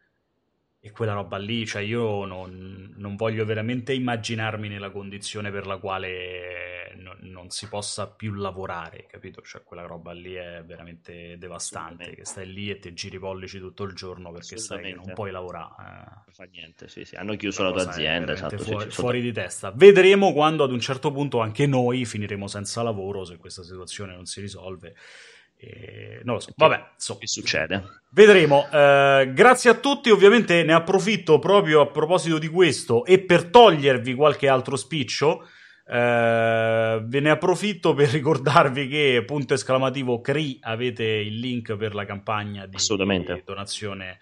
e 0.85 0.91
quella 0.91 1.13
roba 1.13 1.37
lì, 1.37 1.65
cioè 1.65 1.81
io 1.81 2.25
non, 2.25 2.93
non, 2.97 3.15
voglio 3.15 3.43
veramente 3.43 3.91
immaginarmi 3.91 4.67
nella 4.67 4.91
condizione 4.91 5.49
per 5.49 5.65
la 5.65 5.77
quale 5.77 6.93
non, 6.97 7.17
non, 7.21 7.49
si 7.49 7.67
possa 7.67 8.05
più 8.05 8.35
lavorare, 8.35 9.07
capito? 9.07 9.41
Cioè 9.41 9.63
quella 9.63 9.87
roba 9.87 10.11
lì 10.11 10.33
è 10.35 10.63
veramente 10.63 11.39
devastante, 11.39 12.13
che 12.13 12.23
stai 12.23 12.53
lì 12.53 12.69
e 12.69 12.77
ti 12.77 12.93
giri 12.93 13.15
i 13.15 13.19
pollici 13.19 13.57
tutto 13.57 13.81
il 13.81 13.95
giorno 13.95 14.31
perché 14.31 14.57
sai 14.57 14.83
che 14.83 14.93
non 14.93 15.11
puoi 15.15 15.31
lavorare. 15.31 15.73
Eh. 15.79 16.05
Non 16.05 16.33
fa 16.33 16.43
niente, 16.51 16.87
sì, 16.87 17.03
sì. 17.03 17.15
hanno 17.15 17.35
chiuso 17.35 17.63
la 17.63 17.71
tua 17.71 17.89
azienda, 17.89 18.33
esatto. 18.33 18.59
Fuori, 18.59 18.91
sì, 18.91 19.01
fuori 19.01 19.21
di 19.21 19.31
testa. 19.31 19.71
Vedremo 19.71 20.33
quando 20.33 20.63
ad 20.63 20.71
un 20.71 20.79
certo 20.79 21.11
punto 21.11 21.39
anche 21.39 21.65
noi 21.65 22.05
finiremo 22.05 22.45
senza 22.45 22.83
lavoro 22.83 23.25
se 23.25 23.37
questa 23.37 23.63
situazione 23.63 24.13
non 24.13 24.27
si 24.27 24.39
risolve 24.39 24.93
e 25.57 26.21
non 26.23 26.35
lo 26.35 26.41
so, 26.41 26.51
vabbè, 26.55 26.91
so. 26.97 27.17
che 27.17 27.27
succede. 27.27 28.01
Vedremo. 28.09 28.67
Eh, 28.71 29.31
grazie 29.33 29.69
a 29.69 29.73
tutti, 29.75 30.09
ovviamente 30.09 30.63
ne 30.63 30.73
approfitto 30.73 31.39
proprio 31.39 31.81
a 31.81 31.87
proposito 31.87 32.37
di 32.37 32.47
questo 32.47 33.05
e 33.05 33.19
per 33.19 33.45
togliervi 33.45 34.13
qualche 34.13 34.47
altro 34.47 34.75
spiccio. 34.75 35.47
Eh, 35.87 36.99
ve 37.03 37.19
ne 37.19 37.29
approfitto 37.29 37.93
per 37.93 38.09
ricordarvi 38.09 38.87
che 38.87 39.23
punto 39.25 39.53
esclamativo 39.53 40.19
CRI 40.19 40.59
avete 40.61 41.03
il 41.03 41.39
link 41.39 41.75
per 41.75 41.93
la 41.93 42.05
campagna 42.05 42.65
di, 42.65 42.77
di 42.77 43.43
donazione 43.45 44.17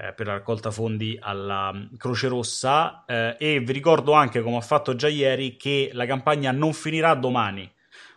eh, 0.00 0.12
per 0.12 0.26
la 0.26 0.34
raccolta 0.34 0.70
fondi 0.70 1.16
alla 1.18 1.72
Croce 1.96 2.28
Rossa 2.28 3.04
eh, 3.06 3.36
e 3.38 3.60
vi 3.60 3.72
ricordo 3.72 4.12
anche 4.12 4.42
come 4.42 4.56
ho 4.56 4.60
fatto 4.60 4.94
già 4.94 5.08
ieri 5.08 5.56
che 5.56 5.88
la 5.94 6.04
campagna 6.04 6.52
non 6.52 6.74
finirà 6.74 7.14
domani 7.14 7.70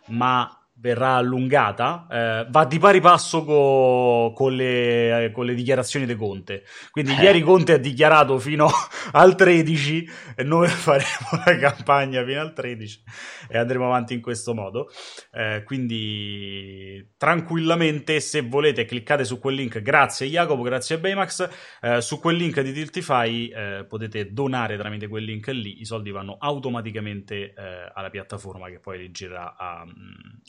ma 0.08 0.61
verrà 0.82 1.14
allungata, 1.14 2.08
eh, 2.10 2.46
va 2.50 2.64
di 2.64 2.80
pari 2.80 3.00
passo 3.00 3.44
co- 3.44 4.32
con, 4.34 4.52
le, 4.52 5.30
con, 5.32 5.46
le, 5.46 5.54
dichiarazioni 5.54 6.06
di 6.06 6.16
Conte. 6.16 6.64
Quindi 6.90 7.12
eh. 7.12 7.22
ieri 7.22 7.40
Conte 7.40 7.74
ha 7.74 7.78
dichiarato 7.78 8.36
fino 8.40 8.68
al 9.12 9.36
13 9.36 10.10
e 10.34 10.42
noi 10.42 10.66
faremo 10.66 11.44
la 11.44 11.56
campagna 11.56 12.24
fino 12.24 12.40
al 12.40 12.52
13 12.52 13.02
e 13.48 13.58
andremo 13.58 13.86
avanti 13.86 14.14
in 14.14 14.20
questo 14.20 14.54
modo. 14.54 14.90
Eh, 15.30 15.62
quindi 15.64 17.12
tranquillamente 17.16 18.18
se 18.18 18.40
volete 18.40 18.84
cliccate 18.84 19.24
su 19.24 19.38
quel 19.38 19.54
link, 19.54 19.80
grazie 19.82 20.26
Jacopo, 20.26 20.62
grazie 20.62 20.96
a 20.96 20.98
Baymax, 20.98 21.48
eh, 21.80 22.00
su 22.00 22.18
quel 22.18 22.34
link 22.34 22.60
di 22.60 22.72
Tiltify 22.72 23.46
eh, 23.46 23.86
potete 23.88 24.32
donare 24.32 24.76
tramite 24.76 25.06
quel 25.06 25.22
link 25.22 25.46
lì, 25.46 25.80
i 25.80 25.84
soldi 25.84 26.10
vanno 26.10 26.36
automaticamente 26.40 27.54
eh, 27.54 27.90
alla 27.94 28.10
piattaforma 28.10 28.68
che 28.68 28.80
poi 28.80 28.98
li 28.98 29.10
gira 29.12 29.54
a, 29.56 29.86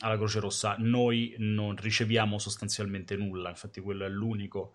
alla 0.00 0.22
Croce 0.24 0.40
Rossa, 0.40 0.76
noi 0.78 1.34
non 1.38 1.76
riceviamo 1.76 2.38
sostanzialmente 2.38 3.14
nulla, 3.16 3.50
infatti 3.50 3.80
quello 3.80 4.06
è 4.06 4.08
l'unico 4.08 4.72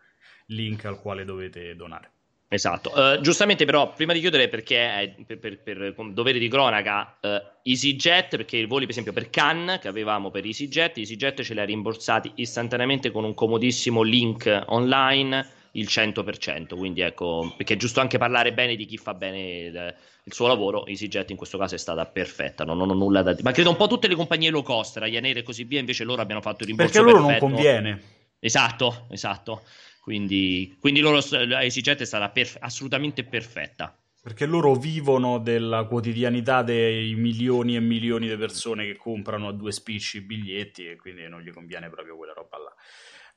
link 0.48 0.86
al 0.86 1.00
quale 1.00 1.26
dovete 1.26 1.76
donare. 1.76 2.12
Esatto, 2.52 2.92
uh, 2.92 3.20
giustamente 3.22 3.66
però 3.66 3.94
prima 3.94 4.14
di 4.14 4.20
chiudere 4.20 4.48
perché 4.48 5.16
per, 5.26 5.40
per, 5.40 5.62
per, 5.62 5.94
dovere 6.12 6.40
di 6.40 6.48
cronaca 6.48 7.18
uh, 7.22 7.28
EasyJet, 7.64 8.38
perché 8.38 8.58
i 8.58 8.66
voli 8.66 8.86
per 8.86 8.92
esempio 8.92 9.14
per 9.14 9.30
Cannes 9.30 9.80
che 9.80 9.88
avevamo 9.88 10.32
per 10.32 10.46
EasyJet, 10.46 10.98
EasyJet 10.98 11.44
ce 11.44 11.54
li 11.54 11.60
ha 11.60 11.66
rimborsati 11.66 12.32
istantaneamente 12.36 13.12
con 13.12 13.24
un 13.24 13.36
comodissimo 13.36 14.02
link 14.02 14.64
online 14.68 15.58
il 15.74 15.86
100%, 15.86 16.76
quindi 16.76 17.02
ecco, 17.02 17.54
perché 17.56 17.76
è 17.76 17.78
giusto 17.78 18.00
anche 18.00 18.18
parlare 18.18 18.54
bene 18.54 18.76
di 18.76 18.86
chi 18.86 18.98
fa 18.98 19.14
bene 19.14 19.60
il, 19.60 19.96
il 20.24 20.34
suo 20.34 20.48
lavoro, 20.48 20.86
EasyJet 20.86 21.30
in 21.30 21.36
questo 21.36 21.58
caso 21.58 21.76
è 21.76 21.78
stata 21.78 22.06
perfetta, 22.06 22.64
non, 22.64 22.78
non 22.78 22.90
ho 22.90 22.94
nulla 22.94 23.22
da 23.22 23.32
dire, 23.32 23.44
ma 23.44 23.52
credo 23.52 23.70
un 23.70 23.76
po' 23.76 23.88
tutte 23.88 24.08
le 24.08 24.16
compagnie 24.16 24.50
low 24.50 24.64
cost, 24.64 24.98
Ryanair 24.98 25.38
e 25.38 25.44
così 25.44 25.64
via, 25.64 25.80
invece 25.80 26.04
loro 26.04 26.22
abbiano 26.22 26.42
fatto 26.42 26.64
il 26.64 26.70
rimborso 26.70 26.92
Perché 26.92 27.06
loro 27.06 27.26
perfetto. 27.26 27.46
non 27.46 27.54
conviene. 27.54 28.02
Esatto, 28.40 29.08
esatto, 29.12 29.64
quindi, 30.02 30.76
quindi 30.80 31.02
loro, 31.02 31.18
EasyJet 31.20 32.02
è 32.02 32.06
stata 32.06 32.30
perf- 32.30 32.58
assolutamente 32.60 33.24
perfetta. 33.24 33.96
Perché 34.22 34.46
loro 34.46 34.76
vivono 34.76 35.38
della 35.38 35.86
quotidianità 35.86 36.62
dei 36.62 37.16
milioni 37.16 37.76
e 37.76 37.80
milioni 37.80 38.28
di 38.28 38.36
persone 38.36 38.86
che 38.86 38.98
comprano 38.98 39.48
a 39.48 39.54
due 39.54 39.72
spicci 39.72 40.18
i 40.18 40.22
biglietti 40.22 40.88
e 40.88 40.98
quindi 40.98 41.28
non 41.30 41.42
gli 41.42 41.52
conviene 41.52 41.90
proprio 41.90 42.18
quella 42.18 42.34
roba 42.34 42.58
là. 42.58 42.74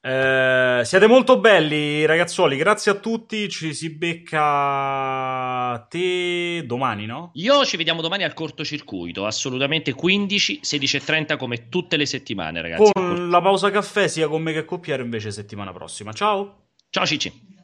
Eh, 0.05 0.80
siete 0.84 1.07
molto 1.07 1.38
belli, 1.38 2.05
ragazzuoli. 2.05 2.57
Grazie 2.57 2.90
a 2.90 2.94
tutti. 2.96 3.48
Ci 3.48 3.72
si 3.72 3.90
becca 3.94 5.86
te 5.88 6.64
domani, 6.66 7.07
no? 7.07 7.30
Io 7.34 7.64
ci 7.64 7.76
vediamo 7.76 8.03
domani 8.03 8.24
al 8.24 8.34
cortocircuito. 8.34 9.24
Assolutamente 9.26 9.92
15, 9.92 10.59
16 10.62 10.96
e 10.96 11.00
30 11.00 11.36
come 11.36 11.68
tutte 11.68 11.96
le 11.96 12.07
settimane, 12.07 12.61
ragazzi. 12.61 12.90
Con 12.92 13.30
la 13.30 13.40
pausa 13.40 13.70
caffè, 13.70 14.09
sia 14.09 14.26
con 14.26 14.42
me 14.42 14.53
che 14.53 14.64
con 14.64 14.80
Piero, 14.80 15.05
invece, 15.05 15.30
settimana 15.30 15.72
prossima. 15.72 16.12
Ciao. 16.12 16.70
Ciao, 16.90 17.07
Cicci. 17.07 17.61